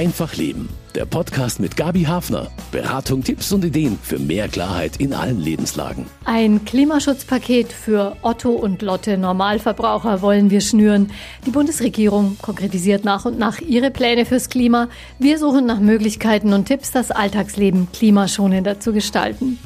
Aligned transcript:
Einfach 0.00 0.34
Leben. 0.34 0.70
Der 0.94 1.04
Podcast 1.04 1.60
mit 1.60 1.76
Gabi 1.76 2.04
Hafner. 2.04 2.50
Beratung, 2.72 3.22
Tipps 3.22 3.52
und 3.52 3.66
Ideen 3.66 3.98
für 4.02 4.18
mehr 4.18 4.48
Klarheit 4.48 4.96
in 4.96 5.12
allen 5.12 5.38
Lebenslagen. 5.38 6.06
Ein 6.24 6.64
Klimaschutzpaket 6.64 7.70
für 7.70 8.16
Otto 8.22 8.48
und 8.48 8.80
Lotte 8.80 9.18
Normalverbraucher 9.18 10.22
wollen 10.22 10.50
wir 10.50 10.62
schnüren. 10.62 11.12
Die 11.44 11.50
Bundesregierung 11.50 12.38
konkretisiert 12.40 13.04
nach 13.04 13.26
und 13.26 13.38
nach 13.38 13.60
ihre 13.60 13.90
Pläne 13.90 14.24
fürs 14.24 14.48
Klima. 14.48 14.88
Wir 15.18 15.38
suchen 15.38 15.66
nach 15.66 15.80
Möglichkeiten 15.80 16.54
und 16.54 16.64
Tipps, 16.64 16.92
das 16.92 17.10
Alltagsleben 17.10 17.88
klimaschonender 17.92 18.80
zu 18.80 18.94
gestalten. 18.94 19.58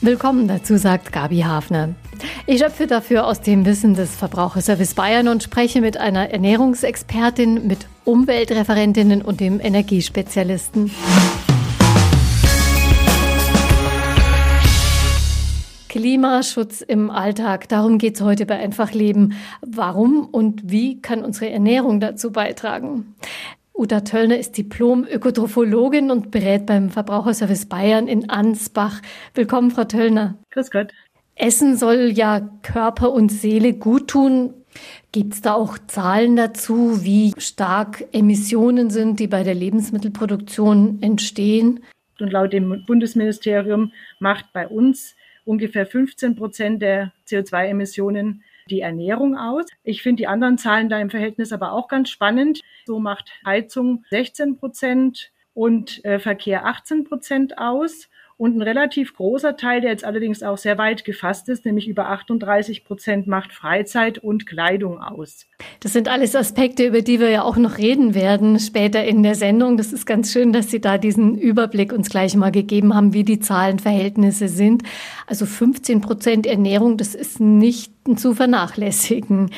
Willkommen 0.00 0.46
dazu, 0.46 0.76
sagt 0.76 1.10
Gabi 1.10 1.40
Hafner. 1.40 1.96
Ich 2.46 2.60
schöpfe 2.60 2.86
dafür 2.86 3.26
aus 3.26 3.40
dem 3.40 3.66
Wissen 3.66 3.94
des 3.94 4.14
Verbraucherservice 4.14 4.94
Bayern 4.94 5.26
und 5.26 5.42
spreche 5.42 5.80
mit 5.80 5.96
einer 5.96 6.30
Ernährungsexpertin, 6.30 7.66
mit 7.66 7.88
Umweltreferentinnen 8.04 9.22
und 9.22 9.40
dem 9.40 9.58
Energiespezialisten. 9.58 10.92
Klimaschutz 15.88 16.80
im 16.80 17.10
Alltag, 17.10 17.68
darum 17.68 17.98
geht 17.98 18.14
es 18.14 18.20
heute 18.20 18.46
bei 18.46 18.56
Einfach 18.56 18.92
Leben. 18.92 19.32
Warum 19.62 20.26
und 20.26 20.70
wie 20.70 21.02
kann 21.02 21.24
unsere 21.24 21.50
Ernährung 21.50 21.98
dazu 21.98 22.30
beitragen? 22.30 23.16
Uta 23.78 24.00
Töllner 24.00 24.36
ist 24.36 24.58
Diplom-Ökotrophologin 24.58 26.10
und 26.10 26.32
berät 26.32 26.66
beim 26.66 26.90
Verbraucherservice 26.90 27.66
Bayern 27.66 28.08
in 28.08 28.28
Ansbach. 28.28 29.00
Willkommen, 29.34 29.70
Frau 29.70 29.84
Töllner. 29.84 30.36
Grüß 30.50 30.72
Gott. 30.72 30.88
Essen 31.36 31.76
soll 31.76 32.10
ja 32.12 32.40
Körper 32.64 33.12
und 33.12 33.30
Seele 33.30 33.74
gut 33.74 34.08
tun. 34.08 34.52
Gibt 35.12 35.34
es 35.34 35.42
da 35.42 35.54
auch 35.54 35.78
Zahlen 35.86 36.34
dazu, 36.34 37.04
wie 37.04 37.32
stark 37.38 38.04
Emissionen 38.10 38.90
sind, 38.90 39.20
die 39.20 39.28
bei 39.28 39.44
der 39.44 39.54
Lebensmittelproduktion 39.54 40.98
entstehen? 41.00 41.84
Und 42.18 42.32
laut 42.32 42.52
dem 42.52 42.84
Bundesministerium 42.84 43.92
macht 44.18 44.52
bei 44.52 44.66
uns 44.66 45.14
ungefähr 45.44 45.86
15 45.86 46.34
Prozent 46.34 46.82
der 46.82 47.12
CO2-Emissionen 47.28 48.42
die 48.68 48.80
Ernährung 48.80 49.36
aus. 49.36 49.64
Ich 49.82 50.02
finde 50.02 50.22
die 50.22 50.26
anderen 50.26 50.58
Zahlen 50.58 50.88
da 50.88 50.98
im 50.98 51.10
Verhältnis 51.10 51.52
aber 51.52 51.72
auch 51.72 51.88
ganz 51.88 52.10
spannend. 52.10 52.60
So 52.86 53.00
macht 53.00 53.32
Heizung 53.44 54.04
16 54.10 54.56
Prozent 54.56 55.32
und 55.54 56.04
äh, 56.04 56.18
Verkehr 56.20 56.66
18 56.66 57.04
Prozent 57.04 57.58
aus. 57.58 58.08
Und 58.38 58.56
ein 58.56 58.62
relativ 58.62 59.14
großer 59.14 59.56
Teil, 59.56 59.80
der 59.80 59.90
jetzt 59.90 60.04
allerdings 60.04 60.44
auch 60.44 60.58
sehr 60.58 60.78
weit 60.78 61.04
gefasst 61.04 61.48
ist, 61.48 61.64
nämlich 61.64 61.88
über 61.88 62.08
38 62.08 62.84
Prozent, 62.84 63.26
macht 63.26 63.52
Freizeit 63.52 64.18
und 64.18 64.46
Kleidung 64.46 65.00
aus. 65.00 65.46
Das 65.80 65.92
sind 65.92 66.06
alles 66.06 66.36
Aspekte, 66.36 66.86
über 66.86 67.02
die 67.02 67.18
wir 67.18 67.30
ja 67.30 67.42
auch 67.42 67.56
noch 67.56 67.78
reden 67.78 68.14
werden 68.14 68.60
später 68.60 69.04
in 69.04 69.24
der 69.24 69.34
Sendung. 69.34 69.76
Das 69.76 69.92
ist 69.92 70.06
ganz 70.06 70.32
schön, 70.32 70.52
dass 70.52 70.70
Sie 70.70 70.80
da 70.80 70.98
diesen 70.98 71.36
Überblick 71.36 71.92
uns 71.92 72.10
gleich 72.10 72.36
mal 72.36 72.52
gegeben 72.52 72.94
haben, 72.94 73.12
wie 73.12 73.24
die 73.24 73.40
Zahlenverhältnisse 73.40 74.46
sind. 74.46 74.84
Also 75.26 75.44
15 75.44 76.00
Prozent 76.00 76.46
Ernährung, 76.46 76.96
das 76.96 77.16
ist 77.16 77.40
nicht 77.40 77.92
zu 78.16 78.34
vernachlässigen. 78.34 79.50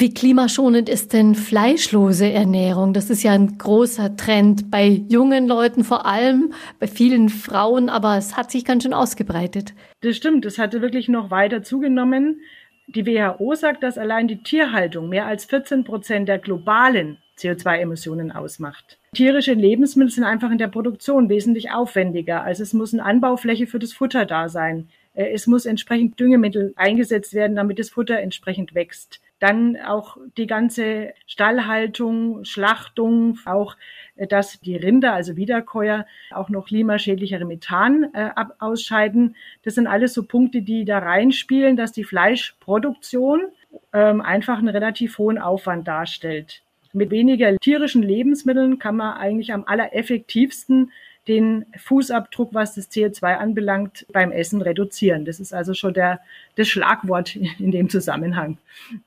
Wie 0.00 0.14
klimaschonend 0.14 0.88
ist 0.88 1.12
denn 1.12 1.34
fleischlose 1.34 2.32
Ernährung? 2.32 2.94
Das 2.94 3.10
ist 3.10 3.22
ja 3.22 3.32
ein 3.32 3.58
großer 3.58 4.16
Trend 4.16 4.70
bei 4.70 4.86
jungen 4.86 5.46
Leuten 5.46 5.84
vor 5.84 6.06
allem, 6.06 6.54
bei 6.78 6.86
vielen 6.86 7.28
Frauen, 7.28 7.90
aber 7.90 8.16
es 8.16 8.34
hat 8.34 8.50
sich 8.50 8.64
ganz 8.64 8.84
schön 8.84 8.94
ausgebreitet. 8.94 9.74
Das 10.00 10.16
stimmt, 10.16 10.46
es 10.46 10.56
hatte 10.56 10.80
wirklich 10.80 11.10
noch 11.10 11.30
weiter 11.30 11.62
zugenommen. 11.62 12.40
Die 12.86 13.04
WHO 13.04 13.54
sagt, 13.54 13.82
dass 13.82 13.98
allein 13.98 14.26
die 14.26 14.42
Tierhaltung 14.42 15.10
mehr 15.10 15.26
als 15.26 15.44
14 15.44 15.84
Prozent 15.84 16.30
der 16.30 16.38
globalen 16.38 17.18
CO2-Emissionen 17.38 18.32
ausmacht. 18.32 18.98
Tierische 19.14 19.52
Lebensmittel 19.52 20.12
sind 20.12 20.24
einfach 20.24 20.50
in 20.50 20.56
der 20.56 20.68
Produktion 20.68 21.28
wesentlich 21.28 21.72
aufwendiger. 21.72 22.42
Also 22.42 22.62
es 22.62 22.72
muss 22.72 22.94
eine 22.94 23.04
Anbaufläche 23.04 23.66
für 23.66 23.78
das 23.78 23.92
Futter 23.92 24.24
da 24.24 24.48
sein. 24.48 24.88
Äh, 25.12 25.32
es 25.34 25.46
muss 25.46 25.66
entsprechend 25.66 26.18
Düngemittel 26.18 26.72
eingesetzt 26.76 27.34
werden, 27.34 27.56
damit 27.56 27.78
das 27.78 27.90
Futter 27.90 28.18
entsprechend 28.18 28.74
wächst. 28.74 29.20
Dann 29.40 29.76
auch 29.76 30.16
die 30.36 30.46
ganze 30.46 31.14
Stallhaltung, 31.26 32.44
Schlachtung, 32.44 33.38
auch 33.46 33.76
äh, 34.16 34.26
dass 34.26 34.60
die 34.60 34.76
Rinder, 34.76 35.14
also 35.14 35.36
Wiederkäuer, 35.36 36.06
auch 36.30 36.48
noch 36.48 36.66
klimaschädlichere 36.66 37.44
Methan 37.44 38.14
äh, 38.14 38.30
ausscheiden. 38.58 39.34
Das 39.64 39.74
sind 39.74 39.86
alles 39.86 40.14
so 40.14 40.24
Punkte, 40.24 40.62
die 40.62 40.84
da 40.84 40.98
reinspielen, 40.98 41.76
dass 41.76 41.92
die 41.92 42.04
Fleischproduktion 42.04 43.48
ähm, 43.92 44.20
einfach 44.20 44.58
einen 44.58 44.68
relativ 44.68 45.18
hohen 45.18 45.38
Aufwand 45.38 45.88
darstellt. 45.88 46.62
Mit 46.92 47.10
weniger 47.10 47.56
tierischen 47.58 48.02
Lebensmitteln 48.02 48.78
kann 48.78 48.96
man 48.96 49.16
eigentlich 49.16 49.52
am 49.52 49.64
allereffektivsten 49.64 50.90
den 51.28 51.66
Fußabdruck, 51.76 52.54
was 52.54 52.74
das 52.74 52.90
CO2 52.90 53.36
anbelangt, 53.36 54.06
beim 54.12 54.32
Essen 54.32 54.62
reduzieren. 54.62 55.24
Das 55.24 55.38
ist 55.38 55.52
also 55.52 55.74
schon 55.74 55.92
der, 55.92 56.20
das 56.56 56.68
Schlagwort 56.68 57.36
in 57.58 57.70
dem 57.70 57.90
Zusammenhang. 57.90 58.56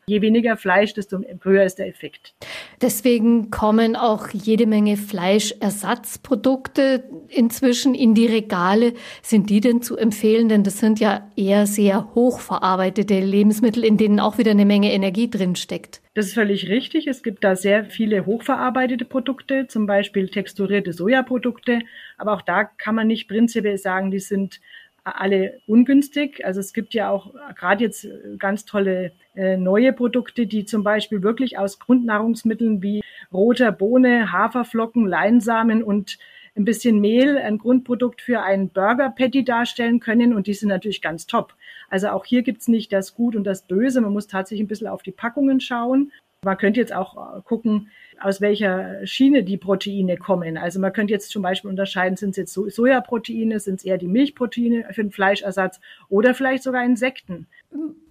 Je 0.06 0.22
weniger 0.22 0.56
Fleisch, 0.56 0.94
desto 0.94 1.22
höher 1.42 1.64
ist 1.64 1.80
der 1.80 1.88
Effekt. 1.88 2.34
Deswegen 2.82 3.50
kommen 3.50 3.96
auch 3.96 4.30
jede 4.30 4.68
Menge 4.68 4.98
Fleischersatzprodukte 4.98 7.04
inzwischen 7.30 7.96
in 7.96 8.14
die 8.14 8.28
Regale. 8.28 8.94
Sind 9.22 9.50
die 9.50 9.62
denn 9.62 9.82
zu 9.82 9.98
empfehlen? 9.98 10.50
Denn 10.50 10.64
das 10.64 10.78
sind 10.78 11.00
ja 11.00 11.28
eher 11.36 11.66
sehr 11.66 12.14
hochverarbeitete 12.14 13.20
Lebensmittel, 13.20 13.84
in 13.84 13.98
denen 13.98 14.20
auch 14.20 14.38
wieder 14.38 14.52
eine 14.52 14.66
Menge 14.66 14.94
Energie 14.94 15.30
drin 15.30 15.56
steckt. 15.56 16.03
Das 16.16 16.28
ist 16.28 16.36
völlig 16.36 16.70
richtig. 16.70 17.08
Es 17.08 17.24
gibt 17.24 17.44
da 17.44 17.56
sehr 17.56 17.86
viele 17.86 18.28
hochverarbeitete 18.28 19.04
Produkte, 19.04 19.68
zum 19.68 19.88
Beispiel 19.88 20.30
texturierte 20.30 20.94
Sojaprodukte. 20.94 21.80
Aber 22.18 22.34
auch 22.34 22.44
da 22.44 22.66
kann 22.66 22.94
man 22.94 23.08
nicht 23.08 23.28
prinzipiell 23.28 23.80
sagen, 23.80 24.12
die 24.12 24.20
sind 24.20 24.62
alle 25.04 25.60
ungünstig. 25.66 26.46
Also 26.46 26.60
es 26.60 26.72
gibt 26.72 26.94
ja 26.94 27.10
auch 27.10 27.34
gerade 27.56 27.84
jetzt 27.84 28.08
ganz 28.38 28.66
tolle 28.66 29.12
äh, 29.36 29.58
neue 29.58 29.92
Produkte, 29.92 30.46
die 30.46 30.66
zum 30.66 30.84
Beispiel 30.84 31.24
wirklich 31.24 31.58
aus 31.58 31.80
Grundnahrungsmitteln 31.80 32.82
wie 32.82 33.02
roter 33.32 33.72
Bohne, 33.72 34.32
Haferflocken, 34.32 35.08
Leinsamen 35.08 35.84
und 35.84 36.20
ein 36.56 36.66
bisschen 36.66 37.00
Mehl 37.00 37.38
ein 37.38 37.58
Grundprodukt 37.58 38.22
für 38.22 38.42
einen 38.42 38.70
Burger 38.70 39.10
Patty 39.10 39.44
darstellen 39.44 40.00
können 40.00 40.34
und 40.34 40.46
die 40.46 40.54
sind 40.54 40.70
natürlich 40.70 41.02
ganz 41.02 41.26
top. 41.26 41.56
Also 41.94 42.08
auch 42.08 42.26
hier 42.26 42.42
gibt's 42.42 42.68
nicht 42.68 42.92
das 42.92 43.14
Gut 43.14 43.36
und 43.36 43.44
das 43.44 43.68
Böse. 43.68 44.02
Man 44.02 44.14
muss 44.14 44.26
tatsächlich 44.26 44.66
ein 44.66 44.68
bisschen 44.68 44.88
auf 44.88 45.04
die 45.04 45.12
Packungen 45.12 45.60
schauen. 45.60 46.12
Man 46.44 46.58
könnte 46.58 46.80
jetzt 46.80 46.92
auch 46.92 47.38
äh, 47.38 47.42
gucken, 47.44 47.92
aus 48.20 48.42
welcher 48.42 49.06
Schiene 49.06 49.44
die 49.44 49.58
Proteine 49.58 50.18
kommen. 50.18 50.58
Also 50.58 50.80
man 50.80 50.92
könnte 50.92 51.14
jetzt 51.14 51.30
zum 51.30 51.44
Beispiel 51.44 51.70
unterscheiden, 51.70 52.18
sind 52.18 52.32
es 52.32 52.38
jetzt 52.38 52.54
Sojaproteine, 52.56 53.60
sind 53.60 53.76
es 53.76 53.86
eher 53.86 54.00
die 54.00 54.08
Milchproteine 54.08 54.88
für 54.90 55.04
den 55.04 55.12
Fleischersatz 55.12 55.80
oder 56.10 56.34
vielleicht 56.34 56.64
sogar 56.64 56.84
Insekten. 56.84 57.46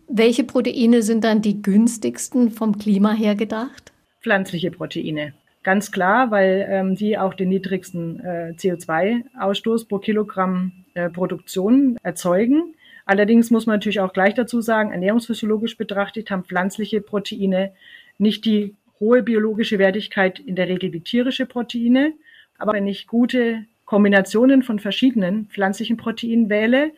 Welche 0.06 0.44
Proteine 0.44 1.02
sind 1.02 1.24
dann 1.24 1.42
die 1.42 1.60
günstigsten 1.60 2.52
vom 2.52 2.78
Klima 2.78 3.10
her 3.14 3.34
gedacht? 3.34 3.90
Pflanzliche 4.20 4.70
Proteine. 4.70 5.32
Ganz 5.64 5.90
klar, 5.90 6.30
weil 6.30 6.68
ähm, 6.70 6.94
die 6.94 7.18
auch 7.18 7.34
den 7.34 7.48
niedrigsten 7.48 8.20
äh, 8.20 8.54
CO2-Ausstoß 8.56 9.88
pro 9.88 9.98
Kilogramm 9.98 10.84
äh, 10.94 11.10
Produktion 11.10 11.98
erzeugen. 12.04 12.76
Allerdings 13.04 13.50
muss 13.50 13.66
man 13.66 13.76
natürlich 13.76 14.00
auch 14.00 14.12
gleich 14.12 14.34
dazu 14.34 14.60
sagen, 14.60 14.92
ernährungsphysiologisch 14.92 15.76
betrachtet 15.76 16.30
haben 16.30 16.44
pflanzliche 16.44 17.00
Proteine 17.00 17.72
nicht 18.18 18.44
die 18.44 18.74
hohe 19.00 19.22
biologische 19.22 19.78
Wertigkeit 19.78 20.38
in 20.38 20.54
der 20.54 20.68
Regel 20.68 20.92
wie 20.92 21.00
tierische 21.00 21.46
Proteine. 21.46 22.12
Aber 22.58 22.72
wenn 22.74 22.86
ich 22.86 23.06
gute 23.06 23.64
Kombinationen 23.84 24.62
von 24.62 24.78
verschiedenen 24.78 25.46
pflanzlichen 25.46 25.96
Proteinen 25.96 26.48
wähle, 26.48 26.92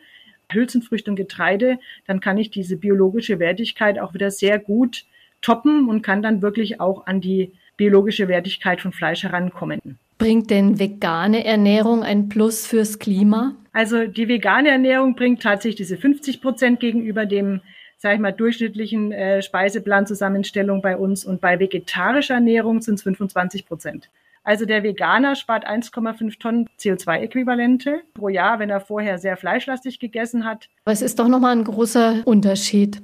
Hülsenfrüchte 0.51 1.09
und 1.09 1.15
Getreide, 1.15 1.79
dann 2.05 2.19
kann 2.19 2.37
ich 2.37 2.51
diese 2.51 2.77
biologische 2.77 3.39
Wertigkeit 3.39 3.97
auch 3.99 4.13
wieder 4.13 4.29
sehr 4.29 4.59
gut 4.59 5.05
toppen 5.41 5.89
und 5.89 6.03
kann 6.03 6.21
dann 6.21 6.41
wirklich 6.41 6.79
auch 6.79 7.07
an 7.07 7.21
die 7.21 7.51
biologische 7.77 8.27
Wertigkeit 8.27 8.81
von 8.81 8.91
Fleisch 8.91 9.23
herankommen. 9.23 9.97
Bringt 10.17 10.49
denn 10.49 10.79
vegane 10.79 11.45
Ernährung 11.45 12.03
ein 12.03 12.29
Plus 12.29 12.65
fürs 12.65 12.99
Klima? 12.99 13.55
Also 13.73 14.07
die 14.07 14.27
vegane 14.29 14.69
Ernährung 14.69 15.15
bringt 15.15 15.41
tatsächlich 15.41 15.75
diese 15.75 15.97
50 15.97 16.41
Prozent 16.41 16.79
gegenüber 16.79 17.25
dem, 17.25 17.59
sage 17.97 18.15
ich 18.15 18.21
mal, 18.21 18.31
durchschnittlichen 18.31 19.11
äh, 19.11 19.41
Speiseplanzusammenstellung 19.41 20.81
bei 20.81 20.95
uns 20.95 21.25
und 21.25 21.41
bei 21.41 21.59
vegetarischer 21.59 22.35
Ernährung 22.35 22.81
sind 22.81 22.95
es 22.95 23.03
25 23.03 23.65
Prozent. 23.65 24.09
Also 24.45 24.65
der 24.65 24.83
Veganer 24.83 25.35
spart 25.35 25.67
1,5 25.67 26.39
Tonnen 26.39 26.69
CO2-Äquivalente 26.79 28.01
pro 28.13 28.29
Jahr, 28.29 28.59
wenn 28.59 28.69
er 28.69 28.79
vorher 28.79 29.17
sehr 29.17 29.37
fleischlastig 29.37 29.99
gegessen 29.99 30.45
hat. 30.45 30.69
Aber 30.85 30.93
es 30.93 31.01
ist 31.01 31.17
doch 31.17 31.27
nochmal 31.27 31.55
ein 31.55 31.63
großer 31.63 32.21
Unterschied. 32.25 33.01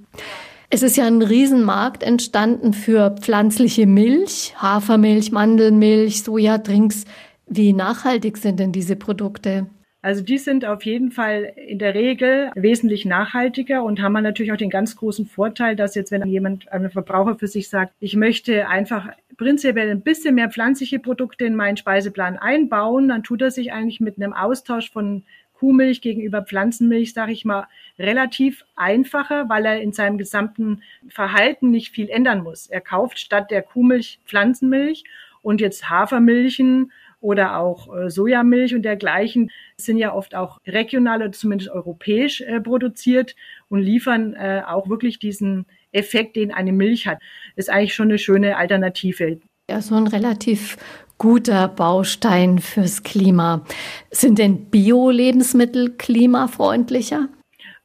Es 0.74 0.84
ist 0.84 0.96
ja 0.96 1.06
ein 1.06 1.22
Riesenmarkt 1.22 2.02
entstanden 2.02 2.72
für 2.72 3.14
pflanzliche 3.20 3.86
Milch, 3.86 4.54
Hafermilch, 4.56 5.34
Mandelmilch, 5.34 6.24
Sojadrinks. 6.24 7.04
Wie 7.46 7.74
nachhaltig 7.74 8.38
sind 8.38 8.58
denn 8.58 8.72
diese 8.72 8.96
Produkte? 8.96 9.68
Also 10.02 10.24
die 10.24 10.38
sind 10.38 10.64
auf 10.64 10.86
jeden 10.86 11.12
Fall 11.12 11.52
in 11.68 11.78
der 11.78 11.94
Regel 11.94 12.52
wesentlich 12.56 13.04
nachhaltiger 13.06 13.84
und 13.84 14.02
haben 14.02 14.14
natürlich 14.14 14.54
auch 14.54 14.58
den 14.58 14.70
ganz 14.70 14.96
großen 14.96 15.26
Vorteil, 15.26 15.76
dass 15.76 15.94
jetzt, 15.94 16.10
wenn 16.10 16.26
jemand, 16.26 16.72
ein 16.72 16.90
Verbraucher 16.90 17.36
für 17.36 17.48
sich 17.48 17.68
sagt, 17.68 17.94
ich 18.00 18.16
möchte 18.16 18.70
einfach 18.70 19.10
prinzipiell 19.38 19.92
ein 19.92 20.02
bisschen 20.02 20.36
mehr 20.36 20.50
pflanzliche 20.50 21.00
Produkte 21.00 21.44
in 21.46 21.56
meinen 21.56 21.76
Speiseplan 21.76 22.38
einbauen, 22.38 23.10
dann 23.10 23.24
tut 23.24 23.42
er 23.42 23.52
sich 23.52 23.74
eigentlich 23.74 24.00
mit 24.00 24.16
einem 24.16 24.32
Austausch 24.32 24.90
von 24.90 25.24
Kuhmilch 25.62 26.02
gegenüber 26.02 26.42
Pflanzenmilch, 26.42 27.14
sage 27.14 27.34
ich 27.34 27.46
mal, 27.46 27.68
relativ 28.00 28.66
einfacher, 28.76 29.48
weil 29.48 29.64
er 29.68 29.80
in 29.80 29.94
seinem 29.94 30.18
gesamten 30.18 30.82
Verhalten 31.08 31.70
nicht 31.70 31.92
viel 31.92 32.10
ändern 32.10 32.42
muss. 32.42 32.66
Er 32.66 32.82
kauft 32.82 33.20
statt 33.20 33.52
der 33.52 33.62
Kuhmilch 33.62 34.20
Pflanzenmilch 34.26 35.04
und 35.44 35.62
jetzt 35.62 35.88
Hafermilchen 35.88 36.92
oder 37.20 37.60
auch 37.60 37.96
äh, 37.96 38.10
Sojamilch 38.10 38.74
und 38.74 38.82
dergleichen 38.82 39.52
sind 39.78 40.00
ja 40.00 40.16
oft 40.16 40.34
auch 40.34 40.58
regional 40.66 41.22
oder 41.22 41.32
zumindest 41.32 41.70
europäisch 41.70 42.42
äh, 42.42 42.60
produziert 42.60 43.36
und 43.70 43.82
liefern 43.82 44.34
äh, 44.34 44.64
auch 44.66 44.90
wirklich 44.90 45.20
diesen 45.20 45.68
Effekt, 45.92 46.38
den 46.38 46.52
eine 46.52 46.72
Milch 46.72 47.06
hat. 47.06 47.20
Ist 47.56 47.70
eigentlich 47.70 47.94
schon 47.94 48.10
eine 48.10 48.18
schöne 48.18 48.58
Alternative. 48.58 49.40
Ja, 49.70 49.80
so 49.80 49.94
ein 49.94 50.08
relativ 50.08 50.78
guter 51.22 51.68
Baustein 51.68 52.58
fürs 52.58 53.04
Klima. 53.04 53.64
Sind 54.10 54.40
denn 54.40 54.72
Bio-Lebensmittel 54.72 55.92
klimafreundlicher? 55.92 57.30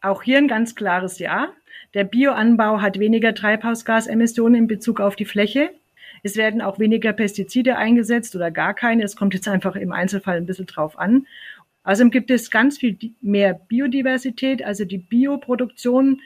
Auch 0.01 0.23
hier 0.23 0.39
ein 0.39 0.49
ganz 0.49 0.75
klares 0.75 1.19
Ja. 1.19 1.49
Der 1.93 2.05
Bioanbau 2.05 2.81
hat 2.81 2.99
weniger 2.99 3.35
Treibhausgasemissionen 3.35 4.63
in 4.63 4.67
Bezug 4.67 5.01
auf 5.01 5.17
die 5.17 5.27
Fläche. 5.27 5.69
Es 6.23 6.37
werden 6.37 6.63
auch 6.63 6.79
weniger 6.79 7.13
Pestizide 7.13 7.77
eingesetzt 7.77 8.35
oder 8.35 8.51
gar 8.51 8.73
keine. 8.73 9.03
Es 9.03 9.17
kommt 9.17 9.35
jetzt 9.35 9.49
einfach 9.49 9.77
im 9.77 9.93
Einzelfall 9.93 10.39
ein 10.39 10.47
bisschen 10.47 10.65
drauf 10.65 10.99
an. 10.99 11.27
Außerdem 11.85 12.11
gibt 12.11 12.31
es 12.31 12.51
ganz 12.51 12.79
viel 12.79 12.97
mehr 13.21 13.53
Biodiversität. 13.53 14.65
Also 14.65 14.87
die 14.87 14.97
Bioproduktion 14.97 16.23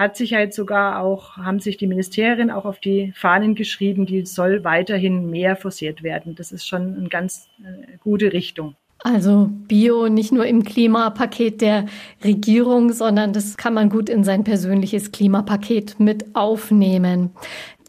hat 0.00 0.16
sich 0.16 0.32
halt 0.32 0.54
sogar 0.54 1.02
auch, 1.02 1.36
haben 1.36 1.60
sich 1.60 1.76
die 1.76 1.86
Ministerien 1.86 2.50
auch 2.50 2.64
auf 2.64 2.80
die 2.80 3.12
Fahnen 3.14 3.54
geschrieben, 3.54 4.06
die 4.06 4.24
soll 4.24 4.64
weiterhin 4.64 5.28
mehr 5.28 5.56
forciert 5.56 6.02
werden. 6.02 6.34
Das 6.34 6.52
ist 6.52 6.66
schon 6.66 6.96
eine 6.96 7.10
ganz 7.10 7.48
äh, 7.62 7.98
gute 8.02 8.32
Richtung. 8.32 8.76
Also 9.00 9.50
Bio 9.50 10.08
nicht 10.08 10.32
nur 10.32 10.46
im 10.46 10.64
Klimapaket 10.64 11.60
der 11.60 11.84
Regierung, 12.24 12.92
sondern 12.92 13.34
das 13.34 13.58
kann 13.58 13.74
man 13.74 13.90
gut 13.90 14.08
in 14.08 14.24
sein 14.24 14.42
persönliches 14.42 15.12
Klimapaket 15.12 16.00
mit 16.00 16.34
aufnehmen. 16.34 17.30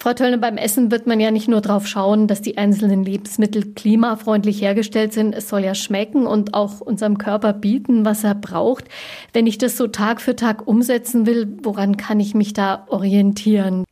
Frau 0.02 0.14
Töllner, 0.14 0.40
beim 0.40 0.58
Essen 0.58 0.90
wird 0.90 1.06
man 1.06 1.20
ja 1.20 1.30
nicht 1.30 1.48
nur 1.48 1.62
darauf 1.62 1.86
schauen, 1.86 2.28
dass 2.28 2.42
die 2.42 2.58
einzelnen 2.58 3.04
Lebensmittel 3.04 3.76
klimafreundlich 3.76 4.60
hergestellt 4.60 5.14
sind. 5.14 5.36
Es 5.36 5.48
soll 5.48 5.64
ja 5.64 5.76
schmecken 5.76 6.26
und 6.26 6.56
auch 6.56 6.82
unserem 6.82 7.20
Körper 7.20 7.54
bieten, 7.54 8.04
was 8.04 8.24
er 8.24 8.34
braucht. 8.34 8.86
Wenn 9.32 9.46
ich 9.46 9.60
das 9.60 9.78
so 9.78 9.86
Tag 9.86 10.20
für 10.20 10.36
Tag 10.36 10.68
umsetzen 10.68 11.28
will, 11.28 11.56
woran 11.62 11.98
kann 11.98 12.20
ich 12.20 12.34
mich 12.34 12.54
da 12.54 12.88
orientieren? 12.90 13.86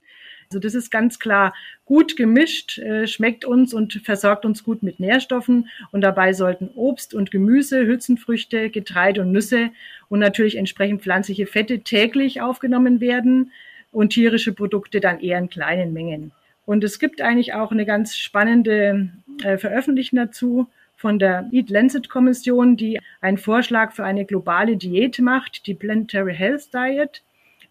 Also 0.49 0.57
das 0.57 0.73
ist 0.73 0.89
ganz 0.89 1.19
klar 1.19 1.53
gut 1.85 2.17
gemischt, 2.17 2.79
äh, 2.79 3.05
schmeckt 3.05 3.45
uns 3.45 3.71
und 3.75 4.01
versorgt 4.03 4.45
uns 4.45 4.63
gut 4.63 4.81
mit 4.81 4.99
Nährstoffen. 4.99 5.69
Und 5.91 6.01
dabei 6.01 6.33
sollten 6.33 6.71
Obst 6.73 7.13
und 7.13 7.29
Gemüse, 7.29 7.85
Hülsenfrüchte, 7.85 8.71
Getreide 8.71 9.21
und 9.21 9.31
Nüsse 9.31 9.69
und 10.07 10.17
natürlich 10.17 10.55
entsprechend 10.55 11.03
pflanzliche 11.03 11.45
Fette 11.45 11.81
täglich 11.81 12.41
aufgenommen 12.41 12.99
werden 12.99 13.51
und 13.91 14.09
tierische 14.11 14.53
Produkte 14.53 14.99
dann 14.99 15.19
eher 15.19 15.39
in 15.39 15.49
kleinen 15.49 15.93
Mengen. 15.93 16.31
Und 16.65 16.83
es 16.83 16.99
gibt 16.99 17.21
eigentlich 17.21 17.53
auch 17.53 17.71
eine 17.71 17.85
ganz 17.85 18.15
spannende 18.15 19.09
äh, 19.43 19.57
Veröffentlichung 19.57 20.17
dazu 20.17 20.67
von 20.95 21.17
der 21.17 21.49
Eat 21.51 21.69
Lancet 21.69 22.09
Kommission, 22.09 22.77
die 22.77 22.99
einen 23.21 23.37
Vorschlag 23.37 23.93
für 23.93 24.03
eine 24.03 24.25
globale 24.25 24.77
Diät 24.77 25.19
macht, 25.19 25.65
die 25.65 25.73
Planetary 25.73 26.35
Health 26.35 26.73
Diet, 26.73 27.23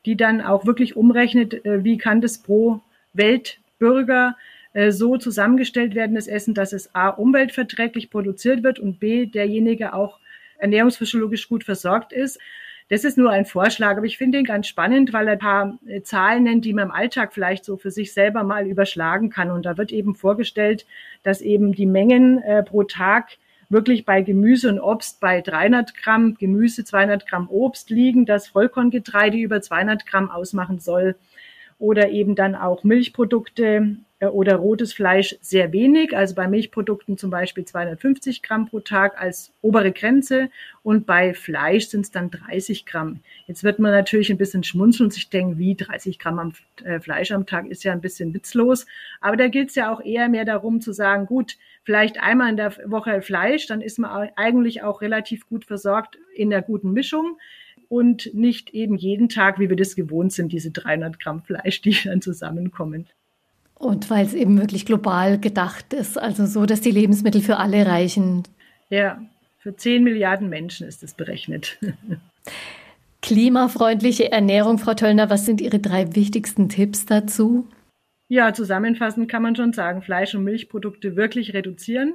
die 0.07 0.17
dann 0.17 0.41
auch 0.41 0.67
wirklich 0.67 0.97
umrechnet, 0.97 1.65
äh, 1.65 1.85
wie 1.85 1.99
kann 1.99 2.21
das 2.21 2.39
pro 2.39 2.81
Weltbürger 3.13 4.37
äh, 4.73 4.91
so 4.91 5.17
zusammengestellt 5.17 5.95
werden, 5.95 6.15
das 6.15 6.27
Essen, 6.27 6.55
dass 6.55 6.73
es 6.73 6.95
A, 6.95 7.09
umweltverträglich 7.09 8.11
produziert 8.11 8.63
wird 8.63 8.79
und 8.79 8.99
B, 8.99 9.27
derjenige 9.27 9.93
auch 9.93 10.19
ernährungsphysiologisch 10.59 11.49
gut 11.49 11.65
versorgt 11.65 12.13
ist. 12.13 12.39
Das 12.89 13.05
ist 13.05 13.19
nur 13.19 13.31
ein 13.31 13.45
Vorschlag, 13.45 13.99
aber 13.99 14.07
ich 14.07 14.17
finde 14.17 14.39
ihn 14.39 14.45
ganz 14.45 14.67
spannend, 14.67 15.13
weil 15.13 15.29
er 15.29 15.35
ein 15.35 15.39
paar 15.39 15.79
äh, 15.87 16.01
Zahlen 16.03 16.45
nennt, 16.45 16.65
die 16.65 16.73
man 16.73 16.87
im 16.87 16.91
Alltag 16.91 17.35
vielleicht 17.35 17.65
so 17.65 17.77
für 17.77 17.91
sich 17.91 18.15
selber 18.15 18.45
mal 18.45 18.67
überschlagen 18.67 19.29
kann. 19.29 19.51
Und 19.51 19.67
da 19.67 19.77
wird 19.77 19.93
eben 19.93 20.15
vorgestellt, 20.15 20.87
dass 21.23 21.43
eben 21.43 21.73
die 21.73 21.87
Mengen 21.87 22.43
äh, 22.43 22.63
pro 22.63 22.85
Tag 22.85 23.37
wirklich 23.69 24.07
bei 24.07 24.23
Gemüse 24.23 24.71
und 24.71 24.81
Obst 24.81 25.21
bei 25.21 25.43
300 25.43 25.95
Gramm 25.95 26.35
Gemüse, 26.35 26.85
200 26.85 27.27
Gramm 27.27 27.51
Obst 27.51 27.91
liegen, 27.91 28.25
dass 28.25 28.49
Vollkorngetreide 28.49 29.37
über 29.37 29.61
200 29.61 30.07
Gramm 30.07 30.31
ausmachen 30.31 30.79
soll 30.79 31.17
oder 31.79 32.11
eben 32.11 32.35
dann 32.35 32.55
auch 32.55 32.83
Milchprodukte 32.85 33.97
äh, 34.21 34.27
oder 34.27 34.57
rotes 34.57 34.93
Fleisch 34.93 35.37
sehr 35.41 35.73
wenig, 35.73 36.17
also 36.17 36.35
bei 36.35 36.49
Milchprodukten 36.49 37.17
zum 37.17 37.31
Beispiel 37.31 37.65
250 37.65 38.43
Gramm 38.43 38.67
pro 38.67 38.81
Tag 38.81 39.21
als 39.21 39.53
obere 39.63 39.93
Grenze 39.93 40.51
und 40.83 41.07
bei 41.07 41.35
Fleisch 41.35 41.87
sind 41.87 42.03
es 42.03 42.11
dann 42.11 42.31
30 42.31 42.85
Gramm. 42.85 43.21
Jetzt 43.47 43.63
wird 43.63 43.79
man 43.79 43.93
natürlich 43.93 44.31
ein 44.31 44.39
bisschen 44.39 44.65
schmunzeln 44.65 45.07
und 45.07 45.13
sich 45.13 45.31
denken, 45.31 45.59
wie 45.59 45.77
30 45.77 46.19
Gramm 46.19 46.39
am, 46.39 46.53
äh, 46.85 46.99
Fleisch 47.01 47.31
am 47.31 47.47
Tag 47.47 47.67
ist 47.67 47.85
ja 47.85 47.93
ein 47.93 48.01
bisschen 48.01 48.35
witzlos. 48.35 48.87
Aber 49.21 49.37
da 49.37 49.49
geht 49.49 49.69
es 49.69 49.75
ja 49.77 49.93
auch 49.93 50.01
eher 50.01 50.29
mehr 50.29 50.45
darum 50.45 50.81
zu 50.81 50.93
sagen, 50.93 51.27
gut, 51.27 51.57
vielleicht 51.85 52.21
einmal 52.21 52.51
in 52.51 52.57
der 52.57 52.73
Woche 52.87 53.23
Fleisch, 53.23 53.67
dann 53.67 53.81
ist 53.81 53.99
man 53.99 54.31
eigentlich 54.35 54.83
auch 54.83 55.01
relativ 55.01 55.49
gut 55.49 55.65
versorgt 55.65 56.19
in 56.35 56.51
der 56.51 56.63
guten 56.63 56.93
Mischung 56.93 57.39
und 57.89 58.35
nicht 58.35 58.71
eben 58.71 58.97
jeden 58.97 59.29
Tag, 59.29 59.59
wie 59.59 59.69
wir 59.69 59.77
das 59.77 59.97
gewohnt 59.97 60.33
sind, 60.33 60.53
diese 60.53 60.71
300 60.71 61.19
Gramm 61.19 61.43
Fleisch, 61.43 61.81
die 61.81 61.97
dann 62.05 62.21
zusammenkommen. 62.21 63.07
Und 63.75 64.11
weil 64.11 64.27
es 64.27 64.35
eben 64.35 64.59
wirklich 64.59 64.87
global 64.87 65.39
gedacht 65.39 65.93
ist, 65.95 66.19
also 66.19 66.47
so, 66.47 66.67
dass 66.67 66.81
die 66.81 66.91
Lebensmittel 66.91 67.41
für 67.41 67.59
alle 67.59 67.87
reichen. 67.87 68.43
Ja, 68.91 69.23
für 69.59 69.77
10 69.77 70.03
Milliarden 70.03 70.49
Menschen 70.49 70.87
ist 70.87 71.03
es 71.03 71.15
berechnet. 71.15 71.79
Klimafreundliche 73.23 74.31
Ernährung, 74.31 74.79
Frau 74.79 74.95
Töllner, 74.95 75.31
was 75.31 75.45
sind 75.45 75.61
Ihre 75.61 75.79
drei 75.79 76.15
wichtigsten 76.15 76.69
Tipps 76.69 77.07
dazu? 77.07 77.67
Ja, 78.29 78.53
zusammenfassend 78.53 79.29
kann 79.29 79.43
man 79.43 79.57
schon 79.57 79.73
sagen, 79.73 80.03
Fleisch- 80.03 80.35
und 80.35 80.45
Milchprodukte 80.45 81.17
wirklich 81.17 81.55
reduzieren, 81.55 82.15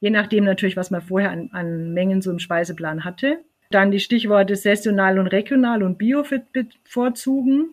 je 0.00 0.10
nachdem 0.10 0.44
natürlich, 0.44 0.76
was 0.76 0.90
man 0.90 1.00
vorher 1.00 1.30
an, 1.30 1.48
an 1.52 1.92
Mengen 1.92 2.22
so 2.22 2.30
im 2.30 2.38
Speiseplan 2.38 3.04
hatte. 3.04 3.38
Dann 3.70 3.90
die 3.90 4.00
Stichworte 4.00 4.56
saisonal 4.56 5.18
und 5.18 5.28
regional 5.28 5.82
und 5.82 5.98
bio 5.98 6.24
bevorzugen. 6.52 7.68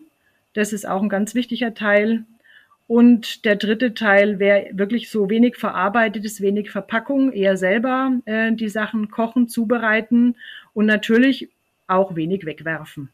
Das 0.54 0.72
ist 0.72 0.86
auch 0.86 1.02
ein 1.02 1.08
ganz 1.08 1.34
wichtiger 1.34 1.74
Teil. 1.74 2.24
Und 2.88 3.44
der 3.44 3.56
dritte 3.56 3.94
Teil 3.94 4.38
wäre 4.38 4.68
wirklich 4.72 5.10
so 5.10 5.30
wenig 5.30 5.56
verarbeitetes, 5.56 6.40
wenig 6.40 6.70
Verpackung, 6.70 7.32
eher 7.32 7.56
selber 7.56 8.12
äh, 8.26 8.52
die 8.52 8.68
Sachen 8.68 9.10
kochen, 9.10 9.48
zubereiten 9.48 10.36
und 10.74 10.86
natürlich 10.86 11.48
auch 11.86 12.16
wenig 12.16 12.44
wegwerfen. 12.44 13.10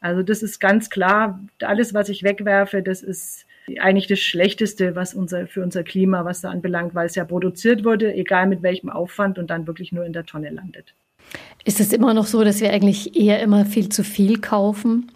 Also 0.00 0.22
das 0.22 0.42
ist 0.42 0.58
ganz 0.60 0.88
klar, 0.88 1.40
alles, 1.60 1.92
was 1.92 2.08
ich 2.08 2.22
wegwerfe, 2.22 2.82
das 2.82 3.02
ist 3.02 3.46
eigentlich 3.78 4.06
das 4.06 4.20
Schlechteste, 4.20 4.96
was 4.96 5.14
unser, 5.14 5.46
für 5.46 5.62
unser 5.62 5.84
Klima, 5.84 6.24
was 6.24 6.40
da 6.40 6.50
anbelangt, 6.50 6.94
weil 6.94 7.06
es 7.06 7.14
ja 7.14 7.24
produziert 7.24 7.84
wurde, 7.84 8.14
egal 8.14 8.46
mit 8.46 8.62
welchem 8.62 8.88
Aufwand 8.88 9.38
und 9.38 9.50
dann 9.50 9.66
wirklich 9.66 9.92
nur 9.92 10.04
in 10.04 10.12
der 10.12 10.24
Tonne 10.24 10.50
landet. 10.50 10.94
Ist 11.64 11.80
es 11.80 11.92
immer 11.92 12.14
noch 12.14 12.26
so, 12.26 12.42
dass 12.42 12.60
wir 12.60 12.72
eigentlich 12.72 13.16
eher 13.16 13.40
immer 13.40 13.66
viel 13.66 13.88
zu 13.88 14.02
viel 14.02 14.40
kaufen? 14.40 15.12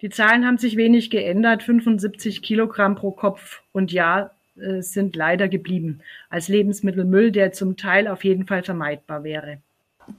Die 0.00 0.10
Zahlen 0.10 0.46
haben 0.46 0.58
sich 0.58 0.76
wenig 0.76 1.10
geändert. 1.10 1.62
75 1.62 2.42
Kilogramm 2.42 2.94
pro 2.94 3.10
Kopf 3.10 3.62
und 3.72 3.90
Jahr 3.90 4.30
äh, 4.56 4.80
sind 4.80 5.16
leider 5.16 5.48
geblieben 5.48 6.00
als 6.30 6.48
Lebensmittelmüll, 6.48 7.32
der 7.32 7.52
zum 7.52 7.76
Teil 7.76 8.06
auf 8.06 8.24
jeden 8.24 8.46
Fall 8.46 8.62
vermeidbar 8.62 9.24
wäre. 9.24 9.58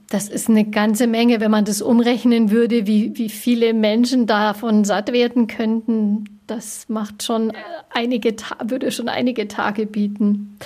Das 0.08 0.28
ist 0.28 0.48
eine 0.48 0.64
ganze 0.64 1.06
Menge, 1.06 1.40
wenn 1.40 1.50
man 1.50 1.64
das 1.64 1.82
umrechnen 1.82 2.50
würde, 2.50 2.86
wie, 2.86 3.16
wie 3.16 3.28
viele 3.28 3.74
Menschen 3.74 4.26
davon 4.26 4.84
satt 4.84 5.12
werden 5.12 5.46
könnten. 5.46 6.40
Das 6.46 6.88
macht 6.88 7.22
schon 7.22 7.52
einige, 7.90 8.34
würde 8.62 8.92
schon 8.92 9.08
einige 9.08 9.48
Tage 9.48 9.86
bieten. 9.86 10.58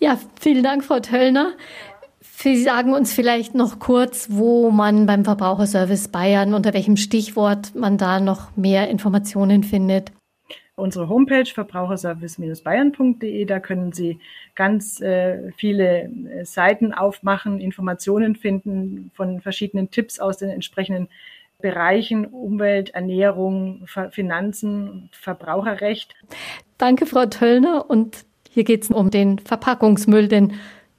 Ja, 0.00 0.18
vielen 0.40 0.64
Dank, 0.64 0.84
Frau 0.84 1.00
Töllner. 1.00 1.52
Sie 2.44 2.62
sagen 2.62 2.92
uns 2.92 3.14
vielleicht 3.14 3.54
noch 3.54 3.78
kurz, 3.78 4.28
wo 4.30 4.70
man 4.70 5.06
beim 5.06 5.24
Verbraucherservice 5.24 6.08
Bayern, 6.08 6.52
unter 6.52 6.74
welchem 6.74 6.98
Stichwort 6.98 7.74
man 7.74 7.96
da 7.96 8.20
noch 8.20 8.54
mehr 8.54 8.90
Informationen 8.90 9.62
findet. 9.62 10.12
Unsere 10.76 11.08
Homepage 11.08 11.46
verbraucherservice-bayern.de, 11.46 13.46
da 13.46 13.60
können 13.60 13.94
Sie 13.94 14.18
ganz 14.54 15.00
äh, 15.00 15.52
viele 15.56 16.02
äh, 16.02 16.44
Seiten 16.44 16.92
aufmachen, 16.92 17.60
Informationen 17.60 18.36
finden 18.36 19.10
von 19.14 19.40
verschiedenen 19.40 19.90
Tipps 19.90 20.20
aus 20.20 20.36
den 20.36 20.50
entsprechenden 20.50 21.08
Bereichen 21.62 22.26
Umwelt, 22.26 22.90
Ernährung, 22.90 23.86
Finanzen, 24.10 25.08
Verbraucherrecht. 25.12 26.14
Danke, 26.76 27.06
Frau 27.06 27.24
Töllner. 27.24 27.88
Und 27.88 28.26
hier 28.50 28.64
geht 28.64 28.82
es 28.82 28.90
um 28.90 29.10
den 29.10 29.38
Verpackungsmüll, 29.38 30.28
denn 30.28 30.52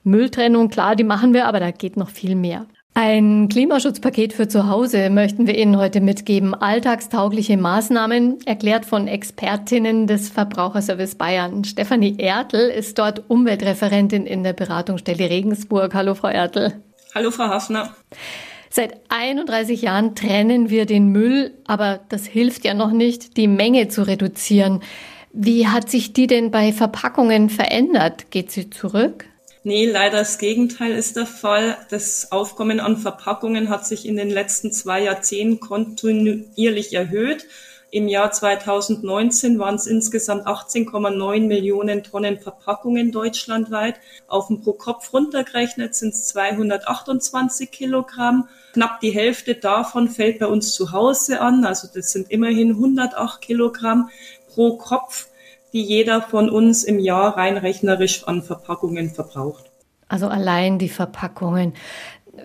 Mülltrennung, 0.05 0.69
klar, 0.69 0.95
die 0.95 1.03
machen 1.03 1.33
wir, 1.33 1.47
aber 1.47 1.59
da 1.59 1.71
geht 1.71 1.97
noch 1.97 2.09
viel 2.09 2.35
mehr. 2.35 2.67
Ein 2.93 3.49
Klimaschutzpaket 3.49 4.31
für 4.31 4.47
zu 4.47 4.69
Hause 4.69 5.09
möchten 5.09 5.47
wir 5.47 5.57
Ihnen 5.57 5.77
heute 5.77 5.99
mitgeben. 5.99 6.53
Alltagstaugliche 6.53 7.57
Maßnahmen, 7.57 8.37
erklärt 8.45 8.85
von 8.85 9.07
Expertinnen 9.07 10.07
des 10.07 10.29
Verbraucherservice 10.29 11.15
Bayern. 11.15 11.65
Stefanie 11.65 12.15
Ertel 12.19 12.69
ist 12.69 12.97
dort 12.97 13.29
Umweltreferentin 13.29 14.25
in 14.25 14.43
der 14.43 14.53
Beratungsstelle 14.53 15.29
Regensburg. 15.29 15.93
Hallo, 15.93 16.13
Frau 16.13 16.29
Ertel. 16.29 16.81
Hallo, 17.13 17.31
Frau 17.31 17.47
Hafner. 17.47 17.93
Seit 18.69 19.01
31 19.09 19.81
Jahren 19.81 20.15
trennen 20.15 20.69
wir 20.69 20.85
den 20.85 21.09
Müll, 21.09 21.53
aber 21.65 21.99
das 22.07 22.25
hilft 22.25 22.63
ja 22.63 22.73
noch 22.73 22.91
nicht, 22.91 23.37
die 23.37 23.47
Menge 23.47 23.87
zu 23.89 24.07
reduzieren. 24.07 24.81
Wie 25.33 25.67
hat 25.67 25.89
sich 25.89 26.13
die 26.13 26.27
denn 26.27 26.51
bei 26.51 26.71
Verpackungen 26.71 27.49
verändert? 27.49 28.31
Geht 28.31 28.51
sie 28.51 28.69
zurück? 28.69 29.25
Nee, 29.67 29.89
leider 29.89 30.19
das 30.19 30.37
Gegenteil 30.37 30.91
ist 30.91 31.15
der 31.15 31.25
Fall. 31.25 31.75
Das 31.89 32.31
Aufkommen 32.31 32.79
an 32.79 32.97
Verpackungen 32.97 33.69
hat 33.69 33.83
sich 33.87 34.05
in 34.05 34.15
den 34.15 34.29
letzten 34.29 34.71
zwei 34.71 35.01
Jahrzehnten 35.01 35.59
kontinuierlich 35.59 36.93
erhöht. 36.93 37.47
Im 37.89 38.07
Jahr 38.07 38.31
2019 38.31 39.57
waren 39.57 39.73
es 39.73 39.87
insgesamt 39.87 40.45
18,9 40.45 41.47
Millionen 41.47 42.03
Tonnen 42.03 42.39
Verpackungen 42.39 43.11
deutschlandweit. 43.11 43.95
Auf 44.27 44.49
den 44.49 44.61
pro 44.61 44.73
Kopf 44.73 45.11
runtergerechnet 45.13 45.95
sind 45.95 46.13
es 46.13 46.27
228 46.27 47.71
Kilogramm. 47.71 48.47
Knapp 48.73 48.99
die 48.99 49.09
Hälfte 49.09 49.55
davon 49.55 50.09
fällt 50.09 50.37
bei 50.37 50.45
uns 50.45 50.75
zu 50.75 50.91
Hause 50.91 51.41
an. 51.41 51.65
Also 51.65 51.87
das 51.91 52.11
sind 52.11 52.29
immerhin 52.29 52.69
108 52.69 53.41
Kilogramm 53.41 54.11
pro 54.47 54.77
Kopf 54.77 55.29
die 55.75 55.83
jeder 55.83 56.21
von 56.21 56.49
uns 56.49 56.85
im 56.85 56.99
Jahr 56.99 57.35
rein 57.35 57.57
rechnerisch 57.57 58.23
an 58.23 58.41
Verpackungen 58.41 59.09
verbraucht. 59.09 59.65
Also 60.07 60.29
allein 60.29 60.79
die 60.79 60.87
Verpackungen. 60.87 61.73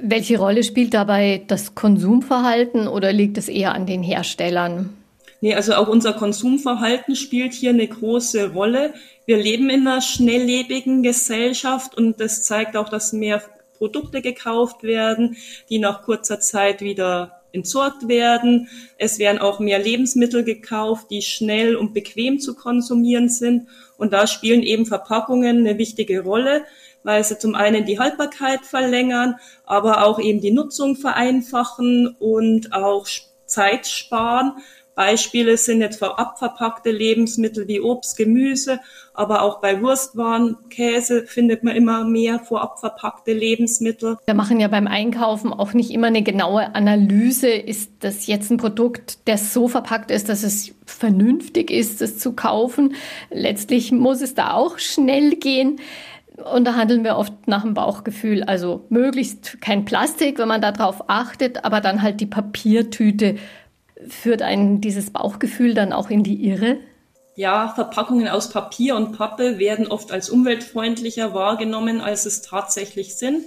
Welche 0.03 0.37
Rolle 0.37 0.65
spielt 0.65 0.95
dabei 0.95 1.41
das 1.47 1.77
Konsumverhalten 1.77 2.89
oder 2.89 3.13
liegt 3.13 3.39
es 3.39 3.49
eher 3.49 3.73
an 3.73 3.87
den 3.87 4.03
Herstellern? 4.03 4.97
Nee, 5.41 5.55
also 5.55 5.75
auch 5.75 5.87
unser 5.87 6.13
Konsumverhalten 6.13 7.15
spielt 7.15 7.53
hier 7.53 7.71
eine 7.71 7.87
große 7.87 8.53
Rolle. 8.53 8.95
Wir 9.27 9.37
leben 9.37 9.71
in 9.71 9.87
einer 9.87 10.01
schnelllebigen 10.01 11.05
Gesellschaft 11.05 11.97
und 11.97 12.21
das 12.21 12.43
zeigt 12.43 12.77
auch, 12.77 12.89
dass 12.89 13.13
mehr 13.13 13.43
Produkte 13.79 14.23
gekauft 14.23 14.83
werden, 14.83 15.37
die 15.69 15.79
nach 15.79 16.03
kurzer 16.03 16.41
Zeit 16.41 16.81
wieder 16.81 17.40
entsorgt 17.53 18.09
werden. 18.09 18.69
Es 18.99 19.19
werden 19.19 19.39
auch 19.39 19.61
mehr 19.61 19.79
Lebensmittel 19.79 20.45
gekauft, 20.45 21.11
die 21.11 21.23
schnell 21.23 21.77
und 21.77 21.95
bequem 21.95 22.39
zu 22.39 22.55
konsumieren 22.55 23.29
sind. 23.29 23.69
Und 23.97 24.13
da 24.13 24.27
spielen 24.27 24.63
eben 24.63 24.87
Verpackungen 24.87 25.59
eine 25.59 25.79
wichtige 25.79 26.21
Rolle, 26.21 26.65
weil 27.03 27.25
sie 27.25 27.39
zum 27.39 27.55
einen 27.55 27.85
die 27.85 27.99
Haltbarkeit 27.99 28.65
verlängern, 28.65 29.37
aber 29.65 30.05
auch 30.05 30.19
eben 30.19 30.41
die 30.41 30.51
Nutzung 30.51 30.97
vereinfachen 30.97 32.17
und 32.19 32.73
auch 32.73 33.07
Zeit 33.47 33.87
sparen. 33.87 34.55
Beispiele 34.95 35.57
sind 35.57 35.81
jetzt 35.81 36.03
abverpackte 36.03 36.91
Lebensmittel 36.91 37.67
wie 37.69 37.81
Obst, 37.81 38.17
Gemüse, 38.17 38.81
aber 39.15 39.43
auch 39.43 39.61
bei 39.61 39.81
Wurstwaren, 39.83 40.57
Käse 40.69 41.27
findet 41.27 41.63
man 41.63 41.77
immer 41.77 42.05
mehr 42.05 42.39
vorab 42.39 42.81
verpackte 42.81 43.33
Lebensmittel. 43.33 44.19
Wir 44.25 44.35
machen 44.35 44.61
ja 44.61 44.69
beim 44.69 44.87
Einkaufen 44.87 45.53
auch 45.53 45.73
nicht 45.73 45.91
immer 45.91 46.09
eine 46.09 46.23
genaue 46.23 46.75
Analyse. 46.75 47.49
Ist 47.49 47.93
das 48.01 48.27
jetzt 48.27 48.51
ein 48.51 48.57
Produkt, 48.57 49.19
das 49.27 49.53
so 49.53 49.69
verpackt 49.69 50.11
ist, 50.11 50.29
dass 50.29 50.43
es 50.43 50.75
vernünftig 50.87 51.71
ist, 51.71 52.03
es 52.03 52.19
zu 52.19 52.33
kaufen? 52.33 52.95
Letztlich 53.31 53.93
muss 53.93 54.21
es 54.21 54.35
da 54.35 54.55
auch 54.55 54.79
schnell 54.79 55.37
gehen. 55.37 55.81
Und 56.53 56.65
da 56.65 56.75
handeln 56.75 57.05
wir 57.05 57.17
oft 57.17 57.35
nach 57.47 57.63
dem 57.63 57.75
Bauchgefühl. 57.75 58.43
Also 58.45 58.87
möglichst 58.89 59.61
kein 59.61 59.85
Plastik, 59.85 60.39
wenn 60.39 60.49
man 60.49 60.63
darauf 60.63 61.09
achtet, 61.09 61.65
aber 61.65 61.81
dann 61.81 62.03
halt 62.03 62.21
die 62.21 62.27
Papiertüte 62.27 63.37
Führt 64.09 64.43
einen 64.43 64.81
dieses 64.81 65.11
Bauchgefühl 65.11 65.75
dann 65.75 65.93
auch 65.93 66.11
in 66.11 66.23
die 66.23 66.45
Irre? 66.47 66.79
Ja, 67.37 67.73
Verpackungen 67.75 68.29
aus 68.29 68.51
Papier 68.51 68.97
und 68.97 69.17
Pappe 69.17 69.59
werden 69.59 69.87
oft 69.87 70.13
als 70.13 70.31
umweltfreundlicher 70.31 71.33
wahrgenommen, 71.33 72.01
als 72.01 72.27
es 72.27 72.43
tatsächlich 72.43 73.17
sind. 73.17 73.45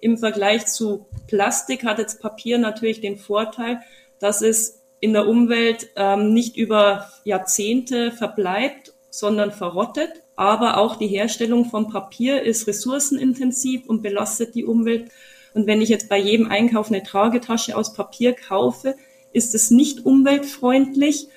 Im 0.00 0.18
Vergleich 0.18 0.66
zu 0.66 1.06
Plastik 1.26 1.84
hat 1.84 1.98
jetzt 1.98 2.20
Papier 2.20 2.58
natürlich 2.58 3.00
den 3.00 3.18
Vorteil, 3.18 3.80
dass 4.20 4.42
es 4.42 4.82
in 5.00 5.12
der 5.12 5.28
Umwelt 5.28 5.90
ähm, 5.96 6.32
nicht 6.32 6.56
über 6.56 7.10
Jahrzehnte 7.24 8.12
verbleibt, 8.12 8.94
sondern 9.10 9.52
verrottet. 9.52 10.10
Aber 10.36 10.76
auch 10.76 10.96
die 10.96 11.08
Herstellung 11.08 11.64
von 11.64 11.88
Papier 11.88 12.42
ist 12.42 12.66
ressourcenintensiv 12.66 13.86
und 13.86 14.02
belastet 14.02 14.54
die 14.54 14.64
Umwelt. 14.64 15.10
Und 15.54 15.66
wenn 15.66 15.82
ich 15.82 15.88
jetzt 15.88 16.08
bei 16.08 16.18
jedem 16.18 16.48
Einkauf 16.48 16.88
eine 16.88 17.02
Tragetasche 17.02 17.76
aus 17.76 17.92
Papier 17.92 18.34
kaufe, 18.34 18.94
ist 19.32 19.54
es 19.54 19.70
nicht 19.70 20.04
umweltfreundlich, 20.04 21.28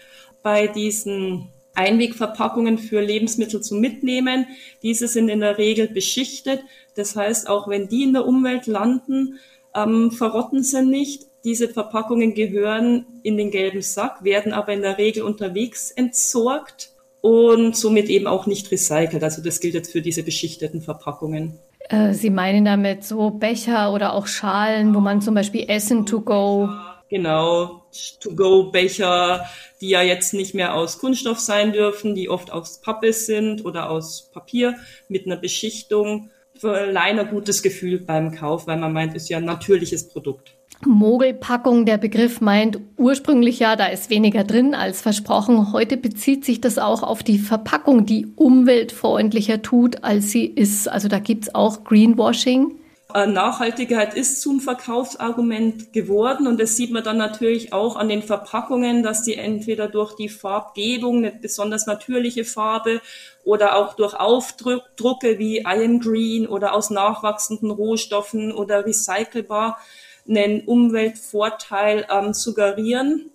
bei 0.44 0.68
diesen 0.68 1.50
Einwegverpackungen 1.76 2.78
für 2.78 3.02
Lebensmittel 3.02 3.62
zu 3.62 3.76
mitnehmen. 3.76 4.48
Diese 4.82 5.08
sind 5.08 5.30
in 5.30 5.40
der 5.40 5.58
Regel 5.58 5.88
beschichtet. 5.88 6.62
Das 6.96 7.16
heißt, 7.16 7.48
auch 7.48 7.68
wenn 7.68 7.88
die 7.88 8.04
in 8.04 8.14
der 8.14 8.26
Umwelt 8.26 8.68
landen, 8.68 9.40
ähm, 9.76 10.12
verrotten 10.12 10.64
sie 10.64 10.84
nicht. 10.84 11.28
Diese 11.44 11.70
Verpackungen 11.70 12.34
gehören 12.34 13.06
in 13.24 13.38
den 13.38 13.52
gelben 13.52 13.82
Sack, 13.82 14.24
werden 14.24 14.54
aber 14.54 14.74
in 14.74 14.82
der 14.82 14.98
Regel 14.98 15.24
unterwegs 15.24 15.92
entsorgt 15.92 16.92
und 17.22 17.76
somit 17.76 18.10
eben 18.10 18.28
auch 18.28 18.48
nicht 18.48 18.72
recycelt. 18.72 19.24
Also 19.24 19.42
das 19.42 19.60
gilt 19.60 19.74
jetzt 19.74 19.92
für 19.92 20.02
diese 20.02 20.24
beschichteten 20.24 20.82
Verpackungen. 20.82 21.58
Äh, 21.90 22.14
Sie 22.14 22.30
meinen 22.30 22.66
damit 22.66 23.04
so 23.04 23.32
Becher 23.32 23.94
oder 23.94 24.14
auch 24.14 24.28
Schalen, 24.28 24.94
wo 24.94 25.00
man 25.00 25.22
zum 25.22 25.34
Beispiel 25.34 25.66
Essen 25.68 26.06
to 26.06 26.22
go 26.22 26.70
Genau, 27.12 27.81
To-Go-Becher, 28.20 29.46
die 29.80 29.90
ja 29.90 30.02
jetzt 30.02 30.34
nicht 30.34 30.54
mehr 30.54 30.76
aus 30.76 31.00
Kunststoff 31.00 31.40
sein 31.40 31.74
dürfen, 31.74 32.16
die 32.16 32.30
oft 32.30 32.52
aus 32.52 32.82
Pappe 32.82 33.14
sind 33.14 33.66
oder 33.66 33.90
aus 33.90 34.30
Papier 34.32 34.76
mit 35.08 35.26
einer 35.26 35.38
Beschichtung. 35.38 36.30
Verleihen 36.56 37.20
ein 37.20 37.30
gutes 37.30 37.64
Gefühl 37.64 38.00
beim 38.00 38.36
Kauf, 38.36 38.68
weil 38.68 38.78
man 38.78 38.94
meint, 38.94 39.16
ist 39.16 39.30
ja 39.30 39.38
ein 39.38 39.46
natürliches 39.46 40.10
Produkt. 40.10 40.56
Mogelpackung, 40.86 41.86
der 41.86 41.98
Begriff 41.98 42.42
meint 42.42 42.80
ursprünglich 42.98 43.60
ja, 43.60 43.76
da 43.76 43.88
ist 43.88 44.10
weniger 44.10 44.44
drin 44.44 44.74
als 44.74 45.02
versprochen. 45.02 45.74
Heute 45.74 45.98
bezieht 45.98 46.44
sich 46.44 46.60
das 46.60 46.80
auch 46.80 47.04
auf 47.04 47.24
die 47.24 47.38
Verpackung, 47.38 48.06
die 48.06 48.28
umweltfreundlicher 48.36 49.62
tut, 49.62 50.04
als 50.04 50.32
sie 50.32 50.46
ist. 50.46 50.88
Also 50.88 51.08
da 51.08 51.20
gibt's 51.20 51.54
auch 51.54 51.84
Greenwashing. 51.84 52.80
Äh, 53.14 53.28
Nachhaltigkeit 53.28 54.14
ist 54.14 54.42
zum 54.42 54.60
Verkaufsargument 54.60 55.94
geworden 55.94 56.48
und 56.48 56.60
das 56.60 56.76
sieht 56.76 56.92
man 56.92 57.04
dann 57.04 57.18
natürlich 57.18 57.74
auch 57.74 57.96
an 57.96 58.10
den 58.10 58.24
Verpackungen, 58.24 59.04
dass 59.04 59.24
die 59.24 59.36
entweder 59.36 59.88
durch 59.88 60.16
die 60.16 60.30
Farbgebung, 60.30 61.18
eine 61.18 61.32
besonders 61.32 61.88
natürliche 61.88 62.46
Farbe 62.46 63.02
oder 63.44 63.76
auch 63.76 63.96
durch 63.96 64.14
Aufdrucke 64.14 65.40
wie 65.40 65.60
Iron 65.60 66.00
Green 66.00 66.48
oder 66.48 66.74
aus 66.74 66.90
nachwachsenden 66.90 67.72
Rohstoffen 67.72 68.52
oder 68.52 68.86
recycelbar 68.86 69.80
einen 70.28 70.62
Umweltvorteil 70.62 72.08
ähm, 72.10 72.34
suggerieren. 72.34 73.32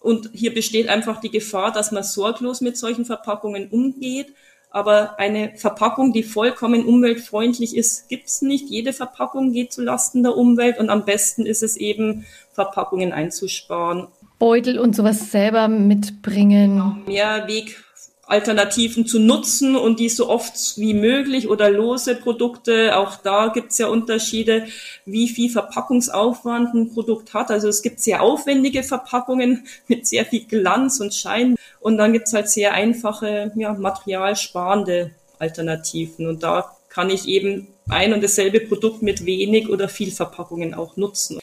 Und 0.00 0.30
hier 0.32 0.54
besteht 0.54 0.88
einfach 0.88 1.20
die 1.20 1.30
Gefahr, 1.30 1.72
dass 1.72 1.92
man 1.92 2.02
sorglos 2.02 2.60
mit 2.60 2.76
solchen 2.76 3.04
Verpackungen 3.04 3.68
umgeht 3.68 4.34
aber 4.70 5.18
eine 5.18 5.56
Verpackung, 5.56 6.12
die 6.12 6.22
vollkommen 6.22 6.84
umweltfreundlich 6.84 7.76
ist, 7.76 8.08
gibt's 8.08 8.42
nicht. 8.42 8.68
Jede 8.68 8.92
Verpackung 8.92 9.52
geht 9.52 9.72
zu 9.72 9.82
Lasten 9.82 10.22
der 10.22 10.36
Umwelt 10.36 10.78
und 10.78 10.90
am 10.90 11.04
besten 11.04 11.46
ist 11.46 11.62
es 11.62 11.76
eben, 11.76 12.26
Verpackungen 12.52 13.12
einzusparen. 13.12 14.08
Beutel 14.38 14.78
und 14.78 14.94
sowas 14.94 15.30
selber 15.30 15.68
mitbringen. 15.68 17.04
Mehrweg 17.06 17.85
Alternativen 18.26 19.06
zu 19.06 19.20
nutzen 19.20 19.76
und 19.76 20.00
die 20.00 20.08
so 20.08 20.28
oft 20.28 20.76
wie 20.78 20.94
möglich 20.94 21.48
oder 21.48 21.70
lose 21.70 22.16
Produkte. 22.16 22.96
Auch 22.96 23.16
da 23.16 23.48
gibt's 23.48 23.78
ja 23.78 23.86
Unterschiede, 23.86 24.66
wie 25.04 25.28
viel 25.28 25.48
Verpackungsaufwand 25.48 26.74
ein 26.74 26.92
Produkt 26.92 27.34
hat. 27.34 27.52
Also 27.52 27.68
es 27.68 27.82
gibt 27.82 28.00
sehr 28.00 28.22
aufwendige 28.22 28.82
Verpackungen 28.82 29.66
mit 29.88 30.08
sehr 30.08 30.24
viel 30.24 30.44
Glanz 30.44 30.98
und 30.98 31.14
Schein 31.14 31.56
und 31.80 31.98
dann 31.98 32.12
gibt's 32.12 32.32
halt 32.32 32.48
sehr 32.48 32.74
einfache, 32.74 33.52
ja, 33.54 33.74
materialsparende 33.74 35.12
Alternativen. 35.38 36.26
Und 36.26 36.42
da 36.42 36.76
kann 36.88 37.10
ich 37.10 37.28
eben 37.28 37.68
ein 37.88 38.12
und 38.12 38.24
dasselbe 38.24 38.58
Produkt 38.58 39.02
mit 39.02 39.24
wenig 39.24 39.68
oder 39.68 39.88
viel 39.88 40.10
Verpackungen 40.10 40.74
auch 40.74 40.96
nutzen. 40.96 41.38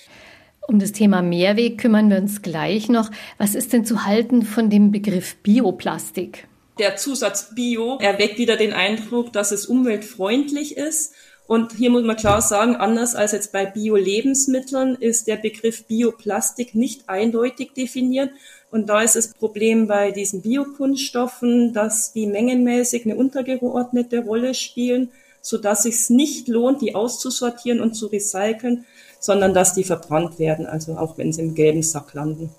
Um 0.68 0.80
das 0.80 0.92
Thema 0.92 1.22
Mehrweg 1.22 1.78
kümmern 1.78 2.10
wir 2.10 2.18
uns 2.18 2.42
gleich 2.42 2.90
noch. 2.90 3.10
Was 3.38 3.56
ist 3.56 3.72
denn 3.72 3.86
zu 3.86 4.06
halten 4.06 4.44
von 4.44 4.70
dem 4.70 4.92
Begriff 4.92 5.36
Bioplastik? 5.44 6.48
Der 6.80 6.96
Zusatz 6.96 7.54
Bio 7.54 7.98
erweckt 8.00 8.40
wieder 8.40 8.58
den 8.58 8.74
Eindruck, 8.74 9.32
dass 9.32 9.52
es 9.52 9.68
umweltfreundlich 9.68 10.76
ist. 10.76 11.14
Und 11.46 11.74
hier 11.74 11.92
muss 11.92 12.04
man 12.04 12.16
klar 12.16 12.42
sagen, 12.42 12.76
anders 12.76 13.14
als 13.16 13.34
jetzt 13.34 13.52
bei 13.52 13.66
Bio-Lebensmitteln 13.66 14.96
ist 14.96 15.28
der 15.28 15.36
Begriff 15.36 15.86
Bioplastik 15.86 16.74
nicht 16.74 17.10
eindeutig 17.10 17.74
definiert. 17.74 18.32
Und 18.72 18.88
da 18.88 19.02
ist 19.04 19.16
das 19.16 19.28
Problem 19.34 19.88
bei 19.88 20.10
diesen 20.12 20.42
Biokunststoffen, 20.42 21.74
dass 21.74 22.12
die 22.12 22.26
mengenmäßig 22.26 23.06
eine 23.06 23.18
untergeordnete 23.18 24.20
Rolle 24.24 24.56
spielen. 24.56 25.12
sodass 25.44 25.86
es 25.86 26.08
sich 26.08 26.16
nicht 26.16 26.48
lohnt, 26.48 26.82
die 26.82 26.96
auszusortieren 26.96 27.82
und 27.82 27.94
zu 27.94 28.08
recyceln, 28.08 28.86
sondern 29.24 29.54
dass 29.54 29.74
die 29.74 29.86
verbrannt 29.86 30.38
werden, 30.38 30.66
also 30.66 30.98
auch 30.98 31.18
wenn 31.18 31.32
sie 31.32 31.42
im 31.42 31.56
gelben 31.56 31.82
Sack 31.82 32.14
landen. 32.14 32.50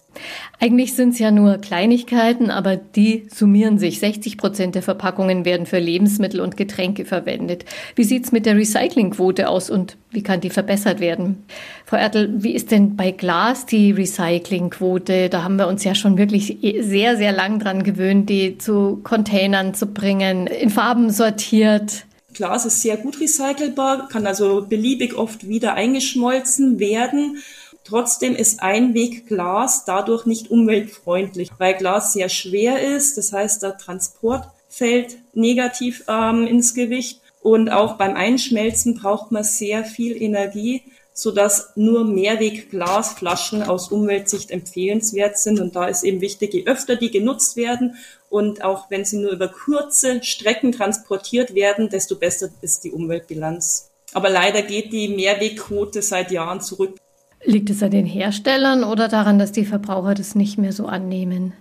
Eigentlich 0.58 0.94
sind 0.94 1.10
es 1.10 1.18
ja 1.18 1.30
nur 1.30 1.58
Kleinigkeiten, 1.58 2.50
aber 2.50 2.76
die 2.76 3.26
summieren 3.30 3.78
sich. 3.78 4.00
60 4.00 4.38
Prozent 4.38 4.74
der 4.74 4.82
Verpackungen 4.82 5.44
werden 5.44 5.66
für 5.66 5.78
Lebensmittel 5.78 6.40
und 6.40 6.56
Getränke 6.56 7.04
verwendet. 7.04 7.66
Wie 7.96 8.04
sieht 8.04 8.24
es 8.24 8.32
mit 8.32 8.46
der 8.46 8.56
Recyclingquote 8.56 9.46
aus 9.46 9.68
und 9.68 9.98
wie 10.10 10.22
kann 10.22 10.40
die 10.40 10.48
verbessert 10.48 11.00
werden? 11.00 11.44
Frau 11.84 11.98
Ertel, 11.98 12.32
wie 12.34 12.54
ist 12.54 12.70
denn 12.70 12.96
bei 12.96 13.10
Glas 13.10 13.66
die 13.66 13.90
Recyclingquote? 13.90 15.28
Da 15.28 15.42
haben 15.42 15.56
wir 15.56 15.68
uns 15.68 15.84
ja 15.84 15.94
schon 15.94 16.16
wirklich 16.16 16.56
sehr, 16.80 17.18
sehr 17.18 17.32
lang 17.32 17.58
dran 17.58 17.82
gewöhnt, 17.82 18.30
die 18.30 18.56
zu 18.56 19.00
Containern 19.02 19.74
zu 19.74 19.88
bringen, 19.88 20.46
in 20.46 20.70
Farben 20.70 21.10
sortiert. 21.10 22.06
Glas 22.34 22.66
ist 22.66 22.82
sehr 22.82 22.96
gut 22.96 23.20
recycelbar, 23.20 24.08
kann 24.08 24.26
also 24.26 24.66
beliebig 24.68 25.14
oft 25.14 25.48
wieder 25.48 25.74
eingeschmolzen 25.74 26.78
werden. 26.78 27.38
Trotzdem 27.84 28.34
ist 28.34 28.62
Einwegglas 28.62 29.84
dadurch 29.84 30.26
nicht 30.26 30.50
umweltfreundlich, 30.50 31.50
weil 31.58 31.74
Glas 31.74 32.12
sehr 32.12 32.28
schwer 32.28 32.82
ist. 32.96 33.18
Das 33.18 33.32
heißt, 33.32 33.62
der 33.62 33.76
Transport 33.76 34.48
fällt 34.68 35.16
negativ 35.34 36.04
ähm, 36.08 36.46
ins 36.46 36.74
Gewicht. 36.74 37.20
Und 37.42 37.68
auch 37.68 37.96
beim 37.96 38.16
Einschmelzen 38.16 38.94
braucht 38.94 39.30
man 39.30 39.44
sehr 39.44 39.84
viel 39.84 40.20
Energie, 40.20 40.82
sodass 41.12 41.72
nur 41.76 42.04
Mehrwegglasflaschen 42.06 43.62
aus 43.62 43.92
Umweltsicht 43.92 44.50
empfehlenswert 44.50 45.38
sind. 45.38 45.60
Und 45.60 45.76
da 45.76 45.86
ist 45.86 46.04
eben 46.04 46.22
wichtig, 46.22 46.54
je 46.54 46.66
öfter 46.66 46.96
die 46.96 47.10
genutzt 47.10 47.56
werden 47.56 47.96
und 48.34 48.64
auch 48.64 48.90
wenn 48.90 49.04
sie 49.04 49.18
nur 49.18 49.30
über 49.30 49.46
kurze 49.46 50.20
Strecken 50.24 50.72
transportiert 50.72 51.54
werden, 51.54 51.88
desto 51.88 52.16
besser 52.16 52.48
ist 52.62 52.82
die 52.82 52.90
Umweltbilanz. 52.90 53.92
Aber 54.12 54.28
leider 54.28 54.62
geht 54.62 54.92
die 54.92 55.06
Mehrwegquote 55.06 56.02
seit 56.02 56.32
Jahren 56.32 56.60
zurück. 56.60 56.96
Liegt 57.44 57.70
es 57.70 57.80
an 57.80 57.92
den 57.92 58.06
Herstellern 58.06 58.82
oder 58.82 59.06
daran, 59.06 59.38
dass 59.38 59.52
die 59.52 59.64
Verbraucher 59.64 60.14
das 60.14 60.34
nicht 60.34 60.58
mehr 60.58 60.72
so 60.72 60.86
annehmen? 60.86 61.52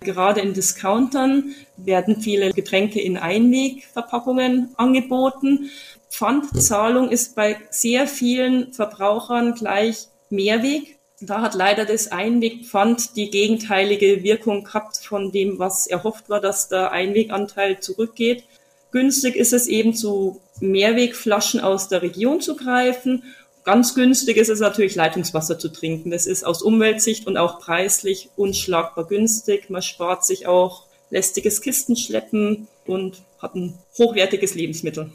Gerade 0.00 0.40
in 0.40 0.54
Discountern 0.54 1.54
werden 1.76 2.20
viele 2.20 2.52
Getränke 2.52 3.00
in 3.00 3.16
Einwegverpackungen 3.16 4.70
angeboten. 4.76 5.70
Pfandzahlung 6.10 7.10
ist 7.10 7.36
bei 7.36 7.58
sehr 7.70 8.08
vielen 8.08 8.72
Verbrauchern 8.72 9.54
gleich 9.54 10.08
Mehrweg. 10.30 10.97
Da 11.20 11.42
hat 11.42 11.54
leider 11.54 11.84
das 11.84 12.12
Einwegpfand 12.12 13.16
die 13.16 13.30
gegenteilige 13.30 14.22
Wirkung 14.22 14.62
gehabt 14.62 14.98
von 14.98 15.32
dem, 15.32 15.58
was 15.58 15.88
erhofft 15.88 16.28
war, 16.28 16.40
dass 16.40 16.68
der 16.68 16.92
Einweganteil 16.92 17.80
zurückgeht. 17.80 18.44
Günstig 18.92 19.34
ist 19.34 19.52
es 19.52 19.66
eben 19.66 19.94
zu 19.94 20.40
Mehrwegflaschen 20.60 21.60
aus 21.60 21.88
der 21.88 22.02
Region 22.02 22.40
zu 22.40 22.54
greifen. 22.56 23.24
Ganz 23.64 23.94
günstig 23.96 24.36
ist 24.36 24.48
es 24.48 24.60
natürlich 24.60 24.94
Leitungswasser 24.94 25.58
zu 25.58 25.70
trinken. 25.70 26.10
Das 26.10 26.26
ist 26.26 26.44
aus 26.44 26.62
Umweltsicht 26.62 27.26
und 27.26 27.36
auch 27.36 27.58
preislich 27.58 28.30
unschlagbar 28.36 29.06
günstig. 29.06 29.70
Man 29.70 29.82
spart 29.82 30.24
sich 30.24 30.46
auch 30.46 30.84
lästiges 31.10 31.60
Kistenschleppen 31.60 32.68
und 32.86 33.22
hat 33.40 33.56
ein 33.56 33.74
hochwertiges 33.98 34.54
Lebensmittel. 34.54 35.10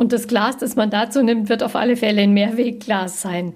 Und 0.00 0.14
das 0.14 0.28
Glas, 0.28 0.56
das 0.56 0.76
man 0.76 0.88
dazu 0.88 1.22
nimmt, 1.22 1.50
wird 1.50 1.62
auf 1.62 1.76
alle 1.76 1.94
Fälle 1.94 2.22
ein 2.22 2.32
Mehrwegglas 2.32 3.20
sein. 3.20 3.52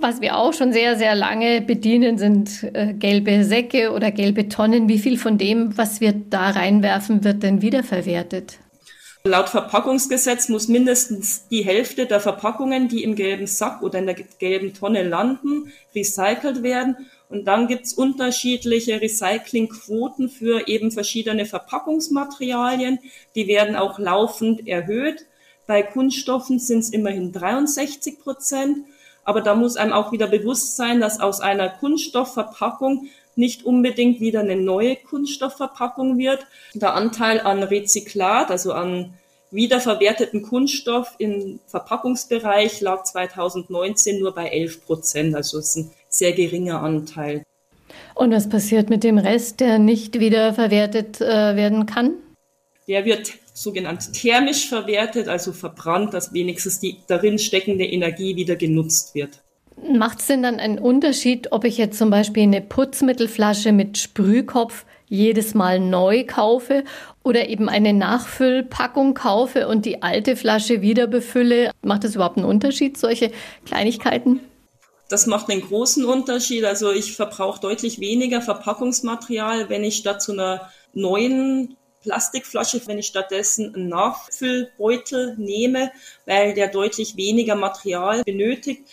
Was 0.00 0.22
wir 0.22 0.38
auch 0.38 0.54
schon 0.54 0.72
sehr, 0.72 0.96
sehr 0.96 1.14
lange 1.14 1.60
bedienen, 1.60 2.16
sind 2.16 2.62
äh, 2.72 2.94
gelbe 2.94 3.44
Säcke 3.44 3.92
oder 3.92 4.10
gelbe 4.10 4.48
Tonnen. 4.48 4.88
Wie 4.88 4.98
viel 4.98 5.18
von 5.18 5.36
dem, 5.36 5.76
was 5.76 6.00
wir 6.00 6.14
da 6.14 6.48
reinwerfen, 6.48 7.24
wird 7.24 7.42
denn 7.42 7.60
wiederverwertet? 7.60 8.58
Laut 9.24 9.50
Verpackungsgesetz 9.50 10.48
muss 10.48 10.66
mindestens 10.68 11.46
die 11.48 11.62
Hälfte 11.62 12.06
der 12.06 12.20
Verpackungen, 12.20 12.88
die 12.88 13.02
im 13.02 13.14
gelben 13.14 13.46
Sack 13.46 13.82
oder 13.82 13.98
in 13.98 14.06
der 14.06 14.16
gelben 14.38 14.72
Tonne 14.72 15.02
landen, 15.02 15.70
recycelt 15.94 16.62
werden. 16.62 16.96
Und 17.28 17.44
dann 17.44 17.68
gibt's 17.68 17.92
unterschiedliche 17.92 18.98
Recyclingquoten 18.98 20.30
für 20.30 20.68
eben 20.68 20.90
verschiedene 20.90 21.44
Verpackungsmaterialien. 21.44 22.98
Die 23.34 23.46
werden 23.46 23.76
auch 23.76 23.98
laufend 23.98 24.66
erhöht. 24.66 25.26
Bei 25.66 25.82
Kunststoffen 25.82 26.58
sind 26.58 26.80
es 26.80 26.90
immerhin 26.90 27.32
63 27.32 28.20
Prozent. 28.20 28.78
Aber 29.24 29.40
da 29.40 29.56
muss 29.56 29.76
einem 29.76 29.92
auch 29.92 30.12
wieder 30.12 30.28
bewusst 30.28 30.76
sein, 30.76 31.00
dass 31.00 31.18
aus 31.18 31.40
einer 31.40 31.68
Kunststoffverpackung 31.68 33.08
nicht 33.34 33.66
unbedingt 33.66 34.20
wieder 34.20 34.40
eine 34.40 34.56
neue 34.56 34.96
Kunststoffverpackung 34.96 36.16
wird. 36.16 36.46
Der 36.74 36.94
Anteil 36.94 37.40
an 37.40 37.62
Rezyklat, 37.62 38.50
also 38.50 38.72
an 38.72 39.14
wiederverwerteten 39.50 40.42
Kunststoff 40.42 41.14
im 41.18 41.58
Verpackungsbereich 41.66 42.80
lag 42.80 43.02
2019 43.02 44.20
nur 44.20 44.34
bei 44.34 44.48
11 44.48 44.86
Prozent. 44.86 45.34
Also 45.34 45.58
es 45.58 45.70
ist 45.70 45.76
ein 45.76 45.90
sehr 46.08 46.32
geringer 46.32 46.80
Anteil. 46.82 47.42
Und 48.14 48.32
was 48.32 48.48
passiert 48.48 48.90
mit 48.90 49.04
dem 49.04 49.18
Rest, 49.18 49.60
der 49.60 49.78
nicht 49.78 50.18
wiederverwertet 50.18 51.20
äh, 51.20 51.56
werden 51.56 51.86
kann? 51.86 52.14
Der 52.88 53.04
wird 53.04 53.34
sogenannt 53.56 54.12
thermisch 54.12 54.68
verwertet, 54.68 55.28
also 55.28 55.52
verbrannt, 55.52 56.12
dass 56.12 56.34
wenigstens 56.34 56.78
die 56.78 56.98
darin 57.06 57.38
steckende 57.38 57.86
Energie 57.86 58.36
wieder 58.36 58.54
genutzt 58.54 59.14
wird. 59.14 59.42
Macht 59.82 60.20
es 60.20 60.26
denn 60.26 60.42
dann 60.42 60.58
einen 60.60 60.78
Unterschied, 60.78 61.52
ob 61.52 61.64
ich 61.64 61.78
jetzt 61.78 61.98
zum 61.98 62.10
Beispiel 62.10 62.42
eine 62.44 62.60
Putzmittelflasche 62.60 63.72
mit 63.72 63.98
Sprühkopf 63.98 64.84
jedes 65.06 65.54
Mal 65.54 65.80
neu 65.80 66.24
kaufe 66.24 66.84
oder 67.22 67.48
eben 67.48 67.68
eine 67.68 67.92
Nachfüllpackung 67.92 69.14
kaufe 69.14 69.68
und 69.68 69.86
die 69.86 70.02
alte 70.02 70.36
Flasche 70.36 70.82
wieder 70.82 71.06
befülle? 71.06 71.70
Macht 71.82 72.04
das 72.04 72.14
überhaupt 72.14 72.36
einen 72.36 72.46
Unterschied, 72.46 72.98
solche 72.98 73.30
Kleinigkeiten? 73.64 74.40
Das 75.08 75.26
macht 75.26 75.50
einen 75.50 75.62
großen 75.62 76.04
Unterschied. 76.04 76.64
Also 76.64 76.90
ich 76.92 77.14
verbrauche 77.14 77.60
deutlich 77.60 78.00
weniger 78.00 78.42
Verpackungsmaterial, 78.42 79.68
wenn 79.68 79.84
ich 79.84 79.96
statt 79.96 80.20
zu 80.20 80.32
einer 80.32 80.68
neuen 80.94 81.76
Plastikflasche, 82.06 82.80
wenn 82.86 82.98
ich 82.98 83.06
stattdessen 83.06 83.74
einen 83.74 83.88
Nachfüllbeutel 83.88 85.34
nehme, 85.38 85.90
weil 86.24 86.54
der 86.54 86.68
deutlich 86.68 87.16
weniger 87.16 87.56
Material 87.56 88.22
benötigt. 88.24 88.84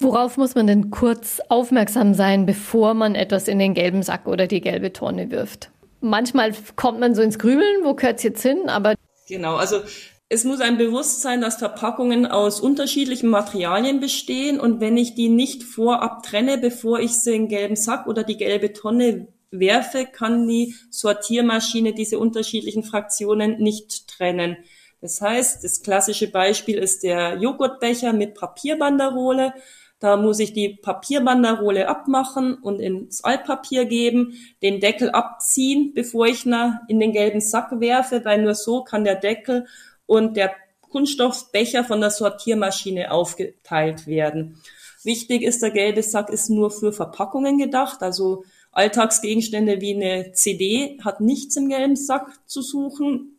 Worauf 0.00 0.36
muss 0.36 0.56
man 0.56 0.66
denn 0.66 0.90
kurz 0.90 1.40
aufmerksam 1.48 2.14
sein, 2.14 2.44
bevor 2.44 2.94
man 2.94 3.14
etwas 3.14 3.46
in 3.46 3.60
den 3.60 3.72
gelben 3.72 4.02
Sack 4.02 4.26
oder 4.26 4.48
die 4.48 4.60
gelbe 4.60 4.92
Tonne 4.92 5.30
wirft? 5.30 5.70
Manchmal 6.00 6.52
kommt 6.74 6.98
man 6.98 7.14
so 7.14 7.22
ins 7.22 7.38
Grübeln, 7.38 7.84
wo 7.84 7.94
gehört 7.94 8.18
es 8.18 8.24
jetzt 8.24 8.42
hin, 8.42 8.68
aber. 8.68 8.94
Genau, 9.28 9.54
also 9.56 9.80
es 10.28 10.44
muss 10.44 10.60
ein 10.60 10.76
Bewusstsein, 10.76 11.40
dass 11.40 11.56
Verpackungen 11.56 12.26
aus 12.26 12.60
unterschiedlichen 12.60 13.30
Materialien 13.30 14.00
bestehen 14.00 14.58
und 14.58 14.80
wenn 14.80 14.96
ich 14.96 15.14
die 15.14 15.28
nicht 15.28 15.62
vorab 15.62 16.24
trenne, 16.24 16.58
bevor 16.58 16.98
ich 16.98 17.12
sie 17.12 17.34
in 17.34 17.42
den 17.42 17.48
gelben 17.48 17.76
Sack 17.76 18.06
oder 18.08 18.24
die 18.24 18.36
gelbe 18.36 18.72
Tonne 18.72 19.28
werfe, 19.50 20.06
kann 20.06 20.46
die 20.46 20.74
Sortiermaschine 20.90 21.94
diese 21.94 22.18
unterschiedlichen 22.18 22.82
Fraktionen 22.82 23.58
nicht 23.58 24.08
trennen. 24.08 24.56
Das 25.00 25.20
heißt, 25.20 25.62
das 25.64 25.82
klassische 25.82 26.30
Beispiel 26.30 26.78
ist 26.78 27.02
der 27.02 27.36
Joghurtbecher 27.36 28.12
mit 28.12 28.34
Papierbanderole. 28.34 29.54
Da 30.00 30.16
muss 30.16 30.38
ich 30.38 30.52
die 30.52 30.70
Papierbanderole 30.80 31.88
abmachen 31.88 32.54
und 32.54 32.80
ins 32.80 33.24
Altpapier 33.24 33.84
geben, 33.84 34.34
den 34.62 34.80
Deckel 34.80 35.10
abziehen, 35.10 35.92
bevor 35.94 36.26
ich 36.26 36.46
ihn 36.46 36.78
in 36.88 37.00
den 37.00 37.12
gelben 37.12 37.40
Sack 37.40 37.80
werfe, 37.80 38.24
weil 38.24 38.42
nur 38.42 38.54
so 38.54 38.84
kann 38.84 39.04
der 39.04 39.16
Deckel 39.16 39.66
und 40.06 40.36
der 40.36 40.52
Kunststoffbecher 40.80 41.84
von 41.84 42.00
der 42.00 42.10
Sortiermaschine 42.10 43.10
aufgeteilt 43.10 44.06
werden. 44.06 44.60
Wichtig 45.04 45.42
ist, 45.42 45.62
der 45.62 45.70
gelbe 45.70 46.02
Sack 46.02 46.30
ist 46.30 46.48
nur 46.48 46.70
für 46.70 46.92
Verpackungen 46.92 47.58
gedacht, 47.58 48.02
also 48.02 48.44
Alltagsgegenstände 48.78 49.80
wie 49.80 49.94
eine 49.94 50.32
CD 50.32 50.98
hat 51.04 51.20
nichts 51.20 51.56
im 51.56 51.68
gelben 51.68 51.96
Sack 51.96 52.30
zu 52.46 52.62
suchen. 52.62 53.36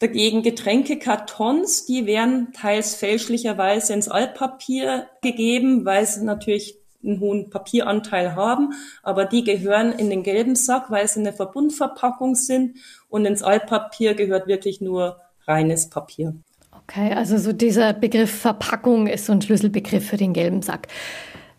Dagegen 0.00 0.42
Getränkekartons, 0.42 1.86
die 1.86 2.06
werden 2.06 2.52
teils 2.52 2.96
fälschlicherweise 2.96 3.92
ins 3.92 4.08
Altpapier 4.08 5.06
gegeben, 5.22 5.84
weil 5.84 6.04
sie 6.04 6.24
natürlich 6.24 6.76
einen 7.04 7.20
hohen 7.20 7.50
Papieranteil 7.50 8.34
haben, 8.34 8.72
aber 9.02 9.24
die 9.24 9.44
gehören 9.44 9.92
in 9.92 10.10
den 10.10 10.24
gelben 10.24 10.56
Sack, 10.56 10.90
weil 10.90 11.06
sie 11.06 11.20
eine 11.20 11.32
Verbundverpackung 11.32 12.34
sind 12.34 12.78
und 13.08 13.24
ins 13.24 13.42
Altpapier 13.42 14.14
gehört 14.14 14.48
wirklich 14.48 14.80
nur 14.80 15.20
reines 15.46 15.88
Papier. 15.90 16.34
Okay, 16.82 17.12
also 17.12 17.38
so 17.38 17.52
dieser 17.52 17.92
Begriff 17.92 18.30
Verpackung 18.30 19.06
ist 19.06 19.26
so 19.26 19.32
ein 19.32 19.42
Schlüsselbegriff 19.42 20.06
für 20.08 20.16
den 20.16 20.32
gelben 20.32 20.62
Sack. 20.62 20.88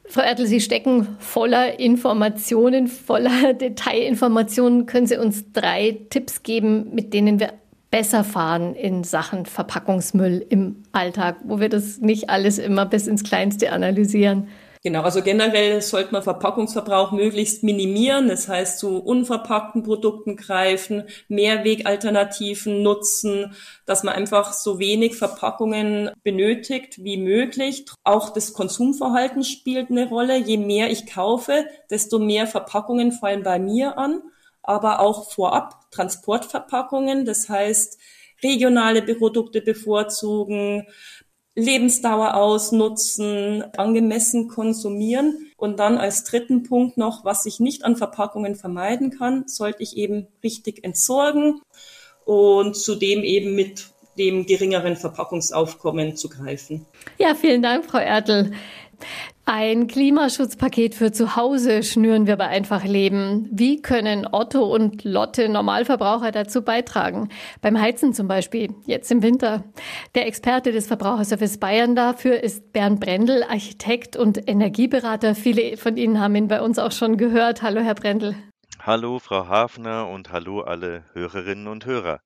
Frau 0.05 0.21
Ertel, 0.21 0.45
Sie 0.47 0.59
stecken 0.59 1.07
voller 1.19 1.79
Informationen, 1.79 2.87
voller 2.87 3.53
Detailinformationen. 3.59 4.85
Können 4.85 5.07
Sie 5.07 5.17
uns 5.17 5.51
drei 5.53 5.99
Tipps 6.09 6.43
geben, 6.43 6.93
mit 6.93 7.13
denen 7.13 7.39
wir 7.39 7.53
besser 7.89 8.23
fahren 8.23 8.75
in 8.75 9.03
Sachen 9.03 9.45
Verpackungsmüll 9.45 10.45
im 10.49 10.83
Alltag, 10.91 11.37
wo 11.43 11.59
wir 11.59 11.69
das 11.69 11.99
nicht 11.99 12.29
alles 12.29 12.57
immer 12.57 12.85
bis 12.85 13.07
ins 13.07 13.23
Kleinste 13.23 13.71
analysieren? 13.71 14.47
Genau, 14.85 15.03
also 15.03 15.21
generell 15.21 15.81
sollte 15.81 16.11
man 16.11 16.23
Verpackungsverbrauch 16.23 17.13
möglichst 17.13 17.63
minimieren. 17.63 18.27
Das 18.27 18.49
heißt, 18.49 18.79
zu 18.79 18.97
unverpackten 18.97 19.81
Produkten 19.81 20.35
greifen, 20.35 21.03
Mehrwegalternativen 21.29 22.83
nutzen, 22.83 23.55
dass 23.85 24.03
man 24.03 24.13
einfach 24.13 24.51
so 24.51 24.79
wenig 24.79 25.15
Verpackungen 25.15 26.11
benötigt 26.23 27.01
wie 27.01 27.15
möglich. 27.15 27.85
Auch 28.03 28.31
das 28.31 28.51
Konsumverhalten 28.51 29.45
spielt 29.45 29.89
eine 29.89 30.09
Rolle. 30.09 30.35
Je 30.37 30.57
mehr 30.57 30.91
ich 30.91 31.05
kaufe, 31.05 31.65
desto 31.89 32.19
mehr 32.19 32.45
Verpackungen 32.45 33.13
fallen 33.13 33.43
bei 33.43 33.59
mir 33.59 33.97
an, 33.97 34.21
aber 34.63 34.99
auch 34.99 35.31
vorab 35.31 35.89
Transportverpackungen. 35.91 37.23
Das 37.23 37.47
heißt, 37.47 37.97
regionale 38.43 39.01
Produkte 39.01 39.61
bevorzugen, 39.61 40.87
Lebensdauer 41.55 42.35
ausnutzen, 42.35 43.63
angemessen 43.77 44.47
konsumieren. 44.47 45.51
Und 45.57 45.79
dann 45.79 45.97
als 45.97 46.23
dritten 46.23 46.63
Punkt 46.63 46.97
noch, 46.97 47.23
was 47.25 47.45
ich 47.45 47.59
nicht 47.59 47.85
an 47.85 47.95
Verpackungen 47.95 48.55
vermeiden 48.55 49.11
kann, 49.11 49.47
sollte 49.47 49.83
ich 49.83 49.97
eben 49.97 50.27
richtig 50.43 50.83
entsorgen 50.83 51.61
und 52.25 52.75
zudem 52.75 53.23
eben 53.23 53.55
mit 53.55 53.87
dem 54.17 54.45
geringeren 54.45 54.95
Verpackungsaufkommen 54.95 56.15
zu 56.15 56.29
greifen. 56.29 56.85
Ja, 57.17 57.35
vielen 57.35 57.61
Dank, 57.61 57.85
Frau 57.85 57.97
Ertel. 57.97 58.53
Ein 59.45 59.87
Klimaschutzpaket 59.87 60.95
für 60.95 61.11
zu 61.11 61.35
Hause 61.35 61.83
schnüren 61.83 62.27
wir 62.27 62.37
bei 62.37 62.47
Einfach 62.47 62.85
Leben. 62.85 63.49
Wie 63.51 63.81
können 63.81 64.25
Otto 64.31 64.63
und 64.63 65.03
Lotte 65.03 65.49
Normalverbraucher 65.49 66.31
dazu 66.31 66.61
beitragen? 66.61 67.27
Beim 67.61 67.79
Heizen 67.79 68.13
zum 68.13 68.29
Beispiel, 68.29 68.73
jetzt 68.85 69.11
im 69.11 69.21
Winter. 69.21 69.65
Der 70.15 70.27
Experte 70.27 70.71
des 70.71 70.87
Verbraucherservice 70.87 71.57
Bayern 71.57 71.93
dafür 71.93 72.41
ist 72.41 72.71
Bernd 72.71 73.01
Brendel, 73.01 73.43
Architekt 73.43 74.15
und 74.15 74.47
Energieberater. 74.47 75.35
Viele 75.35 75.75
von 75.75 75.97
Ihnen 75.97 76.21
haben 76.21 76.35
ihn 76.35 76.47
bei 76.47 76.61
uns 76.61 76.79
auch 76.79 76.93
schon 76.93 77.17
gehört. 77.17 77.61
Hallo, 77.61 77.81
Herr 77.81 77.95
Brendel. 77.95 78.35
Hallo, 78.79 79.19
Frau 79.19 79.49
Hafner 79.49 80.07
und 80.07 80.31
hallo 80.31 80.61
alle 80.61 81.03
Hörerinnen 81.11 81.67
und 81.67 81.85
Hörer. 81.85 82.21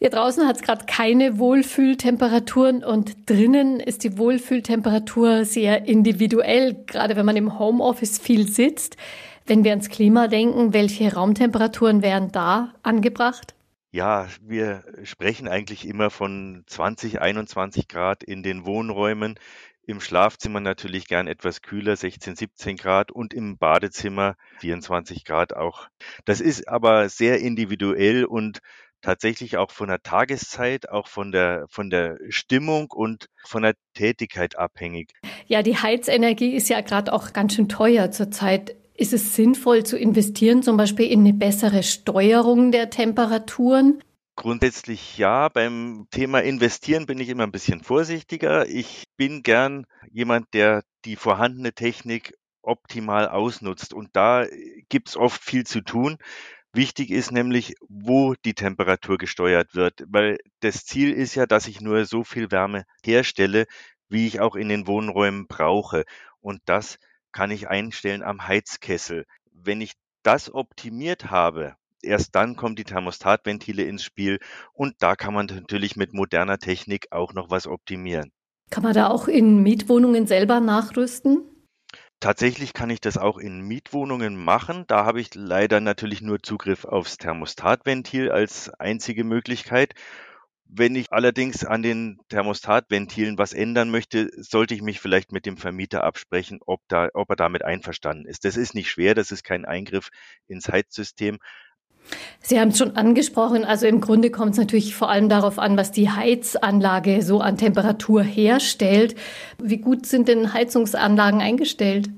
Hier 0.00 0.08
draußen 0.08 0.48
hat 0.48 0.56
es 0.56 0.62
gerade 0.62 0.86
keine 0.86 1.38
Wohlfühltemperaturen 1.38 2.82
und 2.82 3.28
drinnen 3.28 3.80
ist 3.80 4.02
die 4.02 4.16
Wohlfühltemperatur 4.16 5.44
sehr 5.44 5.84
individuell, 5.84 6.74
gerade 6.86 7.16
wenn 7.16 7.26
man 7.26 7.36
im 7.36 7.58
Homeoffice 7.58 8.18
viel 8.18 8.48
sitzt. 8.48 8.96
Wenn 9.44 9.62
wir 9.62 9.72
ans 9.72 9.90
Klima 9.90 10.26
denken, 10.26 10.72
welche 10.72 11.12
Raumtemperaturen 11.12 12.00
wären 12.00 12.32
da 12.32 12.72
angebracht? 12.82 13.54
Ja, 13.92 14.26
wir 14.40 14.84
sprechen 15.02 15.48
eigentlich 15.48 15.86
immer 15.86 16.08
von 16.08 16.62
20, 16.66 17.20
21 17.20 17.86
Grad 17.86 18.24
in 18.24 18.42
den 18.42 18.64
Wohnräumen. 18.64 19.38
Im 19.82 20.00
Schlafzimmer 20.00 20.60
natürlich 20.60 21.08
gern 21.08 21.26
etwas 21.26 21.60
kühler, 21.60 21.96
16, 21.96 22.36
17 22.36 22.76
Grad 22.78 23.12
und 23.12 23.34
im 23.34 23.58
Badezimmer 23.58 24.36
24 24.60 25.26
Grad 25.26 25.54
auch. 25.54 25.88
Das 26.24 26.40
ist 26.40 26.68
aber 26.68 27.10
sehr 27.10 27.40
individuell 27.40 28.24
und 28.24 28.60
tatsächlich 29.02 29.56
auch 29.56 29.70
von 29.70 29.88
der 29.88 30.02
Tageszeit, 30.02 30.88
auch 30.88 31.08
von 31.08 31.32
der, 31.32 31.66
von 31.68 31.90
der 31.90 32.18
Stimmung 32.28 32.90
und 32.90 33.26
von 33.44 33.62
der 33.62 33.74
Tätigkeit 33.94 34.56
abhängig. 34.56 35.12
Ja, 35.46 35.62
die 35.62 35.76
Heizenergie 35.76 36.54
ist 36.54 36.68
ja 36.68 36.80
gerade 36.80 37.12
auch 37.12 37.32
ganz 37.32 37.54
schön 37.54 37.68
teuer 37.68 38.10
zurzeit. 38.10 38.76
Ist 38.94 39.12
es 39.12 39.34
sinnvoll 39.34 39.84
zu 39.84 39.96
investieren, 39.96 40.62
zum 40.62 40.76
Beispiel 40.76 41.06
in 41.06 41.20
eine 41.20 41.32
bessere 41.32 41.82
Steuerung 41.82 42.70
der 42.70 42.90
Temperaturen? 42.90 44.02
Grundsätzlich 44.36 45.18
ja. 45.18 45.48
Beim 45.48 46.06
Thema 46.10 46.42
Investieren 46.42 47.06
bin 47.06 47.18
ich 47.18 47.28
immer 47.28 47.44
ein 47.44 47.52
bisschen 47.52 47.82
vorsichtiger. 47.82 48.66
Ich 48.66 49.04
bin 49.16 49.42
gern 49.42 49.86
jemand, 50.10 50.52
der 50.54 50.82
die 51.04 51.16
vorhandene 51.16 51.72
Technik 51.72 52.34
optimal 52.62 53.28
ausnutzt. 53.28 53.92
Und 53.94 54.10
da 54.12 54.46
gibt 54.88 55.08
es 55.08 55.16
oft 55.16 55.42
viel 55.42 55.64
zu 55.64 55.80
tun. 55.80 56.18
Wichtig 56.72 57.10
ist 57.10 57.32
nämlich, 57.32 57.74
wo 57.88 58.34
die 58.44 58.54
Temperatur 58.54 59.18
gesteuert 59.18 59.74
wird, 59.74 60.04
weil 60.06 60.38
das 60.60 60.84
Ziel 60.84 61.12
ist 61.12 61.34
ja, 61.34 61.46
dass 61.46 61.66
ich 61.66 61.80
nur 61.80 62.04
so 62.04 62.22
viel 62.22 62.52
Wärme 62.52 62.84
herstelle, 63.04 63.66
wie 64.08 64.28
ich 64.28 64.40
auch 64.40 64.54
in 64.54 64.68
den 64.68 64.86
Wohnräumen 64.86 65.48
brauche. 65.48 66.04
Und 66.40 66.60
das 66.66 66.98
kann 67.32 67.50
ich 67.50 67.68
einstellen 67.68 68.22
am 68.22 68.46
Heizkessel. 68.46 69.24
Wenn 69.52 69.80
ich 69.80 69.94
das 70.22 70.52
optimiert 70.54 71.30
habe, 71.32 71.74
erst 72.02 72.36
dann 72.36 72.54
kommen 72.54 72.76
die 72.76 72.84
Thermostatventile 72.84 73.82
ins 73.82 74.04
Spiel 74.04 74.38
und 74.72 74.94
da 75.00 75.16
kann 75.16 75.34
man 75.34 75.46
natürlich 75.46 75.96
mit 75.96 76.12
moderner 76.12 76.58
Technik 76.58 77.08
auch 77.10 77.32
noch 77.34 77.50
was 77.50 77.66
optimieren. 77.66 78.30
Kann 78.70 78.84
man 78.84 78.94
da 78.94 79.08
auch 79.08 79.26
in 79.26 79.62
Mietwohnungen 79.64 80.28
selber 80.28 80.60
nachrüsten? 80.60 81.49
Tatsächlich 82.20 82.74
kann 82.74 82.90
ich 82.90 83.00
das 83.00 83.16
auch 83.16 83.38
in 83.38 83.62
Mietwohnungen 83.62 84.36
machen. 84.36 84.84
Da 84.88 85.06
habe 85.06 85.20
ich 85.22 85.34
leider 85.34 85.80
natürlich 85.80 86.20
nur 86.20 86.42
Zugriff 86.42 86.84
aufs 86.84 87.16
Thermostatventil 87.16 88.30
als 88.30 88.68
einzige 88.78 89.24
Möglichkeit. 89.24 89.94
Wenn 90.66 90.94
ich 90.94 91.10
allerdings 91.12 91.64
an 91.64 91.82
den 91.82 92.20
Thermostatventilen 92.28 93.38
was 93.38 93.54
ändern 93.54 93.90
möchte, 93.90 94.30
sollte 94.36 94.74
ich 94.74 94.82
mich 94.82 95.00
vielleicht 95.00 95.32
mit 95.32 95.46
dem 95.46 95.56
Vermieter 95.56 96.04
absprechen, 96.04 96.60
ob, 96.64 96.82
da, 96.88 97.08
ob 97.14 97.30
er 97.30 97.36
damit 97.36 97.64
einverstanden 97.64 98.26
ist. 98.26 98.44
Das 98.44 98.56
ist 98.56 98.74
nicht 98.74 98.90
schwer, 98.90 99.14
das 99.14 99.32
ist 99.32 99.42
kein 99.42 99.64
Eingriff 99.64 100.10
ins 100.46 100.68
Heizsystem. 100.68 101.38
Sie 102.40 102.58
haben 102.58 102.68
es 102.68 102.78
schon 102.78 102.96
angesprochen, 102.96 103.64
also 103.64 103.86
im 103.86 104.00
Grunde 104.00 104.30
kommt 104.30 104.52
es 104.52 104.58
natürlich 104.58 104.94
vor 104.94 105.10
allem 105.10 105.28
darauf 105.28 105.58
an, 105.58 105.76
was 105.76 105.92
die 105.92 106.10
Heizanlage 106.10 107.22
so 107.22 107.40
an 107.40 107.56
Temperatur 107.56 108.22
herstellt. 108.22 109.14
Wie 109.62 109.78
gut 109.78 110.06
sind 110.06 110.28
denn 110.28 110.52
Heizungsanlagen 110.52 111.40
eingestellt? 111.40 112.10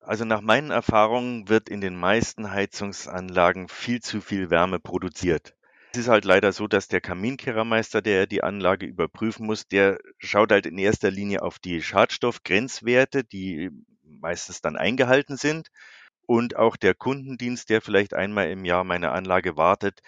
Also 0.00 0.24
nach 0.24 0.42
meinen 0.42 0.70
Erfahrungen 0.70 1.48
wird 1.48 1.68
in 1.70 1.80
den 1.80 1.96
meisten 1.96 2.50
Heizungsanlagen 2.50 3.68
viel 3.68 4.00
zu 4.00 4.20
viel 4.20 4.50
Wärme 4.50 4.78
produziert. 4.78 5.54
Es 5.92 6.00
ist 6.00 6.08
halt 6.08 6.24
leider 6.24 6.52
so, 6.52 6.66
dass 6.66 6.88
der 6.88 7.00
Kaminkehrermeister, 7.00 8.02
der 8.02 8.26
die 8.26 8.42
Anlage 8.42 8.84
überprüfen 8.84 9.46
muss, 9.46 9.68
der 9.68 9.98
schaut 10.18 10.50
halt 10.50 10.66
in 10.66 10.76
erster 10.76 11.10
Linie 11.10 11.42
auf 11.42 11.58
die 11.58 11.80
Schadstoffgrenzwerte, 11.82 13.24
die 13.24 13.70
meistens 14.02 14.60
dann 14.60 14.76
eingehalten 14.76 15.36
sind. 15.36 15.68
Und 16.26 16.56
auch 16.56 16.76
der 16.76 16.94
Kundendienst, 16.94 17.70
der 17.70 17.80
vielleicht 17.80 18.14
einmal 18.14 18.50
im 18.50 18.64
Jahr 18.64 18.84
meine 18.84 19.12
Anlage 19.12 19.56
wartet, 19.56 20.00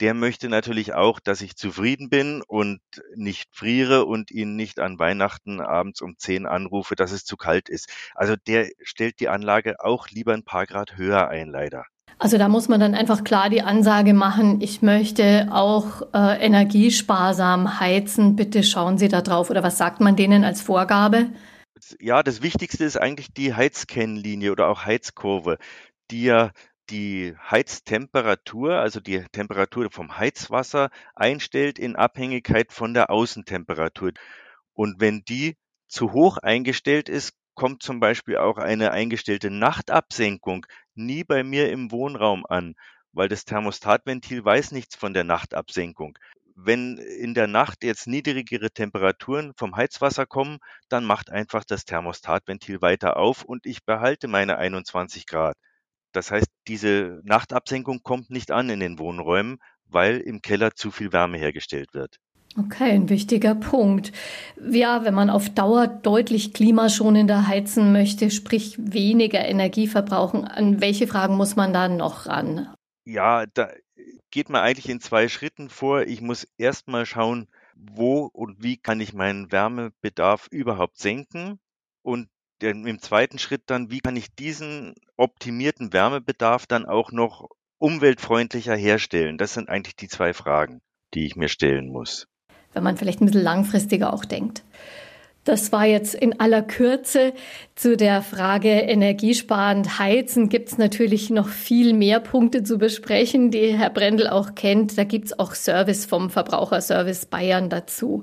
der 0.00 0.14
möchte 0.14 0.48
natürlich 0.48 0.94
auch, 0.94 1.20
dass 1.20 1.42
ich 1.42 1.56
zufrieden 1.56 2.08
bin 2.08 2.42
und 2.46 2.80
nicht 3.14 3.50
friere 3.52 4.06
und 4.06 4.30
ihn 4.30 4.56
nicht 4.56 4.80
an 4.80 4.98
Weihnachten 4.98 5.60
abends 5.60 6.00
um 6.00 6.16
10 6.16 6.46
anrufe, 6.46 6.96
dass 6.96 7.12
es 7.12 7.24
zu 7.24 7.36
kalt 7.36 7.68
ist. 7.68 7.90
Also 8.14 8.34
der 8.34 8.68
stellt 8.82 9.20
die 9.20 9.28
Anlage 9.28 9.84
auch 9.84 10.08
lieber 10.08 10.32
ein 10.32 10.44
paar 10.44 10.66
Grad 10.66 10.96
höher 10.96 11.28
ein, 11.28 11.48
leider. 11.48 11.84
Also 12.18 12.36
da 12.36 12.48
muss 12.48 12.68
man 12.68 12.80
dann 12.80 12.94
einfach 12.94 13.24
klar 13.24 13.48
die 13.48 13.62
Ansage 13.62 14.12
machen, 14.12 14.60
ich 14.60 14.82
möchte 14.82 15.48
auch 15.50 16.02
äh, 16.12 16.44
energiesparsam 16.44 17.80
heizen, 17.80 18.36
bitte 18.36 18.62
schauen 18.62 18.98
Sie 18.98 19.08
da 19.08 19.22
drauf. 19.22 19.48
Oder 19.48 19.62
was 19.62 19.78
sagt 19.78 20.00
man 20.00 20.16
denen 20.16 20.44
als 20.44 20.60
Vorgabe? 20.60 21.28
Ja, 22.00 22.22
das 22.22 22.42
Wichtigste 22.42 22.84
ist 22.84 22.96
eigentlich 22.96 23.32
die 23.32 23.54
Heizkennlinie 23.54 24.52
oder 24.52 24.68
auch 24.68 24.84
Heizkurve, 24.84 25.58
die 26.10 26.24
ja 26.24 26.52
die 26.90 27.34
Heiztemperatur, 27.50 28.74
also 28.74 29.00
die 29.00 29.24
Temperatur 29.32 29.90
vom 29.90 30.16
Heizwasser 30.18 30.90
einstellt 31.14 31.78
in 31.78 31.96
Abhängigkeit 31.96 32.72
von 32.72 32.94
der 32.94 33.10
Außentemperatur. 33.10 34.12
Und 34.72 35.00
wenn 35.00 35.22
die 35.24 35.56
zu 35.88 36.12
hoch 36.12 36.38
eingestellt 36.38 37.08
ist, 37.08 37.34
kommt 37.54 37.82
zum 37.82 38.00
Beispiel 38.00 38.38
auch 38.38 38.58
eine 38.58 38.90
eingestellte 38.90 39.50
Nachtabsenkung 39.50 40.66
nie 40.94 41.24
bei 41.24 41.44
mir 41.44 41.70
im 41.70 41.90
Wohnraum 41.90 42.46
an, 42.46 42.74
weil 43.12 43.28
das 43.28 43.44
Thermostatventil 43.44 44.44
weiß 44.44 44.72
nichts 44.72 44.96
von 44.96 45.14
der 45.14 45.24
Nachtabsenkung. 45.24 46.18
Wenn 46.54 46.98
in 46.98 47.34
der 47.34 47.46
Nacht 47.46 47.84
jetzt 47.84 48.06
niedrigere 48.06 48.70
Temperaturen 48.70 49.52
vom 49.56 49.76
Heizwasser 49.76 50.26
kommen, 50.26 50.58
dann 50.88 51.04
macht 51.04 51.30
einfach 51.30 51.64
das 51.64 51.84
Thermostatventil 51.84 52.82
weiter 52.82 53.16
auf 53.16 53.42
und 53.44 53.66
ich 53.66 53.84
behalte 53.84 54.28
meine 54.28 54.58
21 54.58 55.26
Grad. 55.26 55.56
Das 56.12 56.30
heißt, 56.30 56.48
diese 56.66 57.20
Nachtabsenkung 57.24 58.02
kommt 58.02 58.30
nicht 58.30 58.50
an 58.50 58.68
in 58.68 58.80
den 58.80 58.98
Wohnräumen, 58.98 59.58
weil 59.86 60.18
im 60.18 60.42
Keller 60.42 60.74
zu 60.74 60.90
viel 60.90 61.12
Wärme 61.12 61.38
hergestellt 61.38 61.94
wird. 61.94 62.16
Okay, 62.58 62.90
ein 62.90 63.08
wichtiger 63.08 63.54
Punkt. 63.54 64.10
Ja, 64.60 65.04
wenn 65.04 65.14
man 65.14 65.30
auf 65.30 65.50
Dauer 65.50 65.86
deutlich 65.86 66.52
klimaschonender 66.52 67.46
heizen 67.46 67.92
möchte, 67.92 68.30
sprich 68.32 68.76
weniger 68.76 69.44
Energie 69.44 69.86
verbrauchen, 69.86 70.44
an 70.44 70.80
welche 70.80 71.06
Fragen 71.06 71.36
muss 71.36 71.54
man 71.54 71.72
da 71.72 71.88
noch 71.88 72.26
ran? 72.26 72.74
Ja, 73.04 73.46
da 73.54 73.68
geht 74.30 74.48
man 74.48 74.62
eigentlich 74.62 74.88
in 74.88 75.00
zwei 75.00 75.28
Schritten 75.28 75.68
vor. 75.68 76.02
Ich 76.02 76.20
muss 76.20 76.46
erstmal 76.56 77.06
schauen, 77.06 77.48
wo 77.74 78.24
und 78.26 78.62
wie 78.62 78.76
kann 78.76 79.00
ich 79.00 79.12
meinen 79.12 79.50
Wärmebedarf 79.52 80.48
überhaupt 80.50 80.98
senken 80.98 81.58
und 82.02 82.28
im 82.62 83.00
zweiten 83.00 83.38
Schritt 83.38 83.62
dann, 83.66 83.90
wie 83.90 84.00
kann 84.00 84.16
ich 84.16 84.34
diesen 84.34 84.94
optimierten 85.16 85.92
Wärmebedarf 85.94 86.66
dann 86.66 86.84
auch 86.84 87.10
noch 87.10 87.48
umweltfreundlicher 87.78 88.76
herstellen? 88.76 89.38
Das 89.38 89.54
sind 89.54 89.70
eigentlich 89.70 89.96
die 89.96 90.08
zwei 90.08 90.34
Fragen, 90.34 90.82
die 91.14 91.24
ich 91.24 91.36
mir 91.36 91.48
stellen 91.48 91.88
muss. 91.88 92.26
Wenn 92.72 92.82
man 92.82 92.98
vielleicht 92.98 93.20
ein 93.20 93.26
bisschen 93.26 93.42
langfristiger 93.42 94.12
auch 94.12 94.24
denkt. 94.26 94.62
Das 95.44 95.72
war 95.72 95.86
jetzt 95.86 96.14
in 96.14 96.38
aller 96.38 96.62
Kürze 96.62 97.32
zu 97.74 97.96
der 97.96 98.20
Frage 98.20 98.68
energiesparend 98.68 99.98
heizen. 99.98 100.50
Gibt 100.50 100.68
es 100.68 100.78
natürlich 100.78 101.30
noch 101.30 101.48
viel 101.48 101.94
mehr 101.94 102.20
Punkte 102.20 102.62
zu 102.62 102.76
besprechen, 102.76 103.50
die 103.50 103.76
Herr 103.76 103.90
Brendel 103.90 104.28
auch 104.28 104.54
kennt. 104.54 104.98
Da 104.98 105.04
gibt 105.04 105.26
es 105.26 105.38
auch 105.38 105.54
Service 105.54 106.04
vom 106.04 106.28
Verbraucherservice 106.28 107.26
Bayern 107.26 107.70
dazu. 107.70 108.22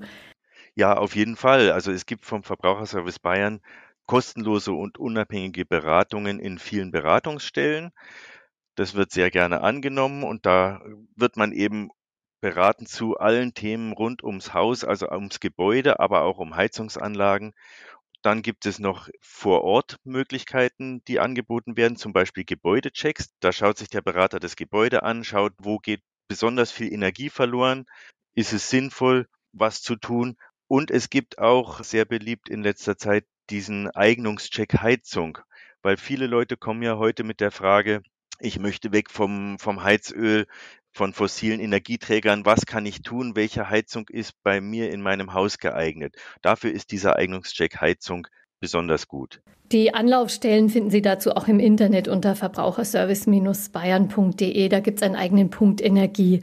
Ja, 0.76 0.96
auf 0.96 1.16
jeden 1.16 1.36
Fall. 1.36 1.72
Also 1.72 1.92
es 1.92 2.06
gibt 2.06 2.24
vom 2.24 2.44
Verbraucherservice 2.44 3.18
Bayern 3.18 3.62
kostenlose 4.06 4.72
und 4.72 5.00
unabhängige 5.00 5.66
Beratungen 5.66 6.40
in 6.40 6.60
vielen 6.60 6.92
Beratungsstellen. 6.92 7.92
Das 8.76 8.94
wird 8.94 9.12
sehr 9.12 9.32
gerne 9.32 9.62
angenommen 9.62 10.24
und 10.24 10.46
da 10.46 10.82
wird 11.16 11.36
man 11.36 11.52
eben 11.52 11.90
beraten 12.40 12.86
zu 12.86 13.18
allen 13.18 13.54
Themen 13.54 13.94
rund 13.94 14.24
ums 14.24 14.54
Haus, 14.54 14.84
also 14.84 15.10
ums 15.10 15.40
Gebäude, 15.40 16.00
aber 16.00 16.24
auch 16.24 16.38
um 16.38 16.56
Heizungsanlagen. 16.56 17.54
Dann 18.22 18.42
gibt 18.42 18.66
es 18.66 18.80
noch 18.80 19.10
vor 19.22 19.64
Ort 19.64 19.98
Möglichkeiten, 20.04 21.04
die 21.06 21.20
angeboten 21.20 21.78
werden, 21.78 21.98
zum 21.98 22.14
Beispiel 22.14 22.46
Gebäudechecks. 22.46 23.30
Da 23.40 23.52
schaut 23.52 23.78
sich 23.78 23.90
der 23.90 24.02
Berater 24.02 24.40
das 24.40 24.56
Gebäude 24.56 25.04
an, 25.04 25.24
schaut, 25.24 25.54
wo 25.60 25.78
geht 25.78 26.02
besonders 26.28 26.72
viel 26.72 26.92
Energie 26.92 27.30
verloren, 27.30 27.86
ist 28.36 28.54
es 28.54 28.70
sinnvoll, 28.70 29.28
was 29.54 29.82
zu 29.82 29.96
tun. 29.96 30.38
Und 30.68 30.92
es 30.92 31.10
gibt 31.10 31.40
auch 31.40 31.84
sehr 31.84 32.06
beliebt 32.06 32.50
in 32.50 32.64
letzter 32.64 32.98
Zeit 32.98 33.26
diesen 33.50 33.90
Eignungscheck 33.92 34.82
Heizung, 34.82 35.38
weil 35.82 35.96
viele 35.96 36.28
Leute 36.28 36.58
kommen 36.58 36.84
ja 36.84 36.98
heute 36.98 37.24
mit 37.24 37.40
der 37.40 37.52
Frage, 37.52 38.02
ich 38.40 38.60
möchte 38.60 38.92
weg 38.92 39.10
vom, 39.10 39.58
vom 39.58 39.84
Heizöl, 39.84 40.48
von 40.98 41.14
fossilen 41.14 41.62
Energieträgern. 41.62 42.46
Was 42.46 42.66
kann 42.66 42.88
ich 42.88 43.04
tun? 43.04 43.36
Welche 43.36 43.70
Heizung 43.70 44.08
ist 44.10 44.34
bei 44.44 44.60
mir 44.60 44.92
in 44.92 45.02
meinem 45.02 45.34
Haus 45.34 45.60
geeignet? 45.60 46.16
Dafür 46.42 46.72
ist 46.72 46.92
dieser 46.92 47.18
Eignungscheck 47.18 47.80
Heizung 47.80 48.28
besonders 48.60 49.08
gut. 49.08 49.40
Die 49.72 49.94
Anlaufstellen 49.94 50.70
finden 50.70 50.90
Sie 50.90 51.04
dazu 51.04 51.34
auch 51.34 51.48
im 51.48 51.60
Internet 51.60 52.08
unter 52.08 52.36
verbraucherservice-bayern.de. 52.36 54.70
Da 54.70 54.80
gibt 54.80 54.98
es 54.98 55.04
einen 55.04 55.16
eigenen 55.16 55.52
Punkt 55.52 55.82
Energie. 55.82 56.42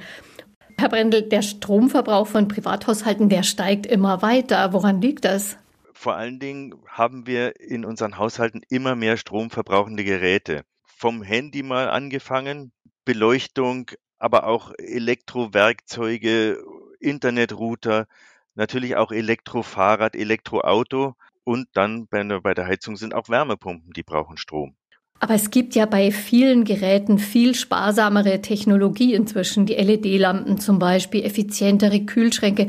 Herr 0.78 0.88
Brendel, 0.88 1.22
der 1.22 1.42
Stromverbrauch 1.42 2.28
von 2.28 2.48
Privathaushalten, 2.48 3.28
der 3.28 3.42
steigt 3.42 3.86
immer 3.86 4.22
weiter. 4.22 4.72
Woran 4.72 5.00
liegt 5.00 5.24
das? 5.24 5.58
Vor 5.92 6.14
allen 6.14 6.38
Dingen 6.38 6.74
haben 6.86 7.26
wir 7.26 7.58
in 7.60 7.84
unseren 7.84 8.18
Haushalten 8.18 8.62
immer 8.68 8.94
mehr 8.94 9.16
stromverbrauchende 9.16 10.04
Geräte 10.04 10.62
vom 10.82 11.22
Handy 11.22 11.64
mal 11.64 11.88
angefangen, 11.88 12.70
Beleuchtung, 13.04 13.90
aber 14.24 14.46
auch 14.46 14.72
Elektrowerkzeuge, 14.78 16.64
Internetrouter, 16.98 18.06
natürlich 18.54 18.96
auch 18.96 19.12
Elektrofahrrad, 19.12 20.16
Elektroauto 20.16 21.14
und 21.44 21.68
dann 21.74 22.06
bei 22.08 22.54
der 22.54 22.66
Heizung 22.66 22.96
sind 22.96 23.14
auch 23.14 23.28
Wärmepumpen, 23.28 23.92
die 23.92 24.02
brauchen 24.02 24.38
Strom. 24.38 24.76
Aber 25.20 25.34
es 25.34 25.50
gibt 25.50 25.74
ja 25.74 25.84
bei 25.84 26.10
vielen 26.10 26.64
Geräten 26.64 27.18
viel 27.18 27.54
sparsamere 27.54 28.40
Technologie 28.40 29.12
inzwischen, 29.12 29.66
die 29.66 29.74
LED-Lampen 29.74 30.58
zum 30.58 30.78
Beispiel, 30.78 31.22
effizientere 31.22 32.00
Kühlschränke. 32.00 32.68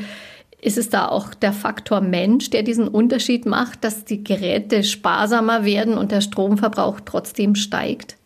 Ist 0.61 0.77
es 0.77 0.89
da 0.89 1.07
auch 1.07 1.33
der 1.33 1.53
Faktor 1.53 2.01
Mensch, 2.01 2.49
der 2.49 2.63
diesen 2.63 2.89
Unterschied 2.89 3.45
macht, 3.45 3.85
dass 3.85 4.03
die 4.03 4.25
Geräte 4.25 4.83
sparsamer 4.83 5.63
werden 5.63 5.97
und 5.97 6.11
der 6.11 6.19
Stromverbrauch 6.19 6.99
trotzdem 7.05 7.55
steigt? 7.55 8.17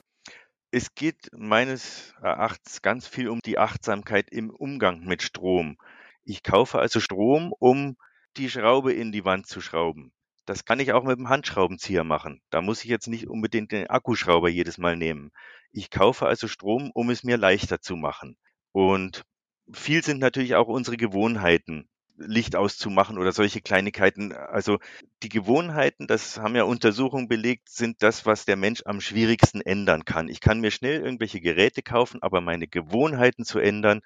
Es 0.72 0.94
geht 0.94 1.30
meines 1.32 2.14
Erachtens 2.22 2.82
ganz 2.82 3.08
viel 3.08 3.30
um 3.30 3.40
die 3.40 3.58
Achtsamkeit 3.58 4.30
im 4.32 4.50
Umgang 4.50 5.04
mit 5.04 5.22
Strom. 5.24 5.78
Ich 6.24 6.44
kaufe 6.44 6.80
also 6.80 7.00
Strom, 7.00 7.54
um 7.60 7.98
die 8.38 8.50
Schraube 8.50 8.94
in 8.94 9.12
die 9.12 9.26
Wand 9.26 9.48
zu 9.48 9.62
schrauben. 9.62 10.12
Das 10.46 10.66
kann 10.66 10.80
ich 10.80 10.94
auch 10.94 11.04
mit 11.04 11.18
dem 11.18 11.30
Handschraubenzieher 11.30 12.04
machen. 12.04 12.42
Da 12.52 12.62
muss 12.62 12.84
ich 12.84 12.90
jetzt 12.90 13.08
nicht 13.08 13.28
unbedingt 13.28 13.72
den 13.72 13.88
Akkuschrauber 13.88 14.50
jedes 14.50 14.78
Mal 14.78 14.96
nehmen. 14.96 15.32
Ich 15.72 15.90
kaufe 15.90 16.28
also 16.28 16.48
Strom, 16.48 16.92
um 16.94 17.10
es 17.10 17.24
mir 17.24 17.38
leichter 17.38 17.82
zu 17.82 17.96
machen. 17.96 18.38
Und 18.72 19.24
viel 19.72 20.04
sind 20.04 20.20
natürlich 20.20 20.56
auch 20.56 20.68
unsere 20.68 20.98
Gewohnheiten. 20.98 21.90
Licht 22.20 22.56
auszumachen 22.56 23.18
oder 23.18 23.32
solche 23.32 23.62
Kleinigkeiten. 23.62 24.34
Also 24.34 24.80
die 25.24 25.30
Gewohnheiten, 25.30 26.08
das 26.08 26.38
haben 26.38 26.56
ja 26.56 26.64
Untersuchungen 26.64 27.28
belegt, 27.28 27.70
sind 27.70 28.04
das, 28.04 28.26
was 28.26 28.46
der 28.46 28.56
Mensch 28.58 28.82
am 28.86 29.02
schwierigsten 29.02 29.62
ändern 29.62 30.06
kann. 30.06 30.30
Ich 30.30 30.42
kann 30.42 30.60
mir 30.62 30.72
schnell 30.72 31.02
irgendwelche 31.02 31.42
Geräte 31.42 31.82
kaufen, 31.82 32.22
aber 32.22 32.42
meine 32.42 32.68
Gewohnheiten 32.68 33.46
zu 33.46 33.60
ändern, 33.60 34.02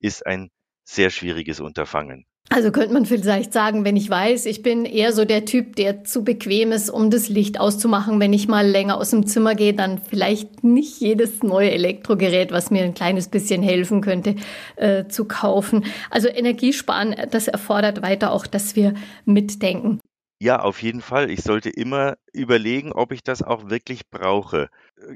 ist 0.00 0.26
ein 0.26 0.50
sehr 0.84 1.10
schwieriges 1.10 1.60
Unterfangen. 1.60 2.26
Also 2.48 2.70
könnte 2.70 2.92
man 2.92 3.06
vielleicht 3.06 3.52
sagen, 3.52 3.84
wenn 3.84 3.96
ich 3.96 4.08
weiß, 4.08 4.46
ich 4.46 4.62
bin 4.62 4.84
eher 4.84 5.12
so 5.12 5.24
der 5.24 5.44
Typ, 5.44 5.74
der 5.74 6.04
zu 6.04 6.22
bequem 6.22 6.70
ist, 6.70 6.90
um 6.90 7.10
das 7.10 7.28
Licht 7.28 7.58
auszumachen, 7.58 8.20
wenn 8.20 8.32
ich 8.32 8.46
mal 8.46 8.66
länger 8.66 8.98
aus 8.98 9.10
dem 9.10 9.26
Zimmer 9.26 9.56
gehe, 9.56 9.74
dann 9.74 9.98
vielleicht 9.98 10.62
nicht 10.62 11.00
jedes 11.00 11.42
neue 11.42 11.72
Elektrogerät, 11.72 12.52
was 12.52 12.70
mir 12.70 12.84
ein 12.84 12.94
kleines 12.94 13.28
bisschen 13.28 13.62
helfen 13.64 14.00
könnte, 14.00 14.36
äh, 14.76 15.06
zu 15.08 15.24
kaufen. 15.24 15.84
Also 16.08 16.28
Energiesparen, 16.28 17.16
das 17.32 17.48
erfordert 17.48 18.02
weiter 18.02 18.30
auch, 18.30 18.46
dass 18.46 18.76
wir 18.76 18.94
mitdenken. 19.24 20.00
Ja, 20.38 20.60
auf 20.60 20.82
jeden 20.82 21.00
Fall. 21.00 21.30
Ich 21.30 21.42
sollte 21.42 21.70
immer 21.70 22.16
überlegen, 22.32 22.92
ob 22.92 23.10
ich 23.10 23.24
das 23.24 23.42
auch 23.42 23.70
wirklich 23.70 24.08
brauche. 24.10 24.68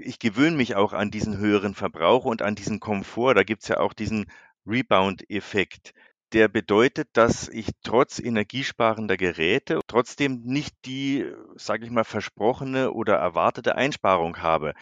Ich 0.02 0.18
gewöhne 0.18 0.56
mich 0.56 0.74
auch 0.74 0.94
an 0.94 1.10
diesen 1.10 1.38
höheren 1.38 1.74
Verbrauch 1.74 2.24
und 2.24 2.42
an 2.42 2.54
diesen 2.54 2.80
Komfort. 2.80 3.34
Da 3.34 3.44
gibt 3.44 3.62
es 3.62 3.68
ja 3.68 3.78
auch 3.78 3.92
diesen 3.92 4.26
Rebound-Effekt 4.66 5.92
der 6.32 6.48
bedeutet, 6.48 7.08
dass 7.14 7.48
ich 7.48 7.68
trotz 7.82 8.18
energiesparender 8.18 9.16
Geräte 9.16 9.80
trotzdem 9.86 10.42
nicht 10.44 10.74
die, 10.84 11.26
sage 11.56 11.84
ich 11.84 11.90
mal, 11.90 12.04
versprochene 12.04 12.92
oder 12.92 13.16
erwartete 13.16 13.74
Einsparung 13.74 14.38
habe. 14.38 14.74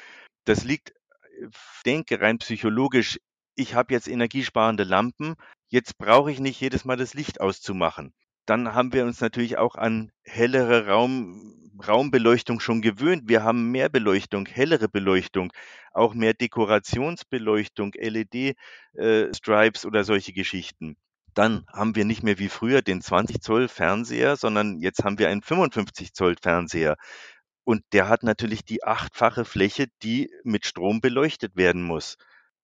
Das 0.45 0.65
liegt, 0.65 0.93
ich 1.41 1.83
denke 1.87 2.21
rein 2.21 2.39
psychologisch, 2.39 3.19
ich 3.55 3.75
habe 3.75 3.95
jetzt 3.95 4.09
energiesparende 4.09 4.85
Lampen, 4.85 5.35
jetzt 5.69 5.99
brauche 5.99 6.31
ich 6.31 6.39
nicht 6.41 6.61
jedes 6.61 6.85
Mal 6.85 6.97
das 6.97 7.15
Licht 7.15 7.41
auszumachen. 7.41 8.13
Dann 8.47 8.75
haben 8.75 8.93
wir 8.93 9.05
uns 9.05 9.21
natürlich 9.21 9.59
auch 9.59 9.75
an 9.75 10.11
hellere 10.23 10.87
Raum, 10.87 11.71
Raumbeleuchtung 11.87 12.61
schon 12.61 12.83
gewöhnt. 12.83 13.25
Wir 13.27 13.43
haben 13.43 13.71
mehr 13.71 13.89
Beleuchtung, 13.89 14.47
hellere 14.47 14.89
Beleuchtung, 14.89 15.53
auch 15.93 16.15
mehr 16.15 16.35
Dekorationsbeleuchtung, 16.35 17.93
LED-Stripes 17.95 19.85
äh, 19.85 19.87
oder 19.87 20.05
solche 20.05 20.33
Geschichten. 20.33 20.97
Dann 21.39 21.65
haben 21.73 21.95
wir 21.95 22.05
nicht 22.05 22.25
mehr 22.25 22.41
wie 22.41 22.49
früher 22.49 22.83
den 22.83 23.01
20 23.01 23.41
Zoll 23.41 23.69
Fernseher, 23.69 24.35
sondern 24.35 24.81
jetzt 24.81 25.05
haben 25.05 25.21
wir 25.21 25.29
einen 25.29 25.41
55 25.41 26.13
Zoll 26.13 26.35
Fernseher. 26.35 26.97
Und 27.63 27.85
der 27.93 28.09
hat 28.09 28.25
natürlich 28.25 28.65
die 28.65 28.83
achtfache 28.83 29.45
Fläche, 29.45 29.87
die 30.03 30.33
mit 30.43 30.67
Strom 30.67 31.01
beleuchtet 31.01 31.55
werden 31.55 31.85
muss. 31.85 32.17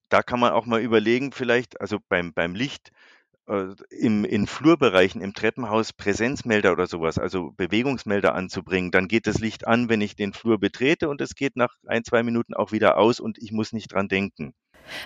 Da 0.08 0.22
kann 0.24 0.40
man 0.40 0.50
auch 0.50 0.66
mal 0.66 0.80
überlegen, 0.80 1.30
vielleicht, 1.30 1.80
also 1.80 1.98
beim, 2.08 2.34
beim 2.34 2.56
Licht, 2.56 2.90
äh, 3.46 3.76
im, 3.90 4.24
in 4.24 4.48
Flurbereichen 4.48 5.20
im 5.20 5.34
Treppenhaus 5.34 5.92
Präsenzmelder 5.92 6.72
oder 6.72 6.88
sowas, 6.88 7.16
also 7.16 7.52
Bewegungsmelder 7.52 8.34
anzubringen. 8.34 8.90
Dann 8.90 9.06
geht 9.06 9.28
das 9.28 9.38
Licht 9.38 9.68
an, 9.68 9.88
wenn 9.88 10.00
ich 10.00 10.16
den 10.16 10.32
Flur 10.32 10.58
betrete 10.58 11.08
und 11.08 11.20
es 11.20 11.36
geht 11.36 11.54
nach 11.54 11.76
ein, 11.86 12.02
zwei 12.02 12.24
Minuten 12.24 12.54
auch 12.54 12.72
wieder 12.72 12.98
aus 12.98 13.20
und 13.20 13.38
ich 13.38 13.52
muss 13.52 13.72
nicht 13.72 13.92
dran 13.92 14.08
denken. 14.08 14.52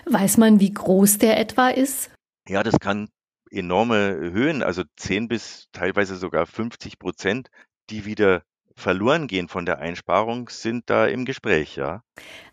Weiß 0.05 0.37
man, 0.37 0.59
wie 0.59 0.73
groß 0.73 1.19
der 1.19 1.39
etwa 1.39 1.69
ist? 1.69 2.09
Ja, 2.47 2.63
das 2.63 2.79
kann 2.79 3.09
enorme 3.51 4.15
Höhen, 4.31 4.63
also 4.63 4.83
10 4.97 5.27
bis 5.27 5.67
teilweise 5.71 6.15
sogar 6.15 6.45
50 6.45 6.99
Prozent, 6.99 7.49
die 7.89 8.05
wieder 8.05 8.43
verloren 8.75 9.27
gehen 9.27 9.47
von 9.47 9.65
der 9.65 9.79
Einsparung, 9.79 10.49
sind 10.49 10.89
da 10.89 11.05
im 11.05 11.25
Gespräch, 11.25 11.75
ja. 11.75 12.01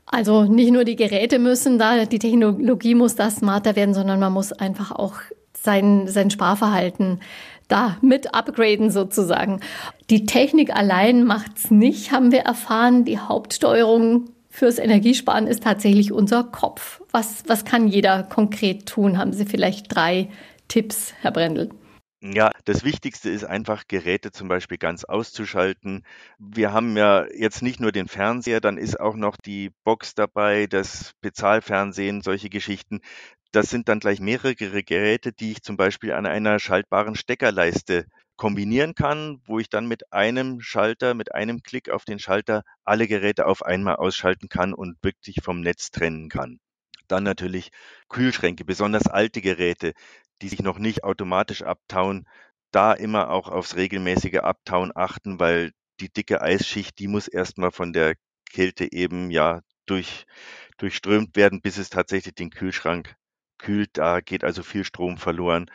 Also 0.06 0.44
nicht 0.44 0.72
nur 0.72 0.84
die 0.84 0.96
Geräte 0.96 1.38
müssen 1.38 1.78
da, 1.78 2.04
die 2.04 2.18
Technologie 2.18 2.94
muss 2.94 3.16
da 3.16 3.30
smarter 3.30 3.76
werden, 3.76 3.94
sondern 3.94 4.20
man 4.20 4.32
muss 4.32 4.52
einfach 4.52 4.92
auch 4.92 5.16
sein, 5.56 6.06
sein 6.06 6.30
Sparverhalten 6.30 7.20
da 7.68 7.96
mit 8.00 8.34
upgraden 8.34 8.90
sozusagen. 8.90 9.60
Die 10.10 10.26
Technik 10.26 10.74
allein 10.74 11.24
macht's 11.24 11.70
nicht, 11.70 12.12
haben 12.12 12.30
wir 12.30 12.40
erfahren. 12.40 13.04
Die 13.04 13.18
Hauptsteuerung 13.18 14.30
fürs 14.48 14.78
Energiesparen 14.78 15.46
ist 15.46 15.64
tatsächlich 15.64 16.12
unser 16.12 16.44
Kopf. 16.44 17.02
Was, 17.10 17.42
was 17.48 17.64
kann 17.64 17.88
jeder 17.88 18.22
konkret 18.22 18.86
tun? 18.86 19.18
Haben 19.18 19.32
Sie 19.32 19.44
vielleicht 19.44 19.94
drei 19.94 20.28
Tipps, 20.68 21.14
Herr 21.20 21.32
Brendel? 21.32 21.70
Ja, 22.22 22.50
das 22.64 22.82
Wichtigste 22.82 23.30
ist 23.30 23.44
einfach, 23.44 23.84
Geräte 23.88 24.32
zum 24.32 24.48
Beispiel 24.48 24.78
ganz 24.78 25.04
auszuschalten. 25.04 26.02
Wir 26.38 26.72
haben 26.72 26.96
ja 26.96 27.26
jetzt 27.32 27.62
nicht 27.62 27.78
nur 27.78 27.92
den 27.92 28.08
Fernseher, 28.08 28.60
dann 28.60 28.78
ist 28.78 28.98
auch 28.98 29.16
noch 29.16 29.36
die 29.36 29.70
Box 29.84 30.14
dabei, 30.14 30.66
das 30.66 31.12
Bezahlfernsehen, 31.20 32.22
solche 32.22 32.48
Geschichten. 32.48 33.00
Das 33.52 33.70
sind 33.70 33.88
dann 33.88 34.00
gleich 34.00 34.20
mehrere 34.20 34.54
Geräte, 34.54 35.32
die 35.32 35.52
ich 35.52 35.62
zum 35.62 35.76
Beispiel 35.76 36.12
an 36.12 36.26
einer 36.26 36.58
schaltbaren 36.58 37.16
Steckerleiste 37.16 38.06
kombinieren 38.36 38.94
kann, 38.94 39.40
wo 39.44 39.58
ich 39.58 39.68
dann 39.68 39.86
mit 39.86 40.12
einem 40.12 40.60
Schalter, 40.60 41.14
mit 41.14 41.34
einem 41.34 41.62
Klick 41.62 41.90
auf 41.90 42.04
den 42.04 42.18
Schalter 42.18 42.62
alle 42.84 43.06
Geräte 43.08 43.46
auf 43.46 43.62
einmal 43.62 43.96
ausschalten 43.96 44.48
kann 44.48 44.74
und 44.74 44.96
wirklich 45.02 45.36
vom 45.42 45.60
Netz 45.60 45.90
trennen 45.90 46.28
kann. 46.28 46.58
Dann 47.08 47.22
natürlich 47.22 47.70
Kühlschränke, 48.08 48.64
besonders 48.64 49.06
alte 49.06 49.40
Geräte, 49.40 49.92
die 50.42 50.48
sich 50.48 50.60
noch 50.62 50.78
nicht 50.78 51.04
automatisch 51.04 51.62
abtauen. 51.62 52.26
da 52.72 52.92
immer 52.92 53.30
auch 53.30 53.48
aufs 53.48 53.76
regelmäßige 53.76 54.38
Abtauen 54.40 54.92
achten, 54.94 55.40
weil 55.40 55.72
die 56.00 56.12
dicke 56.12 56.42
Eisschicht, 56.42 56.98
die 56.98 57.08
muss 57.08 57.28
erstmal 57.28 57.70
von 57.72 57.92
der 57.92 58.14
Kälte 58.50 58.92
eben 58.92 59.30
ja 59.30 59.62
durch, 59.86 60.26
durchströmt 60.78 61.36
werden, 61.36 61.60
bis 61.62 61.78
es 61.78 61.90
tatsächlich 61.90 62.34
den 62.34 62.50
Kühlschrank 62.50 63.16
kühlt. 63.58 63.90
Da 63.94 64.20
geht 64.20 64.44
also 64.44 64.62
viel 64.62 64.84
Strom 64.84 65.18
verloren. 65.18 65.70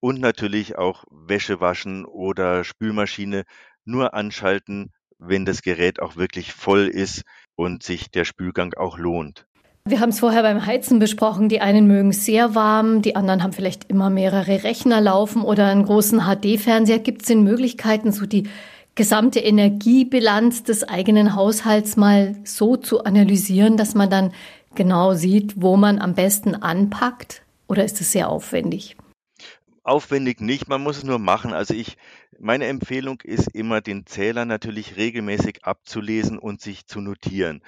Und 0.00 0.20
natürlich 0.20 0.76
auch 0.78 1.04
Wäsche 1.10 1.60
waschen 1.60 2.04
oder 2.04 2.64
Spülmaschine 2.64 3.44
nur 3.84 4.14
anschalten, 4.14 4.92
wenn 5.18 5.44
das 5.46 5.62
Gerät 5.62 6.00
auch 6.02 6.16
wirklich 6.16 6.52
voll 6.52 6.88
ist 6.88 7.22
und 7.56 7.82
sich 7.82 8.10
der 8.10 8.24
Spülgang 8.24 8.74
auch 8.74 8.98
lohnt. 8.98 9.46
Wir 9.84 9.98
haben 9.98 10.10
es 10.10 10.20
vorher 10.20 10.42
beim 10.42 10.64
Heizen 10.64 11.00
besprochen. 11.00 11.48
Die 11.48 11.60
einen 11.60 11.88
mögen 11.88 12.12
sehr 12.12 12.54
warm, 12.54 13.02
die 13.02 13.16
anderen 13.16 13.42
haben 13.42 13.52
vielleicht 13.52 13.90
immer 13.90 14.10
mehrere 14.10 14.62
Rechner 14.62 15.00
laufen 15.00 15.42
oder 15.42 15.66
einen 15.66 15.84
großen 15.84 16.20
HD-Fernseher. 16.20 17.00
Gibt 17.00 17.22
es 17.22 17.28
denn 17.28 17.42
Möglichkeiten, 17.42 18.12
so 18.12 18.24
die 18.24 18.48
gesamte 18.94 19.40
Energiebilanz 19.40 20.62
des 20.62 20.84
eigenen 20.84 21.34
Haushalts 21.34 21.96
mal 21.96 22.36
so 22.44 22.76
zu 22.76 23.02
analysieren, 23.02 23.76
dass 23.76 23.96
man 23.96 24.08
dann 24.08 24.32
genau 24.76 25.14
sieht, 25.14 25.60
wo 25.60 25.76
man 25.76 25.98
am 25.98 26.14
besten 26.14 26.54
anpackt? 26.54 27.42
Oder 27.66 27.84
ist 27.84 28.00
es 28.00 28.12
sehr 28.12 28.28
aufwendig? 28.28 28.96
Aufwendig 29.82 30.40
nicht, 30.40 30.68
man 30.68 30.80
muss 30.80 30.98
es 30.98 31.04
nur 31.04 31.18
machen. 31.18 31.52
Also 31.52 31.74
ich, 31.74 31.96
meine 32.38 32.66
Empfehlung 32.66 33.20
ist 33.24 33.48
immer, 33.52 33.80
den 33.80 34.06
Zähler 34.06 34.44
natürlich 34.44 34.96
regelmäßig 34.96 35.64
abzulesen 35.64 36.38
und 36.38 36.60
sich 36.60 36.86
zu 36.86 37.00
notieren. 37.00 37.62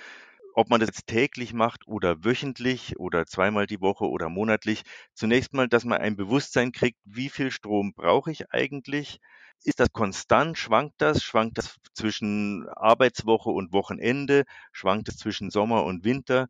Ob 0.55 0.71
man 0.71 0.81
das 0.81 0.88
jetzt 0.88 1.07
täglich 1.09 1.53
macht 1.53 1.87
oder 1.87 2.25
wöchentlich 2.25 2.99
oder 2.99 3.27
zweimal 3.27 3.67
die 3.67 3.81
Woche 3.83 4.07
oder 4.09 4.29
monatlich, 4.31 4.83
zunächst 5.14 5.53
mal, 5.53 5.69
dass 5.69 5.85
man 5.85 5.99
ein 6.01 6.17
Bewusstsein 6.17 6.73
kriegt, 6.73 6.99
wie 7.05 7.29
viel 7.29 7.51
Strom 7.51 7.93
brauche 7.95 8.31
ich 8.31 8.51
eigentlich? 8.53 9.19
Ist 9.64 9.81
das 9.81 9.93
konstant? 9.93 10.57
Schwankt 10.59 10.95
das? 10.99 11.23
Schwankt 11.23 11.59
das 11.59 11.77
zwischen 11.95 12.69
Arbeitswoche 12.71 13.51
und 13.51 13.73
Wochenende? 13.73 14.45
Schwankt 14.73 15.09
es 15.09 15.17
zwischen 15.19 15.51
Sommer 15.51 15.85
und 15.85 16.05
Winter? 16.05 16.49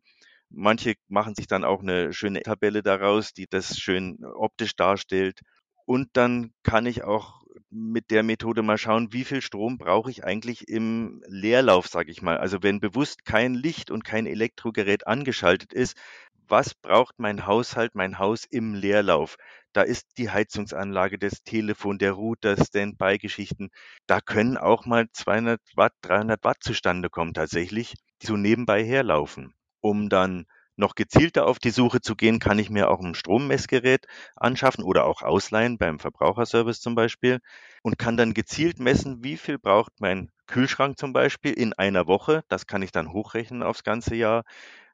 Manche 0.49 0.95
machen 1.07 1.35
sich 1.35 1.47
dann 1.47 1.63
auch 1.63 1.81
eine 1.81 2.13
schöne 2.13 2.41
Tabelle 2.43 2.83
daraus, 2.83 3.33
die 3.33 3.47
das 3.49 3.77
schön 3.79 4.23
optisch 4.23 4.75
darstellt. 4.75 5.41
Und 5.85 6.09
dann 6.13 6.53
kann 6.63 6.85
ich 6.85 7.03
auch 7.03 7.44
mit 7.75 8.09
der 8.11 8.23
Methode 8.23 8.61
mal 8.63 8.77
schauen, 8.77 9.11
wie 9.13 9.23
viel 9.25 9.41
Strom 9.41 9.77
brauche 9.77 10.09
ich 10.09 10.23
eigentlich 10.23 10.67
im 10.69 11.21
Leerlauf, 11.27 11.87
sage 11.87 12.11
ich 12.11 12.21
mal. 12.21 12.37
Also 12.37 12.63
wenn 12.63 12.79
bewusst 12.79 13.25
kein 13.25 13.53
Licht 13.53 13.91
und 13.91 14.03
kein 14.05 14.25
Elektrogerät 14.25 15.07
angeschaltet 15.07 15.73
ist, 15.73 15.97
was 16.47 16.73
braucht 16.75 17.19
mein 17.19 17.45
Haushalt, 17.47 17.95
mein 17.95 18.19
Haus 18.19 18.45
im 18.49 18.73
Leerlauf? 18.75 19.35
Da 19.73 19.81
ist 19.81 20.17
die 20.17 20.29
Heizungsanlage, 20.29 21.17
das 21.19 21.43
Telefon, 21.43 21.97
der 21.97 22.13
Router, 22.13 22.55
Standby-Geschichten. 22.63 23.69
Da 24.07 24.21
können 24.21 24.57
auch 24.57 24.85
mal 24.85 25.07
200 25.11 25.61
Watt, 25.75 25.93
300 26.01 26.43
Watt 26.43 26.57
zustande 26.61 27.09
kommen 27.09 27.33
tatsächlich, 27.33 27.95
die 28.21 28.27
so 28.27 28.37
nebenbei 28.37 28.83
herlaufen. 28.83 29.53
Um 29.81 30.07
dann 30.09 30.45
noch 30.77 30.95
gezielter 30.95 31.47
auf 31.47 31.59
die 31.59 31.69
Suche 31.71 32.01
zu 32.01 32.15
gehen, 32.15 32.39
kann 32.39 32.59
ich 32.59 32.69
mir 32.69 32.89
auch 32.89 32.99
ein 33.01 33.15
Strommessgerät 33.15 34.05
anschaffen 34.35 34.83
oder 34.83 35.05
auch 35.05 35.21
ausleihen 35.21 35.77
beim 35.77 35.99
Verbraucherservice 35.99 36.81
zum 36.81 36.95
Beispiel 36.95 37.39
und 37.83 37.97
kann 37.99 38.17
dann 38.17 38.33
gezielt 38.33 38.79
messen, 38.79 39.23
wie 39.23 39.37
viel 39.37 39.57
braucht 39.59 39.93
mein 39.99 40.31
Kühlschrank 40.47 40.97
zum 40.97 41.13
Beispiel 41.13 41.53
in 41.53 41.73
einer 41.73 42.07
Woche. 42.07 42.43
Das 42.49 42.67
kann 42.67 42.81
ich 42.81 42.91
dann 42.91 43.11
hochrechnen 43.13 43.63
aufs 43.63 43.83
ganze 43.83 44.15
Jahr. 44.15 44.43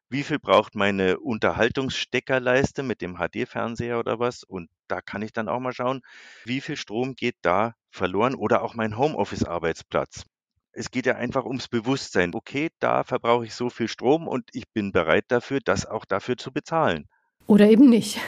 Wie 0.10 0.24
viel 0.24 0.38
braucht 0.40 0.76
meine 0.76 1.20
Unterhaltungssteckerleiste 1.20 2.84
mit 2.84 3.02
dem 3.02 3.18
HD-Fernseher 3.18 3.98
oder 4.00 4.20
was? 4.20 4.44
Und 4.44 4.70
da 4.88 5.02
kann 5.02 5.22
ich 5.24 5.34
dann 5.34 5.50
auch 5.50 5.60
mal 5.60 5.74
schauen, 5.74 6.02
wie 6.46 6.62
viel 6.62 6.78
Strom 6.78 7.16
geht 7.16 7.38
da 7.42 7.74
verloren 7.90 8.36
oder 8.36 8.62
auch 8.62 8.76
mein 8.76 8.98
Homeoffice-Arbeitsplatz 8.98 10.26
es 10.74 10.92
geht 10.92 11.06
ja 11.06 11.16
einfach 11.16 11.46
ums 11.46 11.68
Bewusstsein. 11.68 12.32
Okay, 12.34 12.70
da 12.80 13.04
verbrauche 13.04 13.46
ich 13.46 13.54
so 13.54 13.70
viel 13.70 13.88
Strom 13.88 14.28
und 14.28 14.46
ich 14.54 14.70
bin 14.70 14.92
bereit 14.92 15.26
dafür, 15.30 15.60
das 15.64 15.86
auch 15.86 16.06
dafür 16.06 16.38
zu 16.38 16.52
bezahlen. 16.52 17.08
Oder 17.48 17.70
eben 17.70 17.90
nicht. 17.90 18.20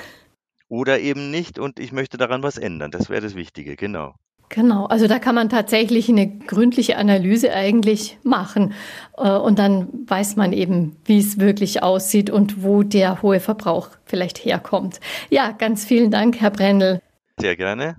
Oder 0.68 1.00
eben 1.00 1.32
nicht 1.32 1.60
und 1.60 1.80
ich 1.80 1.92
möchte 1.92 2.18
daran 2.18 2.44
was 2.44 2.58
ändern. 2.58 2.92
Das 2.92 3.10
wäre 3.10 3.22
das 3.22 3.36
Wichtige, 3.36 3.76
genau. 3.76 4.16
Genau, 4.50 4.86
also 4.86 5.08
da 5.08 5.18
kann 5.18 5.34
man 5.34 5.50
tatsächlich 5.50 6.10
eine 6.10 6.28
gründliche 6.28 6.98
Analyse 6.98 7.52
eigentlich 7.54 8.20
machen. 8.24 8.74
Äh, 9.18 9.30
und 9.30 9.58
dann 9.58 9.88
weiß 10.08 10.36
man 10.36 10.54
eben, 10.54 10.96
wie 11.06 11.18
es 11.18 11.40
wirklich 11.40 11.82
aussieht 11.82 12.30
und 12.30 12.62
wo 12.62 12.84
der 12.84 13.22
hohe 13.22 13.40
Verbrauch 13.40 13.90
vielleicht 14.06 14.46
herkommt. 14.46 15.00
Ja, 15.30 15.52
ganz 15.52 15.86
vielen 15.86 16.12
Dank, 16.12 16.40
Herr 16.40 16.52
Brendel. 16.52 17.02
Sehr 17.40 17.56
gerne 17.56 17.98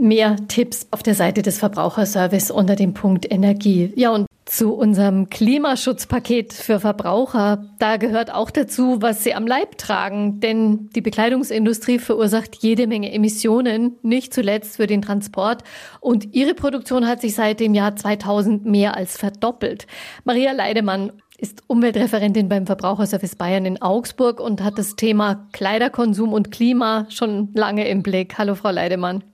mehr 0.00 0.36
Tipps 0.48 0.86
auf 0.90 1.02
der 1.02 1.14
Seite 1.14 1.42
des 1.42 1.58
Verbraucherservice 1.58 2.50
unter 2.50 2.76
dem 2.76 2.94
Punkt 2.94 3.30
Energie. 3.30 3.92
Ja, 3.96 4.10
und 4.10 4.26
zu 4.44 4.74
unserem 4.74 5.28
Klimaschutzpaket 5.28 6.52
für 6.52 6.78
Verbraucher, 6.78 7.64
da 7.80 7.96
gehört 7.96 8.32
auch 8.32 8.50
dazu, 8.50 9.02
was 9.02 9.24
sie 9.24 9.34
am 9.34 9.46
Leib 9.46 9.76
tragen. 9.76 10.38
Denn 10.38 10.88
die 10.94 11.00
Bekleidungsindustrie 11.00 11.98
verursacht 11.98 12.56
jede 12.60 12.86
Menge 12.86 13.12
Emissionen, 13.12 13.96
nicht 14.02 14.32
zuletzt 14.32 14.76
für 14.76 14.86
den 14.86 15.02
Transport. 15.02 15.64
Und 16.00 16.32
ihre 16.32 16.54
Produktion 16.54 17.08
hat 17.08 17.20
sich 17.20 17.34
seit 17.34 17.58
dem 17.58 17.74
Jahr 17.74 17.96
2000 17.96 18.64
mehr 18.64 18.96
als 18.96 19.16
verdoppelt. 19.16 19.88
Maria 20.24 20.52
Leidemann 20.52 21.12
ist 21.38 21.64
Umweltreferentin 21.66 22.48
beim 22.48 22.66
Verbraucherservice 22.66 23.34
Bayern 23.34 23.66
in 23.66 23.82
Augsburg 23.82 24.40
und 24.40 24.62
hat 24.62 24.78
das 24.78 24.96
Thema 24.96 25.48
Kleiderkonsum 25.52 26.32
und 26.32 26.50
Klima 26.50 27.06
schon 27.10 27.50
lange 27.54 27.88
im 27.88 28.02
Blick. 28.02 28.38
Hallo, 28.38 28.54
Frau 28.54 28.70
Leidemann. 28.70 29.24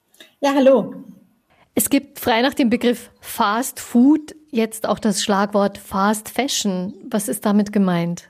Ja, 0.44 0.55
hallo. 0.57 0.92
Es 1.76 1.88
gibt 1.88 2.18
frei 2.18 2.42
nach 2.42 2.55
dem 2.55 2.68
Begriff 2.68 3.12
Fast 3.20 3.78
Food 3.78 4.35
jetzt 4.50 4.88
auch 4.88 4.98
das 4.98 5.22
Schlagwort 5.22 5.78
Fast 5.78 6.28
Fashion. 6.31 6.94
Was 7.09 7.28
ist 7.28 7.46
damit 7.46 7.72
gemeint? 7.72 8.28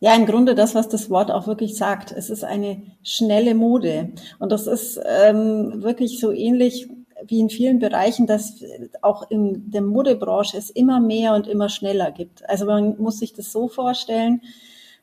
Ja, 0.00 0.14
im 0.14 0.24
Grunde 0.24 0.54
das, 0.54 0.74
was 0.74 0.88
das 0.88 1.10
Wort 1.10 1.30
auch 1.30 1.46
wirklich 1.46 1.76
sagt. 1.76 2.12
Es 2.12 2.30
ist 2.30 2.44
eine 2.44 2.80
schnelle 3.02 3.54
Mode. 3.54 4.08
Und 4.38 4.52
das 4.52 4.66
ist 4.66 4.98
ähm, 5.04 5.82
wirklich 5.82 6.18
so 6.18 6.32
ähnlich 6.32 6.88
wie 7.26 7.40
in 7.40 7.50
vielen 7.50 7.78
Bereichen, 7.78 8.26
dass 8.26 8.64
auch 9.02 9.30
in 9.30 9.70
der 9.70 9.82
Modebranche 9.82 10.56
es 10.56 10.70
immer 10.70 10.98
mehr 10.98 11.34
und 11.34 11.46
immer 11.46 11.68
schneller 11.68 12.10
gibt. 12.10 12.48
Also 12.48 12.64
man 12.64 12.96
muss 12.96 13.18
sich 13.18 13.34
das 13.34 13.52
so 13.52 13.68
vorstellen, 13.68 14.40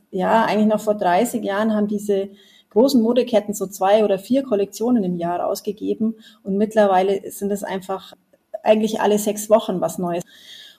ja, 0.10 0.44
eigentlich 0.46 0.70
noch 0.74 0.82
vor 0.82 0.96
30 0.96 1.44
Jahren 1.44 1.72
haben 1.76 1.88
diese 1.88 2.30
großen 2.76 3.02
Modeketten 3.02 3.54
so 3.54 3.68
zwei 3.68 4.04
oder 4.04 4.20
vier 4.20 4.44
Kollektionen 4.44 5.04
im 5.06 5.16
Jahr 5.16 5.40
rausgegeben 5.40 6.16
und 6.44 6.58
mittlerweile 6.58 7.32
sind 7.32 7.50
es 7.52 7.64
einfach 7.64 8.14
eigentlich 8.64 9.00
alle 9.00 9.18
sechs 9.18 9.50
Wochen 9.50 9.80
was 9.80 9.98
Neues. 9.98 10.24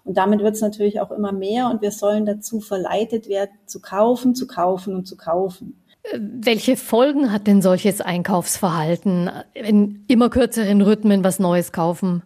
Und 0.05 0.19
damit 0.19 0.41
wird 0.41 0.55
es 0.55 0.61
natürlich 0.61 1.01
auch 1.01 1.11
immer 1.11 1.33
mehr 1.33 1.71
und 1.71 1.81
wir 1.81 1.91
sollen 1.91 2.27
dazu 2.27 2.61
verleitet 2.61 3.29
werden, 3.29 3.51
zu 3.65 3.81
kaufen, 3.81 4.35
zu 4.35 4.47
kaufen 4.47 4.95
und 4.95 5.09
zu 5.09 5.17
kaufen. 5.17 5.83
Welche 6.15 6.77
Folgen 6.77 7.33
hat 7.33 7.47
denn 7.47 7.63
solches 7.63 8.03
Einkaufsverhalten 8.03 9.31
in 9.55 10.05
immer 10.07 10.29
kürzeren 10.29 10.83
Rhythmen 10.83 11.25
was 11.25 11.39
Neues 11.39 11.73
kaufen? 11.73 12.23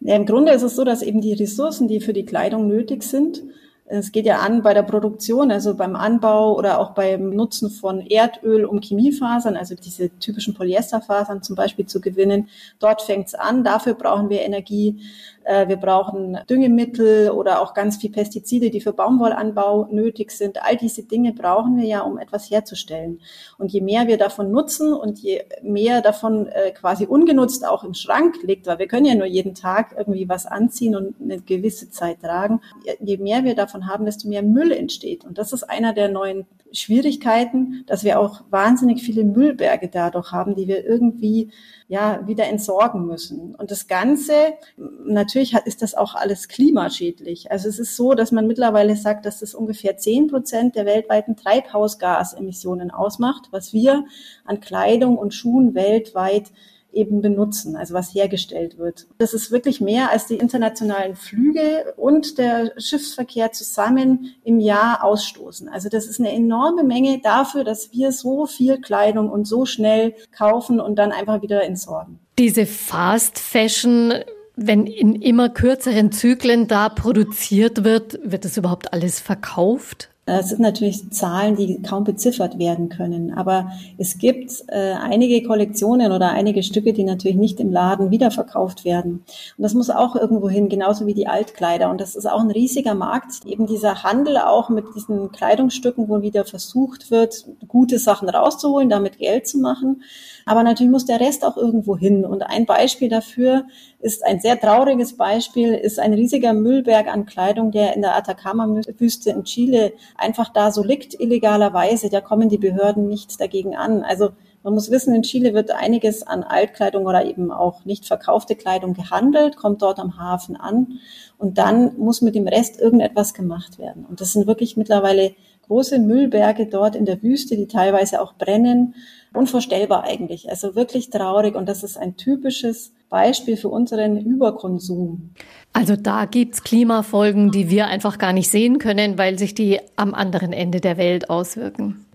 Ja, 0.00 0.16
Im 0.16 0.26
Grunde 0.26 0.52
ist 0.52 0.62
es 0.62 0.76
so, 0.76 0.84
dass 0.84 1.02
eben 1.02 1.22
die 1.22 1.32
Ressourcen, 1.32 1.88
die 1.88 2.00
für 2.00 2.12
die 2.12 2.26
Kleidung 2.26 2.68
nötig 2.68 3.02
sind, 3.02 3.42
es 3.86 4.12
geht 4.12 4.24
ja 4.24 4.38
an 4.38 4.62
bei 4.62 4.72
der 4.72 4.82
Produktion, 4.82 5.50
also 5.50 5.74
beim 5.74 5.94
Anbau 5.94 6.56
oder 6.56 6.78
auch 6.78 6.92
beim 6.92 7.30
Nutzen 7.30 7.68
von 7.68 8.00
Erdöl, 8.00 8.64
um 8.64 8.80
Chemiefasern, 8.80 9.56
also 9.56 9.74
diese 9.74 10.08
typischen 10.18 10.54
Polyesterfasern 10.54 11.42
zum 11.42 11.54
Beispiel 11.54 11.84
zu 11.84 12.00
gewinnen. 12.00 12.48
Dort 12.78 13.02
fängt 13.02 13.28
es 13.28 13.34
an. 13.34 13.62
Dafür 13.62 13.94
brauchen 13.94 14.30
wir 14.30 14.40
Energie. 14.40 15.00
Äh, 15.44 15.68
wir 15.68 15.76
brauchen 15.76 16.38
Düngemittel 16.48 17.30
oder 17.30 17.60
auch 17.60 17.74
ganz 17.74 17.96
viel 17.96 18.10
Pestizide, 18.10 18.70
die 18.70 18.80
für 18.80 18.92
Baumwollanbau 18.92 19.88
nötig 19.90 20.30
sind. 20.30 20.62
All 20.62 20.76
diese 20.76 21.04
Dinge 21.04 21.32
brauchen 21.32 21.76
wir 21.76 21.84
ja, 21.84 22.00
um 22.00 22.18
etwas 22.18 22.50
herzustellen. 22.50 23.20
Und 23.58 23.72
je 23.72 23.80
mehr 23.80 24.06
wir 24.06 24.18
davon 24.18 24.50
nutzen 24.50 24.92
und 24.92 25.18
je 25.18 25.44
mehr 25.62 26.00
davon 26.00 26.46
äh, 26.48 26.70
quasi 26.72 27.06
ungenutzt 27.06 27.66
auch 27.66 27.84
im 27.84 27.94
Schrank 27.94 28.36
liegt, 28.42 28.66
weil 28.66 28.78
wir 28.78 28.88
können 28.88 29.06
ja 29.06 29.14
nur 29.14 29.26
jeden 29.26 29.54
Tag 29.54 29.94
irgendwie 29.96 30.28
was 30.28 30.46
anziehen 30.46 30.96
und 30.96 31.14
eine 31.20 31.38
gewisse 31.40 31.90
Zeit 31.90 32.20
tragen, 32.20 32.60
je 33.00 33.16
mehr 33.18 33.44
wir 33.44 33.54
davon 33.54 33.86
haben, 33.86 34.04
desto 34.04 34.28
mehr 34.28 34.42
Müll 34.42 34.72
entsteht. 34.72 35.24
Und 35.24 35.38
das 35.38 35.52
ist 35.52 35.64
einer 35.64 35.92
der 35.92 36.08
neuen 36.08 36.46
Schwierigkeiten, 36.74 37.84
dass 37.86 38.04
wir 38.04 38.18
auch 38.18 38.42
wahnsinnig 38.50 39.02
viele 39.02 39.24
Müllberge 39.24 39.88
dadurch 39.88 40.32
haben, 40.32 40.54
die 40.54 40.68
wir 40.68 40.84
irgendwie 40.84 41.50
ja 41.88 42.26
wieder 42.26 42.46
entsorgen 42.46 43.06
müssen. 43.06 43.54
Und 43.54 43.70
das 43.70 43.86
Ganze, 43.86 44.34
natürlich 44.76 45.54
ist 45.64 45.82
das 45.82 45.94
auch 45.94 46.14
alles 46.14 46.48
klimaschädlich. 46.48 47.50
Also 47.50 47.68
es 47.68 47.78
ist 47.78 47.96
so, 47.96 48.14
dass 48.14 48.32
man 48.32 48.46
mittlerweile 48.46 48.96
sagt, 48.96 49.26
dass 49.26 49.40
das 49.40 49.54
ungefähr 49.54 49.96
zehn 49.96 50.28
Prozent 50.28 50.76
der 50.76 50.86
weltweiten 50.86 51.36
Treibhausgasemissionen 51.36 52.90
ausmacht, 52.90 53.48
was 53.50 53.72
wir 53.72 54.04
an 54.44 54.60
Kleidung 54.60 55.16
und 55.18 55.34
Schuhen 55.34 55.74
weltweit 55.74 56.50
eben 56.94 57.20
benutzen, 57.20 57.76
also 57.76 57.94
was 57.94 58.14
hergestellt 58.14 58.78
wird. 58.78 59.06
Das 59.18 59.34
ist 59.34 59.50
wirklich 59.50 59.80
mehr 59.80 60.10
als 60.10 60.26
die 60.26 60.36
internationalen 60.36 61.16
Flüge 61.16 61.94
und 61.96 62.38
der 62.38 62.72
Schiffsverkehr 62.78 63.52
zusammen 63.52 64.34
im 64.44 64.60
Jahr 64.60 65.04
ausstoßen. 65.04 65.68
Also 65.68 65.88
das 65.88 66.06
ist 66.06 66.20
eine 66.20 66.32
enorme 66.32 66.84
Menge 66.84 67.20
dafür, 67.22 67.64
dass 67.64 67.92
wir 67.92 68.12
so 68.12 68.46
viel 68.46 68.80
Kleidung 68.80 69.30
und 69.30 69.46
so 69.46 69.66
schnell 69.66 70.14
kaufen 70.32 70.80
und 70.80 70.96
dann 70.96 71.12
einfach 71.12 71.42
wieder 71.42 71.62
entsorgen. 71.64 72.18
Diese 72.38 72.66
Fast 72.66 73.38
Fashion, 73.38 74.12
wenn 74.56 74.86
in 74.86 75.14
immer 75.14 75.48
kürzeren 75.48 76.12
Zyklen 76.12 76.66
da 76.66 76.88
produziert 76.88 77.84
wird, 77.84 78.18
wird 78.24 78.44
das 78.44 78.56
überhaupt 78.56 78.92
alles 78.92 79.20
verkauft? 79.20 80.10
Das 80.26 80.48
sind 80.48 80.60
natürlich 80.60 81.10
Zahlen, 81.10 81.54
die 81.54 81.82
kaum 81.82 82.04
beziffert 82.04 82.58
werden 82.58 82.88
können. 82.88 83.34
Aber 83.34 83.70
es 83.98 84.16
gibt 84.16 84.64
äh, 84.68 84.92
einige 84.92 85.42
Kollektionen 85.42 86.12
oder 86.12 86.30
einige 86.30 86.62
Stücke, 86.62 86.94
die 86.94 87.04
natürlich 87.04 87.36
nicht 87.36 87.60
im 87.60 87.70
Laden 87.70 88.10
wiederverkauft 88.10 88.86
werden. 88.86 89.24
Und 89.58 89.62
das 89.62 89.74
muss 89.74 89.90
auch 89.90 90.16
irgendwo 90.16 90.48
hin, 90.48 90.70
genauso 90.70 91.06
wie 91.06 91.12
die 91.12 91.26
Altkleider. 91.26 91.90
Und 91.90 92.00
das 92.00 92.16
ist 92.16 92.24
auch 92.24 92.40
ein 92.40 92.50
riesiger 92.50 92.94
Markt. 92.94 93.44
Eben 93.44 93.66
dieser 93.66 94.02
Handel 94.02 94.38
auch 94.38 94.70
mit 94.70 94.86
diesen 94.96 95.30
Kleidungsstücken, 95.30 96.08
wo 96.08 96.22
wieder 96.22 96.46
versucht 96.46 97.10
wird, 97.10 97.44
gute 97.68 97.98
Sachen 97.98 98.30
rauszuholen, 98.30 98.88
damit 98.88 99.18
Geld 99.18 99.46
zu 99.46 99.58
machen. 99.58 100.02
Aber 100.46 100.62
natürlich 100.62 100.90
muss 100.90 101.06
der 101.06 101.20
Rest 101.20 101.44
auch 101.44 101.56
irgendwo 101.56 101.96
hin. 101.96 102.24
Und 102.24 102.42
ein 102.42 102.66
Beispiel 102.66 103.08
dafür 103.08 103.64
ist 104.00 104.24
ein 104.24 104.40
sehr 104.40 104.60
trauriges 104.60 105.16
Beispiel, 105.16 105.74
ist 105.74 105.98
ein 105.98 106.12
riesiger 106.12 106.52
Müllberg 106.52 107.06
an 107.08 107.26
Kleidung, 107.26 107.70
der 107.70 107.94
in 107.94 108.02
der 108.02 108.16
Atacama-Wüste 108.16 109.30
in 109.30 109.44
Chile 109.44 109.92
einfach 110.16 110.52
da 110.52 110.70
so 110.70 110.82
liegt, 110.82 111.18
illegalerweise. 111.18 112.10
Da 112.10 112.20
kommen 112.20 112.48
die 112.48 112.58
Behörden 112.58 113.08
nicht 113.08 113.40
dagegen 113.40 113.76
an. 113.76 114.02
Also 114.02 114.30
man 114.64 114.72
muss 114.72 114.90
wissen, 114.90 115.14
in 115.14 115.22
Chile 115.22 115.52
wird 115.52 115.70
einiges 115.70 116.22
an 116.22 116.42
Altkleidung 116.42 117.04
oder 117.04 117.26
eben 117.26 117.52
auch 117.52 117.84
nicht 117.84 118.06
verkaufte 118.06 118.56
Kleidung 118.56 118.94
gehandelt, 118.94 119.58
kommt 119.58 119.82
dort 119.82 119.98
am 119.98 120.18
Hafen 120.18 120.56
an 120.56 121.00
und 121.36 121.58
dann 121.58 121.98
muss 121.98 122.22
mit 122.22 122.34
dem 122.34 122.48
Rest 122.48 122.80
irgendetwas 122.80 123.34
gemacht 123.34 123.78
werden. 123.78 124.06
Und 124.06 124.22
das 124.22 124.32
sind 124.32 124.46
wirklich 124.46 124.78
mittlerweile 124.78 125.34
große 125.66 125.98
Müllberge 125.98 126.66
dort 126.66 126.96
in 126.96 127.04
der 127.04 127.22
Wüste, 127.22 127.56
die 127.56 127.66
teilweise 127.66 128.20
auch 128.20 128.34
brennen. 128.34 128.94
Unvorstellbar 129.32 130.04
eigentlich. 130.04 130.48
Also 130.48 130.74
wirklich 130.74 131.10
traurig. 131.10 131.54
Und 131.54 131.68
das 131.68 131.82
ist 131.82 131.96
ein 131.96 132.16
typisches 132.16 132.92
Beispiel 133.08 133.56
für 133.56 133.68
unseren 133.68 134.16
Überkonsum. 134.18 135.34
Also 135.72 135.96
da 135.96 136.24
gibt's 136.24 136.62
Klimafolgen, 136.62 137.50
die 137.50 137.70
wir 137.70 137.86
einfach 137.86 138.18
gar 138.18 138.32
nicht 138.32 138.48
sehen 138.48 138.78
können, 138.78 139.18
weil 139.18 139.38
sich 139.38 139.54
die 139.54 139.80
am 139.96 140.14
anderen 140.14 140.52
Ende 140.52 140.80
der 140.80 140.96
Welt 140.96 141.30
auswirken. 141.30 142.06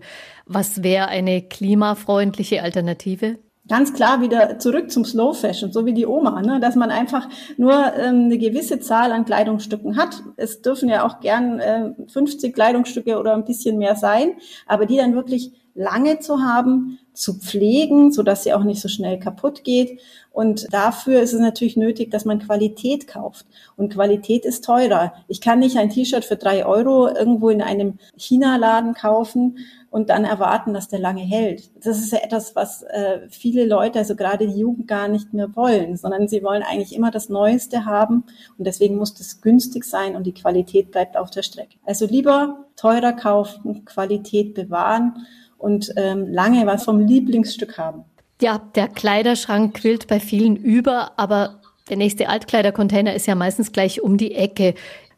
Was 0.46 0.82
wäre 0.82 1.08
eine 1.08 1.42
klimafreundliche 1.42 2.62
Alternative? 2.62 3.38
Ganz 3.70 3.94
klar 3.94 4.20
wieder 4.20 4.58
zurück 4.58 4.90
zum 4.90 5.04
Slow 5.04 5.32
Fashion, 5.32 5.72
so 5.72 5.86
wie 5.86 5.94
die 5.94 6.04
Oma, 6.04 6.42
ne? 6.42 6.58
dass 6.58 6.74
man 6.74 6.90
einfach 6.90 7.28
nur 7.56 7.72
ähm, 7.96 8.24
eine 8.24 8.36
gewisse 8.36 8.80
Zahl 8.80 9.12
an 9.12 9.24
Kleidungsstücken 9.24 9.96
hat. 9.96 10.24
Es 10.36 10.60
dürfen 10.60 10.88
ja 10.88 11.06
auch 11.06 11.20
gern 11.20 11.60
äh, 11.60 11.92
50 12.08 12.52
Kleidungsstücke 12.52 13.16
oder 13.18 13.32
ein 13.32 13.44
bisschen 13.44 13.78
mehr 13.78 13.94
sein, 13.94 14.32
aber 14.66 14.86
die 14.86 14.96
dann 14.96 15.14
wirklich 15.14 15.52
lange 15.74 16.18
zu 16.18 16.42
haben, 16.42 16.98
zu 17.12 17.34
pflegen, 17.34 18.12
so 18.12 18.22
dass 18.22 18.42
sie 18.42 18.52
auch 18.52 18.64
nicht 18.64 18.80
so 18.80 18.88
schnell 18.88 19.20
kaputt 19.20 19.62
geht. 19.62 20.00
Und 20.32 20.66
dafür 20.72 21.20
ist 21.20 21.32
es 21.32 21.40
natürlich 21.40 21.76
nötig, 21.76 22.10
dass 22.10 22.24
man 22.24 22.40
Qualität 22.40 23.06
kauft. 23.06 23.46
Und 23.76 23.92
Qualität 23.92 24.44
ist 24.44 24.64
teurer. 24.64 25.12
Ich 25.28 25.40
kann 25.40 25.60
nicht 25.60 25.76
ein 25.76 25.90
T-Shirt 25.90 26.24
für 26.24 26.36
drei 26.36 26.66
Euro 26.66 27.08
irgendwo 27.08 27.50
in 27.50 27.62
einem 27.62 27.98
China-Laden 28.16 28.94
kaufen 28.94 29.58
und 29.90 30.08
dann 30.08 30.24
erwarten, 30.24 30.72
dass 30.72 30.88
der 30.88 31.00
lange 31.00 31.22
hält. 31.22 31.70
Das 31.84 31.98
ist 31.98 32.12
ja 32.12 32.18
etwas, 32.18 32.54
was 32.54 32.82
äh, 32.84 33.20
viele 33.28 33.66
Leute, 33.66 33.98
also 33.98 34.14
gerade 34.14 34.46
die 34.46 34.58
Jugend, 34.58 34.86
gar 34.86 35.08
nicht 35.08 35.32
mehr 35.34 35.54
wollen, 35.56 35.96
sondern 35.96 36.28
sie 36.28 36.42
wollen 36.42 36.62
eigentlich 36.62 36.94
immer 36.94 37.10
das 37.10 37.28
Neueste 37.28 37.84
haben 37.84 38.24
und 38.56 38.66
deswegen 38.66 38.96
muss 38.96 39.14
das 39.14 39.40
günstig 39.40 39.84
sein 39.84 40.14
und 40.14 40.24
die 40.24 40.34
Qualität 40.34 40.92
bleibt 40.92 41.16
auf 41.16 41.30
der 41.30 41.42
Strecke. 41.42 41.76
Also 41.84 42.06
lieber 42.06 42.66
teurer 42.76 43.12
kaufen, 43.12 43.84
Qualität 43.84 44.54
bewahren 44.54 45.26
und 45.58 45.92
ähm, 45.96 46.26
lange 46.28 46.66
was 46.66 46.84
vom 46.84 47.00
Lieblingsstück 47.00 47.76
haben. 47.76 48.04
Ja, 48.40 48.58
der 48.74 48.88
Kleiderschrank 48.88 49.74
quillt 49.74 50.06
bei 50.06 50.20
vielen 50.20 50.56
über, 50.56 51.18
aber 51.18 51.60
der 51.90 51.96
nächste 51.96 52.28
Altkleidercontainer 52.28 53.14
ist 53.14 53.26
ja 53.26 53.34
meistens 53.34 53.72
gleich 53.72 54.00
um 54.00 54.16
die 54.16 54.34
Ecke. 54.34 54.74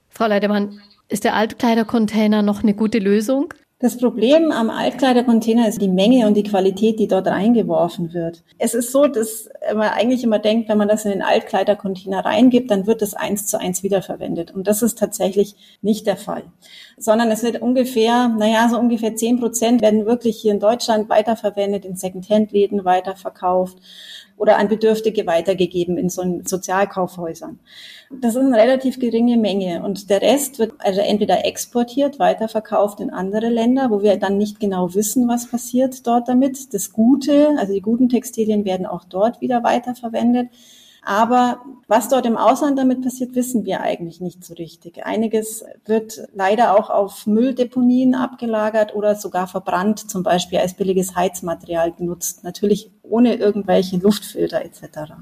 Frau 0.08 0.26
Leidemann, 0.26 0.80
ist 1.08 1.24
der 1.24 1.34
Altkleidercontainer 1.34 2.40
noch 2.40 2.62
eine 2.62 2.72
gute 2.74 2.98
Lösung? 2.98 3.52
Das 3.82 3.98
Problem 3.98 4.52
am 4.52 4.70
Altkleidercontainer 4.70 5.66
ist 5.66 5.82
die 5.82 5.88
Menge 5.88 6.28
und 6.28 6.34
die 6.34 6.44
Qualität, 6.44 7.00
die 7.00 7.08
dort 7.08 7.26
reingeworfen 7.26 8.14
wird. 8.14 8.44
Es 8.56 8.74
ist 8.74 8.92
so, 8.92 9.08
dass 9.08 9.48
man 9.74 9.88
eigentlich 9.88 10.22
immer 10.22 10.38
denkt, 10.38 10.68
wenn 10.68 10.78
man 10.78 10.86
das 10.86 11.04
in 11.04 11.10
den 11.10 11.20
Altkleidercontainer 11.20 12.24
reingibt, 12.24 12.70
dann 12.70 12.86
wird 12.86 13.02
das 13.02 13.14
eins 13.14 13.48
zu 13.48 13.58
eins 13.58 13.82
wiederverwendet. 13.82 14.52
Und 14.52 14.68
das 14.68 14.82
ist 14.82 15.00
tatsächlich 15.00 15.56
nicht 15.82 16.06
der 16.06 16.16
Fall. 16.16 16.44
Sondern 16.96 17.32
es 17.32 17.42
wird 17.42 17.60
ungefähr, 17.60 18.28
naja, 18.28 18.68
so 18.68 18.78
ungefähr 18.78 19.16
zehn 19.16 19.40
Prozent 19.40 19.82
werden 19.82 20.06
wirklich 20.06 20.40
hier 20.40 20.52
in 20.52 20.60
Deutschland 20.60 21.08
weiterverwendet, 21.08 21.84
in 21.84 21.96
Secondhand-Läden 21.96 22.84
weiterverkauft 22.84 23.78
oder 24.36 24.58
an 24.58 24.68
Bedürftige 24.68 25.26
weitergegeben 25.26 25.96
in 25.96 26.08
so 26.08 26.40
Sozialkaufhäusern. 26.44 27.58
Das 28.10 28.34
ist 28.34 28.40
eine 28.40 28.56
relativ 28.56 28.98
geringe 28.98 29.36
Menge 29.36 29.82
und 29.82 30.10
der 30.10 30.20
Rest 30.20 30.58
wird 30.58 30.74
also 30.78 31.00
entweder 31.00 31.44
exportiert, 31.46 32.18
weiterverkauft 32.18 33.00
in 33.00 33.10
andere 33.10 33.48
Länder, 33.48 33.90
wo 33.90 34.02
wir 34.02 34.16
dann 34.16 34.36
nicht 34.36 34.60
genau 34.60 34.94
wissen, 34.94 35.28
was 35.28 35.48
passiert 35.48 36.06
dort 36.06 36.28
damit. 36.28 36.74
Das 36.74 36.92
Gute, 36.92 37.54
also 37.58 37.72
die 37.72 37.80
guten 37.80 38.08
Textilien 38.08 38.64
werden 38.64 38.86
auch 38.86 39.04
dort 39.04 39.40
wieder 39.40 39.62
weiterverwendet. 39.62 40.48
Aber 41.04 41.62
was 41.88 42.08
dort 42.08 42.26
im 42.26 42.36
Ausland 42.36 42.78
damit 42.78 43.02
passiert, 43.02 43.34
wissen 43.34 43.64
wir 43.64 43.80
eigentlich 43.80 44.20
nicht 44.20 44.44
so 44.44 44.54
richtig. 44.54 45.04
Einiges 45.04 45.64
wird 45.84 46.22
leider 46.32 46.78
auch 46.78 46.90
auf 46.90 47.26
Mülldeponien 47.26 48.14
abgelagert 48.14 48.94
oder 48.94 49.16
sogar 49.16 49.48
verbrannt, 49.48 50.08
zum 50.10 50.22
Beispiel 50.22 50.60
als 50.60 50.74
billiges 50.74 51.16
Heizmaterial 51.16 51.90
genutzt. 51.92 52.44
Natürlich 52.44 52.92
ohne 53.02 53.34
irgendwelche 53.34 53.96
Luftfilter 53.96 54.64
etc. 54.64 55.14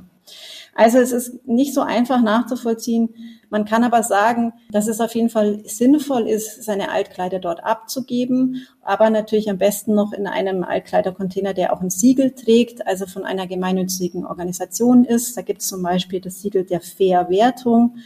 Also 0.81 0.97
es 0.97 1.13
ist 1.13 1.47
nicht 1.47 1.75
so 1.75 1.83
einfach 1.83 2.23
nachzuvollziehen. 2.23 3.11
Man 3.51 3.67
kann 3.67 3.85
aber 3.85 4.03
sagen, 4.03 4.55
dass 4.73 4.89
es 4.89 5.03
auf 5.03 5.15
jeden 5.15 5.29
Fall 5.29 5.61
sinnvoll 5.67 6.27
ist, 6.27 6.65
seine 6.65 6.91
Altkleider 6.91 7.39
dort 7.39 7.63
abzugeben, 7.63 8.67
aber 8.81 9.11
natürlich 9.11 9.51
am 9.51 9.59
besten 9.59 9.95
noch 9.95 10.15
in 10.15 10.27
einem 10.27 10.65
Altkleidercontainer, 10.65 11.53
der 11.53 11.75
auch 11.75 11.83
ein 11.83 11.91
Siegel 11.91 12.31
trägt, 12.31 12.87
also 12.87 13.05
von 13.05 13.27
einer 13.27 13.47
gemeinnützigen 13.47 14.25
Organisation 14.25 15.05
ist. 15.05 15.37
Da 15.37 15.43
gibt 15.43 15.61
es 15.61 15.69
zum 15.69 15.83
Beispiel 15.83 16.19
das 16.19 16.41
Siegel 16.41 16.65
der 16.65 16.81
Fairwertung. 16.81 17.97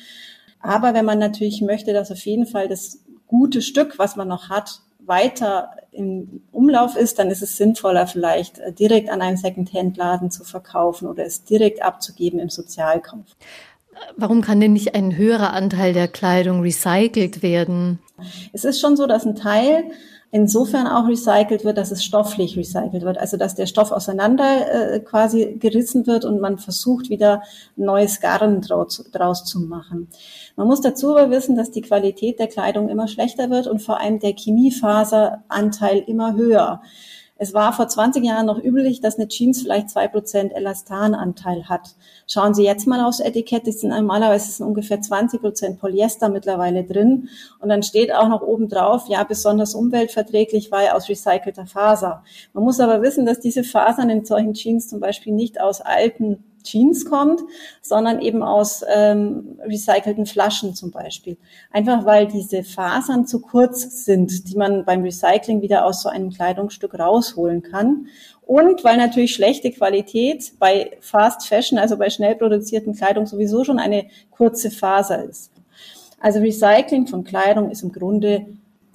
Aber 0.59 0.95
wenn 0.95 1.05
man 1.05 1.21
natürlich 1.21 1.63
möchte, 1.63 1.93
dass 1.93 2.11
auf 2.11 2.27
jeden 2.27 2.47
Fall 2.47 2.67
das 2.67 3.05
gute 3.29 3.63
Stück, 3.63 4.01
was 4.01 4.17
man 4.17 4.27
noch 4.27 4.49
hat, 4.51 4.81
weiter 5.07 5.71
im 5.93 6.43
Umlauf 6.51 6.97
ist, 6.97 7.19
dann 7.19 7.31
ist 7.31 7.43
es 7.43 7.57
sinnvoller, 7.57 8.07
vielleicht 8.07 8.59
äh, 8.59 8.73
direkt 8.73 9.11
an 9.11 9.23
einen 9.23 9.37
Secondhand-Laden 9.37 10.31
zu 10.31 10.45
verkaufen 10.45 11.07
oder 11.09 11.25
es 11.25 11.45
direkt 11.45 11.83
abzugeben 11.83 12.41
im 12.41 12.51
Sozialkauf. 12.51 13.25
Warum 14.17 14.41
kann 14.41 14.61
denn 14.61 14.73
nicht 14.73 14.95
ein 14.95 15.17
höherer 15.17 15.53
Anteil 15.53 15.93
der 15.93 16.09
Kleidung 16.09 16.63
recycelt 16.63 17.43
werden? 17.43 18.01
Es 18.53 18.65
ist 18.65 18.81
schon 18.81 18.97
so, 18.97 19.07
dass 19.07 19.25
ein 19.25 19.37
Teil 19.37 19.85
insofern 20.35 20.89
auch 20.89 21.07
recycelt 21.07 21.65
wird, 21.65 21.79
dass 21.79 21.93
es 21.93 22.03
stofflich 22.05 22.57
recycelt 22.57 23.05
wird, 23.05 23.19
also 23.19 23.37
dass 23.37 23.55
der 23.55 23.67
Stoff 23.67 23.93
auseinander 23.93 24.95
äh, 24.95 24.99
quasi 24.99 25.55
gerissen 25.61 26.09
wird 26.09 26.25
und 26.25 26.41
man 26.41 26.59
versucht 26.59 27.09
wieder 27.09 27.45
neues 27.77 28.21
Garn 28.21 28.61
draus, 28.61 29.09
draus 29.13 29.45
zu 29.45 29.61
machen. 29.61 30.09
Man 30.57 30.67
muss 30.67 30.81
dazu 30.81 31.17
aber 31.17 31.31
wissen, 31.31 31.55
dass 31.55 31.71
die 31.71 31.83
Qualität 31.83 32.41
der 32.41 32.49
Kleidung 32.49 32.89
immer 32.89 33.07
schlechter 33.07 33.49
wird 33.49 33.69
und 33.69 33.81
vor 33.81 34.01
allem 34.01 34.19
der 34.19 34.35
Chemiefaseranteil 34.35 35.99
immer 35.99 36.35
höher. 36.35 36.83
Es 37.37 37.53
war 37.53 37.73
vor 37.73 37.89
20 37.89 38.25
Jahren 38.25 38.47
noch 38.47 38.63
üblich, 38.63 39.01
dass 39.01 39.17
eine 39.17 39.27
Jeans 39.27 39.63
vielleicht 39.63 39.91
zwei 39.91 40.07
Prozent 40.07 40.53
Elastananteil 40.53 41.69
hat. 41.69 41.97
Schauen 42.29 42.55
Sie 42.55 42.63
jetzt 42.63 42.87
mal 42.87 43.05
aufs 43.05 43.19
Etikett, 43.19 43.67
es 43.67 43.81
sind 43.81 43.91
normalerweise 43.91 44.53
sind 44.53 44.67
ungefähr 44.67 45.01
20 45.01 45.41
Prozent 45.41 45.81
Polyester 45.81 46.29
mittlerweile 46.29 46.85
drin. 46.85 47.29
Und 47.59 47.71
dann 47.71 47.83
steht 47.83 48.15
auch 48.15 48.29
noch 48.29 48.43
oben 48.43 48.69
drauf, 48.69 49.09
ja, 49.09 49.25
besonders 49.25 49.75
umweltverträglich, 49.75 50.71
weil 50.71 50.91
aus 50.91 51.09
recycelter 51.09 51.67
Faser. 51.67 52.23
Man 52.53 52.63
muss 52.63 52.79
aber 52.79 53.03
wissen, 53.03 53.27
dass 53.27 53.41
diese 53.41 53.65
Fasern 53.65 54.11
in 54.11 54.25
solchen 54.25 54.55
Jeans 54.55 54.89
zum 54.89 55.01
Beispiel 55.01 55.33
nicht 55.33 55.61
aus 55.61 55.81
alten 55.81 56.45
Jeans 56.65 57.05
kommt, 57.05 57.43
sondern 57.81 58.21
eben 58.21 58.43
aus 58.43 58.85
ähm, 58.93 59.59
recycelten 59.65 60.27
Flaschen 60.27 60.75
zum 60.75 60.91
Beispiel. 60.91 61.37
Einfach 61.71 62.05
weil 62.05 62.27
diese 62.27 62.65
Fasern 62.65 63.27
zu 63.27 63.41
kurz 63.41 64.05
sind, 64.05 64.49
die 64.49 64.57
man 64.57 64.85
beim 64.85 65.03
Recycling 65.03 65.63
wieder 65.63 65.85
aus 65.85 66.03
so 66.03 66.09
einem 66.09 66.31
Kleidungsstück 66.31 66.99
rausholen 66.99 67.63
kann. 67.63 68.09
Und 68.43 68.85
weil 68.85 68.97
natürlich 68.97 69.35
schlechte 69.35 69.71
Qualität 69.71 70.53
bei 70.59 70.97
Fast 71.01 71.47
Fashion, 71.47 71.79
also 71.79 71.97
bei 71.97 72.11
schnell 72.11 72.35
produzierten 72.35 72.95
Kleidung 72.95 73.27
sowieso 73.27 73.65
schon 73.65 73.79
eine 73.79 74.07
kurze 74.31 74.71
Faser 74.71 75.25
ist. 75.25 75.51
Also 76.21 76.41
Recycling 76.41 77.07
von 77.07 77.25
Kleidung 77.25 77.71
ist 77.71 77.83
im 77.83 77.93
Grunde 77.93 78.47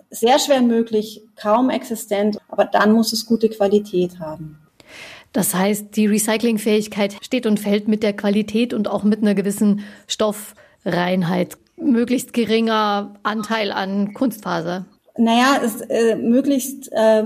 sehr 0.09 0.39
schwer 0.39 0.61
möglich, 0.61 1.21
kaum 1.35 1.69
existent, 1.69 2.37
aber 2.47 2.65
dann 2.65 2.91
muss 2.91 3.13
es 3.13 3.25
gute 3.25 3.49
Qualität 3.49 4.19
haben. 4.19 4.58
Das 5.33 5.53
heißt, 5.53 5.95
die 5.95 6.07
Recyclingfähigkeit 6.07 7.15
steht 7.21 7.45
und 7.45 7.59
fällt 7.59 7.87
mit 7.87 8.03
der 8.03 8.13
Qualität 8.13 8.73
und 8.73 8.87
auch 8.87 9.03
mit 9.03 9.21
einer 9.21 9.35
gewissen 9.35 9.81
Stoffreinheit. 10.07 11.57
Möglichst 11.77 12.33
geringer 12.33 13.15
Anteil 13.23 13.71
an 13.71 14.13
Kunstfaser. 14.13 14.85
Naja, 15.17 15.59
es, 15.63 15.81
äh, 15.81 16.15
möglichst 16.15 16.91
äh, 16.91 17.23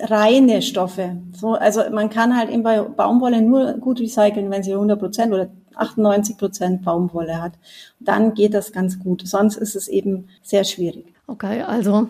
reine 0.00 0.62
Stoffe. 0.62 1.16
So, 1.32 1.54
also 1.54 1.82
man 1.90 2.10
kann 2.10 2.36
halt 2.36 2.50
eben 2.50 2.62
bei 2.62 2.80
Baumwolle 2.80 3.42
nur 3.42 3.74
gut 3.74 4.00
recyceln, 4.00 4.50
wenn 4.50 4.62
sie 4.62 4.72
100 4.72 4.98
Prozent 4.98 5.32
oder 5.32 5.48
98 5.76 6.36
Prozent 6.36 6.84
Baumwolle 6.84 7.40
hat. 7.40 7.52
Dann 8.00 8.34
geht 8.34 8.54
das 8.54 8.72
ganz 8.72 8.98
gut. 8.98 9.26
Sonst 9.26 9.56
ist 9.56 9.76
es 9.76 9.88
eben 9.88 10.28
sehr 10.42 10.64
schwierig. 10.64 11.12
Okay, 11.28 11.62
also 11.62 12.08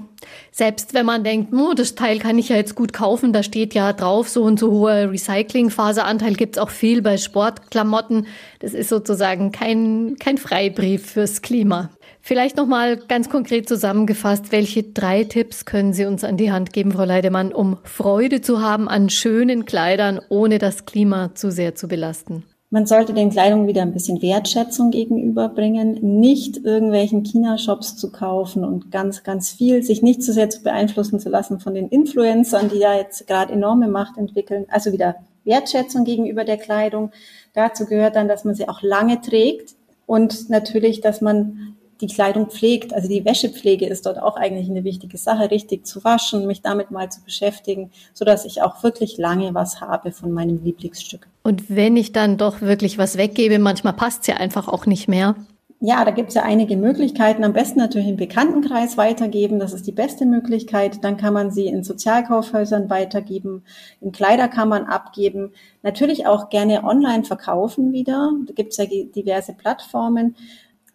selbst 0.53 0.93
wenn 0.93 1.07
man 1.07 1.25
denkt, 1.25 1.55
oh, 1.55 1.73
das 1.73 1.95
Teil 1.95 2.19
kann 2.19 2.39
ich 2.39 2.51
ja 2.51 2.57
jetzt 2.57 2.75
gut 2.75 2.93
kaufen, 2.93 3.33
da 3.33 3.43
steht 3.43 3.73
ja 3.73 3.95
drauf, 3.95 4.29
so 4.29 4.43
und 4.43 4.59
so 4.61 4.71
hoher 4.71 5.11
Recyclingfaseranteil 5.11 6.35
gibt's 6.35 6.59
auch 6.59 6.69
viel 6.69 7.01
bei 7.01 7.17
Sportklamotten. 7.17 8.27
Das 8.59 8.75
ist 8.75 8.91
sozusagen 8.91 9.53
kein, 9.53 10.17
kein 10.19 10.37
Freibrief 10.37 11.13
fürs 11.13 11.41
Klima. 11.41 11.89
Vielleicht 12.27 12.57
nochmal 12.57 12.97
ganz 12.97 13.31
konkret 13.31 13.69
zusammengefasst, 13.69 14.51
welche 14.51 14.83
drei 14.83 15.23
Tipps 15.23 15.65
können 15.65 15.93
Sie 15.93 16.07
uns 16.07 16.25
an 16.25 16.37
die 16.37 16.51
Hand 16.51 16.73
geben, 16.73 16.91
Frau 16.91 17.05
Leidemann, 17.05 17.53
um 17.53 17.77
Freude 17.85 18.41
zu 18.41 18.61
haben 18.61 18.89
an 18.89 19.11
schönen 19.11 19.65
Kleidern, 19.65 20.21
ohne 20.29 20.59
das 20.59 20.87
Klima 20.87 21.37
zu 21.37 21.53
sehr 21.53 21.77
zu 21.77 21.87
belasten? 21.87 22.43
Man 22.71 22.85
sollte 22.85 23.15
den 23.15 23.31
Kleidungen 23.31 23.69
wieder 23.69 23.83
ein 23.83 23.93
bisschen 23.93 24.21
Wertschätzung 24.23 24.91
gegenüberbringen, 24.91 26.19
nicht 26.19 26.57
irgendwelchen 26.65 27.23
China-Shops 27.23 27.97
zu 27.97 28.11
kaufen 28.11 28.65
und 28.65 28.91
ganz, 28.91 29.23
ganz 29.23 29.53
viel, 29.53 29.85
sich 29.85 30.03
nicht 30.03 30.21
zu 30.21 30.33
sehr 30.33 30.51
zu 30.51 30.65
beeinflussen 30.65 31.21
zu 31.21 31.29
lassen 31.29 31.61
von 31.61 31.75
den 31.75 31.89
Influencern, 31.91 32.71
die 32.71 32.81
ja 32.81 32.97
jetzt 32.97 33.29
gerade 33.29 33.53
enorme 33.53 33.87
Macht 33.87 34.19
entwickeln. 34.19 34.67
Also 34.69 34.91
wieder 34.91 35.15
Wertschätzung 35.45 36.03
gegenüber 36.03 36.43
der 36.43 36.57
Kleidung. 36.57 37.13
Dazu 37.55 37.87
gehört 37.87 38.17
dann, 38.17 38.27
dass 38.27 38.45
man 38.45 38.57
sie 38.57 38.69
auch 38.69 38.83
lange 38.83 39.21
trägt 39.21 39.77
und 40.07 40.51
natürlich, 40.51 41.01
dass 41.01 41.21
man 41.21 41.77
die 42.01 42.07
Kleidung 42.07 42.51
pflegt. 42.51 42.95
Also 42.95 43.09
die 43.09 43.25
Wäschepflege 43.25 43.87
ist 43.87 44.07
dort 44.07 44.21
auch 44.21 44.37
eigentlich 44.37 44.69
eine 44.69 44.85
wichtige 44.85 45.19
Sache, 45.19 45.51
richtig 45.51 45.87
zu 45.87 46.05
waschen, 46.05 46.47
mich 46.47 46.63
damit 46.63 46.91
mal 46.91 47.11
zu 47.11 47.23
beschäftigen, 47.23 47.91
so 48.13 48.25
dass 48.25 48.45
ich 48.45 48.63
auch 48.63 48.83
wirklich 48.83 49.17
lange 49.19 49.55
was 49.55 49.81
habe 49.81 50.13
von 50.13 50.33
meinem 50.33 50.63
Lieblingsstück. 50.63 51.27
Und 51.43 51.71
wenn 51.75 51.97
ich 51.97 52.13
dann 52.13 52.37
doch 52.37 52.61
wirklich 52.61 52.99
was 52.99 53.17
weggebe, 53.17 53.59
manchmal 53.59 53.93
passt 53.93 54.23
es 54.23 54.27
ja 54.29 54.37
einfach 54.37 54.69
auch 54.69 54.87
nicht 54.87 55.09
mehr. 55.09 55.37
Ja, 55.79 56.07
da 56.07 56.11
gibt 56.11 56.31
es 56.31 56.35
ja 56.35 56.43
einige 56.43 56.75
Möglichkeiten. 56.75 57.45
Am 57.45 57.53
besten 57.53 57.79
natürlich 57.79 58.09
im 58.09 58.17
Bekanntenkreis 58.17 58.97
weitergeben. 58.97 59.59
Das 59.59 59.75
ist 59.75 59.87
die 59.87 59.93
beste 59.93 60.25
Möglichkeit. 60.25 61.05
Dann 61.05 61.19
kann 61.19 61.35
man 61.35 61.51
sie 61.51 61.67
in 61.67 61.85
Sozialkaufhäusern 61.85 62.89
weitergeben, 62.89 63.63
in 64.01 64.11
Kleiderkammern 64.11 64.85
abgeben. 64.85 65.53
Natürlich 65.83 66.27
auch 66.27 66.49
gerne 66.49 66.83
online 66.83 67.25
verkaufen 67.25 67.93
wieder. 67.93 68.33
Da 68.47 68.55
gibt 68.55 68.73
es 68.73 68.79
ja 68.79 68.87
diverse 68.87 69.53
Plattformen. 69.53 70.35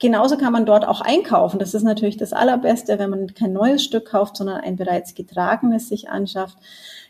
Genauso 0.01 0.35
kann 0.35 0.51
man 0.51 0.65
dort 0.65 0.83
auch 0.83 1.01
einkaufen. 1.01 1.59
Das 1.59 1.75
ist 1.75 1.83
natürlich 1.83 2.17
das 2.17 2.33
Allerbeste, 2.33 2.97
wenn 2.97 3.11
man 3.11 3.35
kein 3.35 3.53
neues 3.53 3.83
Stück 3.83 4.09
kauft, 4.09 4.35
sondern 4.35 4.59
ein 4.61 4.75
bereits 4.75 5.13
getragenes 5.13 5.89
sich 5.89 6.09
anschafft. 6.09 6.57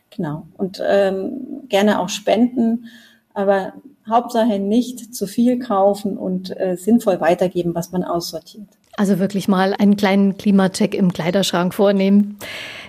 Genau. 0.10 0.46
Und 0.58 0.84
ähm, 0.86 1.64
gerne 1.70 2.02
auch 2.02 2.10
spenden, 2.10 2.88
aber 3.34 3.72
Hauptsache 4.10 4.60
nicht 4.60 5.16
zu 5.16 5.26
viel 5.26 5.58
kaufen 5.58 6.18
und 6.18 6.50
äh, 6.60 6.76
sinnvoll 6.76 7.22
weitergeben, 7.22 7.74
was 7.76 7.94
man 7.94 8.04
aussortiert. 8.04 8.68
Also 8.98 9.20
wirklich 9.20 9.48
mal 9.48 9.74
einen 9.74 9.96
kleinen 9.96 10.36
Klimacheck 10.36 10.94
im 10.94 11.14
Kleiderschrank 11.14 11.74
vornehmen. 11.74 12.40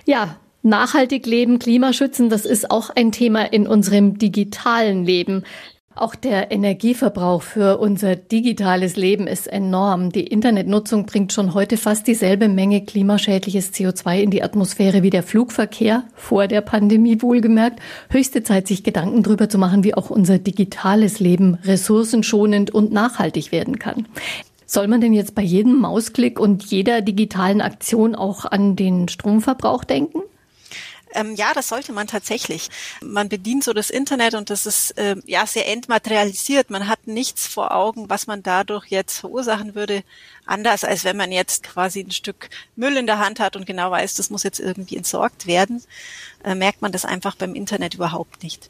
Ja, 0.05 0.35
Nachhaltig 0.65 1.25
leben, 1.25 1.59
Klimaschützen, 1.59 2.29
das 2.29 2.45
ist 2.45 2.71
auch 2.71 2.89
ein 2.89 3.11
Thema 3.11 3.51
in 3.51 3.67
unserem 3.67 4.17
digitalen 4.17 5.03
Leben. 5.03 5.43
Auch 5.95 6.15
der 6.15 6.51
Energieverbrauch 6.51 7.43
für 7.43 7.77
unser 7.77 8.15
digitales 8.15 8.95
Leben 8.95 9.27
ist 9.27 9.45
enorm. 9.45 10.11
Die 10.11 10.25
Internetnutzung 10.25 11.05
bringt 11.05 11.31
schon 11.33 11.53
heute 11.53 11.77
fast 11.77 12.07
dieselbe 12.07 12.49
Menge 12.49 12.83
klimaschädliches 12.83 13.71
CO2 13.73 14.21
in 14.21 14.31
die 14.31 14.41
Atmosphäre 14.41 15.03
wie 15.03 15.11
der 15.11 15.21
Flugverkehr, 15.21 16.03
vor 16.15 16.47
der 16.47 16.61
Pandemie 16.61 17.21
wohlgemerkt. 17.21 17.79
Höchste 18.09 18.41
Zeit, 18.41 18.67
sich 18.67 18.83
Gedanken 18.83 19.21
darüber 19.21 19.49
zu 19.49 19.59
machen, 19.59 19.83
wie 19.83 19.93
auch 19.93 20.09
unser 20.09 20.39
digitales 20.39 21.19
Leben 21.19 21.59
ressourcenschonend 21.63 22.71
und 22.71 22.91
nachhaltig 22.91 23.51
werden 23.51 23.77
kann. 23.77 24.07
Soll 24.65 24.87
man 24.87 24.99
denn 24.99 25.13
jetzt 25.13 25.35
bei 25.35 25.43
jedem 25.43 25.79
Mausklick 25.79 26.39
und 26.39 26.63
jeder 26.63 27.01
digitalen 27.01 27.61
Aktion 27.61 28.15
auch 28.15 28.45
an 28.45 28.75
den 28.75 29.09
Stromverbrauch 29.09 29.83
denken? 29.83 30.21
Ähm, 31.13 31.35
ja, 31.35 31.53
das 31.53 31.69
sollte 31.69 31.93
man 31.93 32.07
tatsächlich. 32.07 32.69
Man 33.01 33.29
bedient 33.29 33.63
so 33.63 33.73
das 33.73 33.89
Internet 33.89 34.33
und 34.33 34.49
das 34.49 34.65
ist 34.65 34.97
äh, 34.97 35.15
ja 35.25 35.45
sehr 35.45 35.69
entmaterialisiert. 35.69 36.69
Man 36.69 36.87
hat 36.87 37.07
nichts 37.07 37.47
vor 37.47 37.73
Augen, 37.73 38.09
was 38.09 38.27
man 38.27 38.43
dadurch 38.43 38.87
jetzt 38.87 39.19
verursachen 39.19 39.75
würde, 39.75 40.03
anders 40.45 40.83
als 40.83 41.03
wenn 41.03 41.17
man 41.17 41.31
jetzt 41.31 41.63
quasi 41.63 42.01
ein 42.01 42.11
Stück 42.11 42.49
Müll 42.75 42.97
in 42.97 43.05
der 43.05 43.19
Hand 43.19 43.39
hat 43.39 43.55
und 43.55 43.65
genau 43.65 43.91
weiß, 43.91 44.15
das 44.15 44.29
muss 44.29 44.43
jetzt 44.43 44.59
irgendwie 44.59 44.97
entsorgt 44.97 45.47
werden, 45.47 45.83
äh, 46.43 46.55
merkt 46.55 46.81
man 46.81 46.91
das 46.91 47.05
einfach 47.05 47.35
beim 47.35 47.55
Internet 47.55 47.95
überhaupt 47.95 48.43
nicht. 48.43 48.69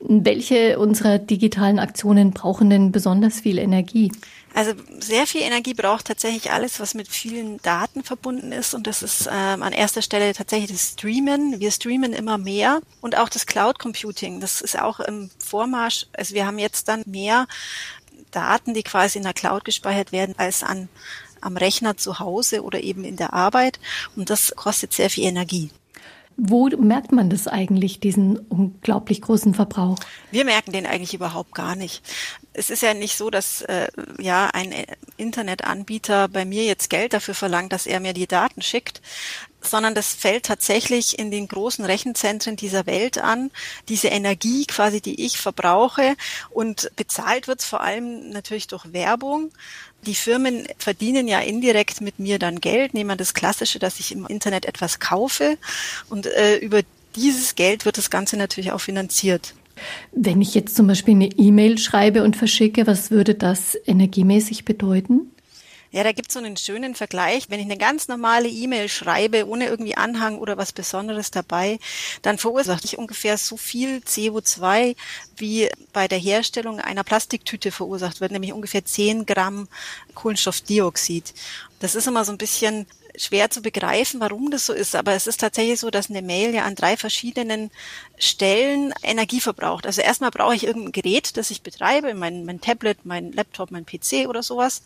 Welche 0.00 0.78
unserer 0.78 1.18
digitalen 1.18 1.78
Aktionen 1.78 2.30
brauchen 2.30 2.70
denn 2.70 2.92
besonders 2.92 3.40
viel 3.40 3.58
Energie? 3.58 4.10
Also 4.52 4.72
sehr 4.98 5.26
viel 5.26 5.42
Energie 5.42 5.74
braucht 5.74 6.06
tatsächlich 6.06 6.50
alles, 6.50 6.80
was 6.80 6.94
mit 6.94 7.08
vielen 7.08 7.58
Daten 7.62 8.02
verbunden 8.02 8.52
ist. 8.52 8.74
Und 8.74 8.86
das 8.86 9.02
ist 9.02 9.28
ähm, 9.30 9.62
an 9.62 9.72
erster 9.72 10.02
Stelle 10.02 10.32
tatsächlich 10.34 10.72
das 10.72 10.90
Streamen. 10.90 11.60
Wir 11.60 11.70
streamen 11.70 12.12
immer 12.12 12.36
mehr. 12.36 12.80
Und 13.00 13.16
auch 13.16 13.28
das 13.28 13.46
Cloud 13.46 13.78
Computing. 13.78 14.40
Das 14.40 14.60
ist 14.60 14.78
auch 14.78 15.00
im 15.00 15.30
Vormarsch. 15.38 16.06
Also 16.12 16.34
wir 16.34 16.46
haben 16.46 16.58
jetzt 16.58 16.88
dann 16.88 17.02
mehr 17.06 17.46
Daten, 18.32 18.74
die 18.74 18.82
quasi 18.82 19.18
in 19.18 19.24
der 19.24 19.34
Cloud 19.34 19.64
gespeichert 19.64 20.12
werden, 20.12 20.34
als 20.36 20.62
an 20.62 20.88
am 21.40 21.56
Rechner 21.56 21.96
zu 21.96 22.18
Hause 22.18 22.62
oder 22.62 22.82
eben 22.82 23.04
in 23.04 23.16
der 23.16 23.32
Arbeit. 23.32 23.80
Und 24.16 24.30
das 24.30 24.52
kostet 24.56 24.92
sehr 24.92 25.10
viel 25.10 25.24
Energie. 25.24 25.70
Wo 26.42 26.68
merkt 26.68 27.12
man 27.12 27.28
das 27.28 27.46
eigentlich, 27.46 28.00
diesen 28.00 28.38
unglaublich 28.38 29.20
großen 29.20 29.52
Verbrauch? 29.52 29.98
Wir 30.30 30.46
merken 30.46 30.72
den 30.72 30.86
eigentlich 30.86 31.12
überhaupt 31.12 31.54
gar 31.54 31.76
nicht. 31.76 32.02
Es 32.54 32.70
ist 32.70 32.82
ja 32.82 32.94
nicht 32.94 33.18
so, 33.18 33.28
dass 33.28 33.60
äh, 33.62 33.88
ja 34.18 34.48
ein 34.54 34.72
Internetanbieter 35.18 36.28
bei 36.28 36.46
mir 36.46 36.64
jetzt 36.64 36.88
Geld 36.88 37.12
dafür 37.12 37.34
verlangt, 37.34 37.74
dass 37.74 37.86
er 37.86 38.00
mir 38.00 38.14
die 38.14 38.26
Daten 38.26 38.62
schickt, 38.62 39.02
sondern 39.62 39.94
das 39.94 40.14
fällt 40.14 40.46
tatsächlich 40.46 41.18
in 41.18 41.30
den 41.30 41.48
großen 41.48 41.84
Rechenzentren 41.84 42.56
dieser 42.56 42.86
Welt 42.86 43.18
an, 43.18 43.50
diese 43.88 44.08
Energie 44.08 44.66
quasi, 44.66 45.00
die 45.00 45.24
ich 45.24 45.38
verbrauche 45.38 46.14
und 46.50 46.90
bezahlt 46.96 47.48
wird 47.48 47.62
vor 47.62 47.80
allem 47.80 48.30
natürlich 48.30 48.66
durch 48.66 48.92
Werbung. 48.92 49.50
Die 50.06 50.14
Firmen 50.14 50.66
verdienen 50.78 51.28
ja 51.28 51.40
indirekt 51.40 52.00
mit 52.00 52.18
mir 52.18 52.38
dann 52.38 52.60
Geld, 52.60 52.94
nehmen 52.94 53.10
wir 53.10 53.16
das 53.16 53.34
Klassische, 53.34 53.78
dass 53.78 54.00
ich 54.00 54.12
im 54.12 54.26
Internet 54.26 54.64
etwas 54.64 54.98
kaufe 54.98 55.58
und 56.08 56.26
äh, 56.26 56.56
über 56.56 56.80
dieses 57.16 57.54
Geld 57.54 57.84
wird 57.84 57.98
das 57.98 58.10
Ganze 58.10 58.36
natürlich 58.36 58.72
auch 58.72 58.80
finanziert. 58.80 59.54
Wenn 60.12 60.42
ich 60.42 60.54
jetzt 60.54 60.76
zum 60.76 60.86
Beispiel 60.86 61.14
eine 61.14 61.26
E-Mail 61.26 61.78
schreibe 61.78 62.22
und 62.22 62.36
verschicke, 62.36 62.86
was 62.86 63.10
würde 63.10 63.34
das 63.34 63.76
energiemäßig 63.86 64.64
bedeuten? 64.64 65.32
Ja, 65.92 66.04
da 66.04 66.12
gibt's 66.12 66.34
so 66.34 66.40
einen 66.40 66.56
schönen 66.56 66.94
Vergleich. 66.94 67.50
Wenn 67.50 67.58
ich 67.58 67.66
eine 67.66 67.76
ganz 67.76 68.06
normale 68.06 68.48
E-Mail 68.48 68.88
schreibe, 68.88 69.48
ohne 69.48 69.66
irgendwie 69.66 69.96
Anhang 69.96 70.38
oder 70.38 70.56
was 70.56 70.72
Besonderes 70.72 71.32
dabei, 71.32 71.80
dann 72.22 72.38
verursache 72.38 72.82
ich 72.84 72.96
ungefähr 72.96 73.36
so 73.36 73.56
viel 73.56 73.98
CO2, 73.98 74.94
wie 75.36 75.68
bei 75.92 76.06
der 76.06 76.18
Herstellung 76.18 76.80
einer 76.80 77.02
Plastiktüte 77.02 77.72
verursacht 77.72 78.20
wird, 78.20 78.30
nämlich 78.30 78.52
ungefähr 78.52 78.84
10 78.84 79.26
Gramm 79.26 79.66
Kohlenstoffdioxid. 80.14 81.34
Das 81.80 81.96
ist 81.96 82.06
immer 82.06 82.24
so 82.24 82.30
ein 82.30 82.38
bisschen 82.38 82.86
schwer 83.16 83.50
zu 83.50 83.60
begreifen, 83.60 84.20
warum 84.20 84.50
das 84.50 84.66
so 84.66 84.72
ist, 84.72 84.94
aber 84.94 85.14
es 85.14 85.26
ist 85.26 85.40
tatsächlich 85.40 85.80
so, 85.80 85.90
dass 85.90 86.08
eine 86.08 86.22
Mail 86.22 86.54
ja 86.54 86.64
an 86.64 86.76
drei 86.76 86.96
verschiedenen 86.96 87.70
Stellen 88.20 88.92
Energie 89.02 89.40
verbraucht. 89.40 89.86
Also 89.86 90.02
erstmal 90.02 90.30
brauche 90.30 90.54
ich 90.54 90.64
irgendein 90.64 90.92
Gerät, 90.92 91.36
das 91.36 91.50
ich 91.50 91.62
betreibe, 91.62 92.14
mein, 92.14 92.44
mein 92.44 92.60
Tablet, 92.60 93.04
mein 93.04 93.32
Laptop, 93.32 93.70
mein 93.70 93.86
PC 93.86 94.28
oder 94.28 94.42
sowas. 94.42 94.82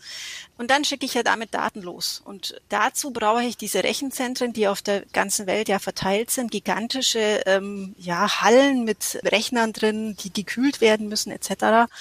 Und 0.57 0.71
dann 0.71 0.85
schicke 0.85 1.05
ich 1.05 1.13
ja 1.13 1.23
damit 1.23 1.53
Daten 1.53 1.81
los. 1.81 2.21
Und 2.23 2.55
dazu 2.69 3.11
brauche 3.11 3.43
ich 3.43 3.57
diese 3.57 3.83
Rechenzentren, 3.83 4.53
die 4.53 4.69
auf 4.69 4.81
der 4.81 5.01
ganzen 5.11 5.47
Welt 5.47 5.67
ja 5.67 5.79
verteilt 5.79 6.31
sind, 6.31 6.49
gigantische 6.49 7.41
ähm, 7.45 7.93
ja, 7.97 8.41
Hallen 8.41 8.85
mit 8.85 9.19
Rechnern 9.25 9.73
drin, 9.73 10.15
die 10.23 10.31
gekühlt 10.31 10.79
werden 10.79 11.09
müssen 11.09 11.31
etc. 11.31 11.91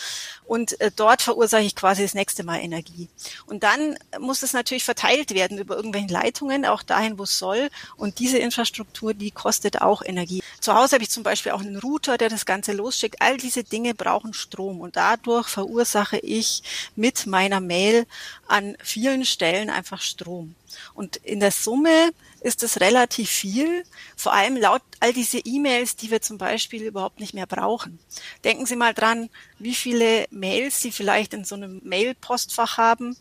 Und 0.46 0.80
äh, 0.80 0.92
dort 0.94 1.22
verursache 1.22 1.62
ich 1.62 1.74
quasi 1.74 2.02
das 2.02 2.14
nächste 2.14 2.44
Mal 2.44 2.58
Energie. 2.58 3.08
Und 3.46 3.64
dann 3.64 3.98
muss 4.20 4.44
es 4.44 4.52
natürlich 4.52 4.84
verteilt 4.84 5.34
werden 5.34 5.58
über 5.58 5.74
irgendwelche 5.74 6.12
Leitungen, 6.12 6.64
auch 6.64 6.84
dahin, 6.84 7.18
wo 7.18 7.24
es 7.24 7.38
soll. 7.38 7.70
Und 7.96 8.20
diese 8.20 8.38
Infrastruktur, 8.38 9.14
die 9.14 9.32
kostet 9.32 9.82
auch 9.82 10.02
Energie. 10.02 10.42
Zu 10.60 10.74
Hause 10.74 10.94
habe 10.94 11.02
ich 11.02 11.10
zum 11.10 11.23
Beispiel 11.24 11.52
auch 11.52 11.60
einen 11.60 11.78
Router, 11.78 12.16
der 12.16 12.28
das 12.28 12.46
Ganze 12.46 12.72
losschickt. 12.72 13.20
All 13.20 13.36
diese 13.36 13.64
Dinge 13.64 13.94
brauchen 13.94 14.32
Strom 14.32 14.80
und 14.80 14.94
dadurch 14.94 15.48
verursache 15.48 16.18
ich 16.18 16.62
mit 16.94 17.26
meiner 17.26 17.58
Mail 17.58 18.06
an 18.46 18.76
vielen 18.80 19.24
Stellen 19.24 19.70
einfach 19.70 20.00
Strom. 20.00 20.54
Und 20.94 21.16
in 21.16 21.40
der 21.40 21.50
Summe 21.50 22.12
ist 22.40 22.62
es 22.62 22.80
relativ 22.80 23.30
viel, 23.30 23.84
vor 24.16 24.34
allem 24.34 24.56
laut 24.56 24.82
all 25.00 25.12
diese 25.12 25.38
E-Mails, 25.38 25.96
die 25.96 26.10
wir 26.10 26.20
zum 26.20 26.36
Beispiel 26.36 26.82
überhaupt 26.82 27.20
nicht 27.20 27.32
mehr 27.32 27.46
brauchen. 27.46 27.98
Denken 28.44 28.66
Sie 28.66 28.76
mal 28.76 28.92
dran, 28.92 29.30
wie 29.58 29.74
viele 29.74 30.26
Mails 30.30 30.80
Sie 30.80 30.92
vielleicht 30.92 31.32
in 31.32 31.44
so 31.44 31.54
einem 31.54 31.80
Mail-Postfach 31.84 32.76
haben 32.76 33.16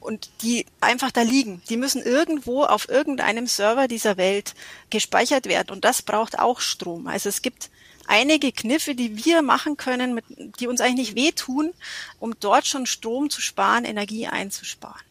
und 0.00 0.30
die 0.40 0.64
einfach 0.80 1.10
da 1.10 1.22
liegen. 1.22 1.62
Die 1.68 1.76
müssen 1.76 2.02
irgendwo 2.02 2.64
auf 2.64 2.88
irgendeinem 2.88 3.46
Server 3.46 3.88
dieser 3.88 4.16
Welt 4.16 4.54
gespeichert 4.90 5.46
werden 5.46 5.70
und 5.70 5.84
das 5.84 6.02
braucht 6.02 6.38
auch 6.38 6.60
Strom. 6.60 7.06
Also 7.06 7.28
es 7.28 7.42
gibt 7.42 7.70
einige 8.06 8.52
Kniffe, 8.52 8.94
die 8.94 9.24
wir 9.24 9.42
machen 9.42 9.76
können, 9.76 10.20
die 10.58 10.66
uns 10.66 10.80
eigentlich 10.80 11.14
nicht 11.14 11.16
wehtun, 11.16 11.72
um 12.18 12.34
dort 12.40 12.66
schon 12.66 12.86
Strom 12.86 13.30
zu 13.30 13.40
sparen, 13.40 13.84
Energie 13.84 14.26
einzusparen. 14.26 15.02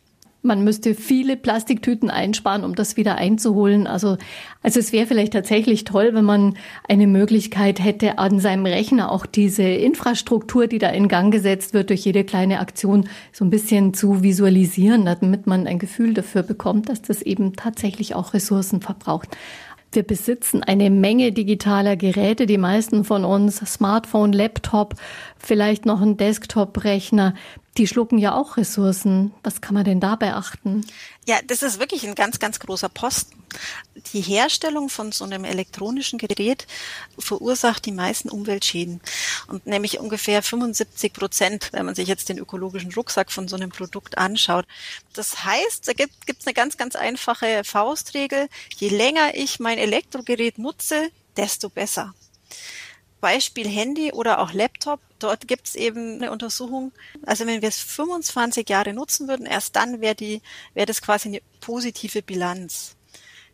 Man 0.44 0.64
müsste 0.64 0.96
viele 0.96 1.38
Plastiktüten 1.38 2.10
einsparen, 2.10 2.64
um 2.64 2.74
das 2.74 2.98
wieder 2.98 3.16
einzuholen. 3.16 3.86
Also, 3.86 4.18
also 4.64 4.80
es 4.80 4.92
wäre 4.92 5.06
vielleicht 5.06 5.34
tatsächlich 5.34 5.84
toll, 5.84 6.12
wenn 6.14 6.26
man 6.26 6.58
eine 6.90 7.06
Möglichkeit 7.06 7.80
hätte, 7.80 8.18
an 8.18 8.40
seinem 8.40 8.66
Rechner 8.66 9.12
auch 9.12 9.28
diese 9.28 9.64
Infrastruktur, 9.64 10.66
die 10.66 10.80
da 10.80 10.90
in 10.90 11.08
Gang 11.08 11.32
gesetzt 11.32 11.76
wird, 11.76 11.92
durch 11.92 12.06
jede 12.06 12.24
kleine 12.24 12.60
Aktion 12.60 13.08
so 13.32 13.46
ein 13.46 13.52
bisschen 13.52 13.94
zu 13.94 14.24
visualisieren, 14.24 15.06
damit 15.06 15.46
man 15.46 15.68
ein 15.68 15.78
Gefühl 15.78 16.16
dafür 16.16 16.42
bekommt, 16.42 16.90
dass 16.90 17.04
das 17.04 17.22
eben 17.22 17.56
tatsächlich 17.56 18.16
auch 18.16 18.34
Ressourcen 18.34 18.82
verbraucht. 18.82 19.38
Wir 19.94 20.04
besitzen 20.04 20.64
eine 20.64 20.90
Menge 20.90 21.34
digitaler 21.34 21.98
Geräte, 21.98 22.46
die 22.46 22.58
meisten 22.58 23.04
von 23.04 23.26
uns, 23.26 23.58
Smartphone, 23.58 24.32
Laptop, 24.32 24.96
vielleicht 25.38 25.86
noch 25.86 26.02
ein 26.02 26.16
Desktop-Rechner. 26.16 27.34
Die 27.78 27.88
schlucken 27.88 28.18
ja 28.18 28.36
auch 28.36 28.58
Ressourcen. 28.58 29.34
Was 29.44 29.62
kann 29.62 29.74
man 29.74 29.86
denn 29.86 30.02
da 30.02 30.18
beachten? 30.18 30.86
Ja, 31.26 31.40
das 31.46 31.64
ist 31.64 31.80
wirklich 31.80 32.06
ein 32.06 32.16
ganz, 32.16 32.40
ganz 32.40 32.60
großer 32.60 32.90
Posten. 32.90 33.42
Die 34.12 34.22
Herstellung 34.22 34.90
von 34.90 35.14
so 35.14 35.24
einem 35.24 35.46
elektronischen 35.46 36.20
Gerät 36.20 36.68
verursacht 37.18 37.86
die 37.86 37.94
meisten 37.94 38.30
Umweltschäden. 38.30 39.00
Und 39.48 39.68
nämlich 39.68 40.00
ungefähr 40.00 40.42
75 40.42 41.14
Prozent, 41.14 41.70
wenn 41.72 41.86
man 41.86 41.96
sich 41.96 42.10
jetzt 42.10 42.28
den 42.28 42.40
ökologischen 42.40 42.94
Rucksack 42.94 43.32
von 43.32 43.48
so 43.48 43.56
einem 43.56 43.70
Produkt 43.70 44.18
anschaut. 44.18 44.66
Das 45.14 45.46
heißt, 45.46 45.88
da 45.88 45.94
gibt 45.94 46.14
es 46.28 46.48
eine 46.48 46.54
ganz, 46.54 46.76
ganz 46.76 46.98
einfache 46.98 47.64
Faustregel. 47.64 48.50
Je 48.76 48.90
länger 48.90 49.36
ich 49.36 49.62
mein 49.62 49.78
Elektrogerät 49.78 50.58
nutze, 50.58 51.10
desto 51.38 51.70
besser. 51.70 52.14
Beispiel 53.22 53.68
Handy 53.68 54.12
oder 54.12 54.40
auch 54.40 54.52
Laptop. 54.52 55.00
Dort 55.20 55.48
gibt 55.48 55.68
es 55.68 55.76
eben 55.76 56.16
eine 56.16 56.32
Untersuchung. 56.32 56.92
Also 57.26 57.46
wenn 57.46 57.62
wir 57.62 57.70
es 57.70 57.80
25 57.80 58.68
Jahre 58.68 58.94
nutzen 58.94 59.28
würden, 59.28 59.46
erst 59.46 59.76
dann 59.76 60.02
wäre 60.02 60.16
die, 60.16 60.42
wäre 60.74 60.88
das 60.88 61.02
quasi 61.02 61.30
eine 61.30 61.42
positive 61.62 62.22
Bilanz. 62.22 62.96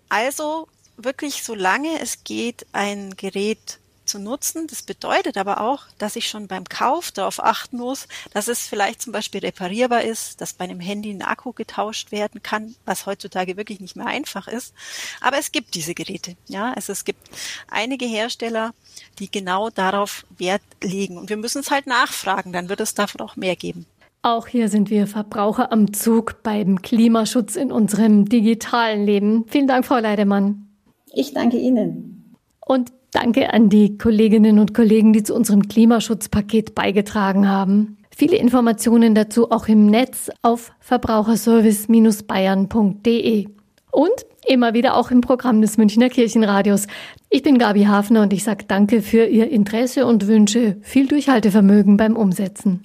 Also 0.10 0.68
wirklich, 0.96 1.44
solange 1.44 2.00
es 2.02 2.24
geht, 2.24 2.66
ein 2.72 3.16
Gerät 3.18 3.80
zu 4.08 4.20
nutzen. 4.20 4.68
Das 4.68 4.82
bedeutet 4.82 5.38
aber 5.38 5.62
auch, 5.62 5.84
dass 5.98 6.16
ich 6.16 6.30
schon 6.30 6.48
beim 6.48 6.66
Kauf 6.66 7.12
darauf 7.12 7.44
achten 7.44 7.78
muss, 7.78 8.08
dass 8.34 8.48
es 8.48 8.68
vielleicht 8.68 9.02
zum 9.02 9.14
Beispiel 9.14 9.42
reparierbar 9.42 10.04
ist, 10.04 10.42
dass 10.42 10.54
bei 10.54 10.66
einem 10.66 10.80
Handy 10.80 11.12
ein 11.12 11.22
Akku 11.22 11.54
getauscht 11.54 12.12
werden 12.12 12.42
kann, 12.42 12.76
was 12.86 13.06
heutzutage 13.06 13.58
wirklich 13.58 13.80
nicht 13.80 13.96
mehr 13.96 14.08
einfach 14.08 14.48
ist. 14.48 14.74
Aber 15.22 15.38
es 15.38 15.52
gibt 15.52 15.76
diese 15.76 15.94
Geräte. 15.94 16.36
Ja, 16.48 16.74
also 16.74 16.92
es 16.92 17.06
gibt 17.06 17.30
einige 17.70 18.06
Hersteller, 18.06 18.74
die 19.20 19.30
genau 19.30 19.70
darauf 19.70 20.26
Wert 20.38 20.62
legen. 20.82 21.18
Und 21.18 21.30
wir 21.30 21.38
müssen 21.38 21.60
es 21.60 21.72
halt 21.72 21.88
nachfragen, 21.88 22.54
dann 22.54 22.70
wird 22.70 22.80
es 22.80 22.94
davon 22.94 23.22
auch 23.22 23.36
mehr 23.36 23.56
geben. 23.56 23.86
Auch 24.24 24.48
hier 24.48 24.68
sind 24.68 24.90
wir 24.90 25.08
Verbraucher 25.08 25.72
am 25.72 25.94
Zug 25.94 26.44
beim 26.44 26.82
Klimaschutz 26.82 27.56
in 27.56 27.72
unserem 27.72 28.28
digitalen 28.28 29.06
Leben. 29.06 29.46
Vielen 29.48 29.68
Dank, 29.68 29.86
Frau 29.86 30.00
Leidemann. 30.00 30.68
Ich 31.14 31.34
danke 31.34 31.58
Ihnen. 31.58 32.36
Und 32.60 32.92
Danke 33.12 33.54
an 33.54 33.70
die 33.70 33.98
Kolleginnen 33.98 34.60
und 34.60 34.74
Kollegen, 34.74 35.14
die 35.14 35.24
zu 35.24 35.34
unserem 35.34 35.68
Klimaschutzpaket 35.68 36.76
beigetragen 36.76 37.48
haben. 37.48 37.98
Viele 38.16 38.38
Informationen 38.38 39.16
dazu 39.16 39.52
auch 39.52 39.68
im 39.68 39.86
Netz 39.86 40.30
auf 40.42 40.72
verbraucherservice-bayern.de. 40.80 43.48
Und 43.92 44.26
immer 44.48 44.74
wieder 44.74 44.96
auch 44.96 45.12
im 45.12 45.22
Programm 45.22 45.62
des 45.62 45.78
Münchner 45.78 46.10
Kirchenradios. 46.10 46.88
Ich 47.30 47.44
bin 47.44 47.58
Gabi 47.58 47.84
Hafner 47.84 48.24
und 48.24 48.34
ich 48.34 48.44
sage 48.44 48.66
danke 48.68 49.02
für 49.02 49.26
Ihr 49.26 49.50
Interesse 49.50 50.06
und 50.06 50.28
wünsche 50.28 50.78
viel 50.82 51.08
Durchhaltevermögen 51.08 51.98
beim 51.98 52.16
Umsetzen. 52.16 52.82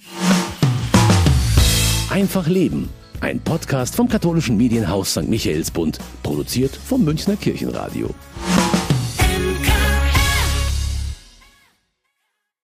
Einfach 2.09 2.47
Leben. 2.47 2.89
Ein 3.21 3.39
Podcast 3.39 3.95
vom 3.95 4.09
katholischen 4.09 4.57
Medienhaus 4.57 5.11
St. 5.11 5.29
Michaelsbund, 5.29 5.97
produziert 6.21 6.75
vom 6.75 7.05
Münchner 7.05 7.37
Kirchenradio. 7.37 8.09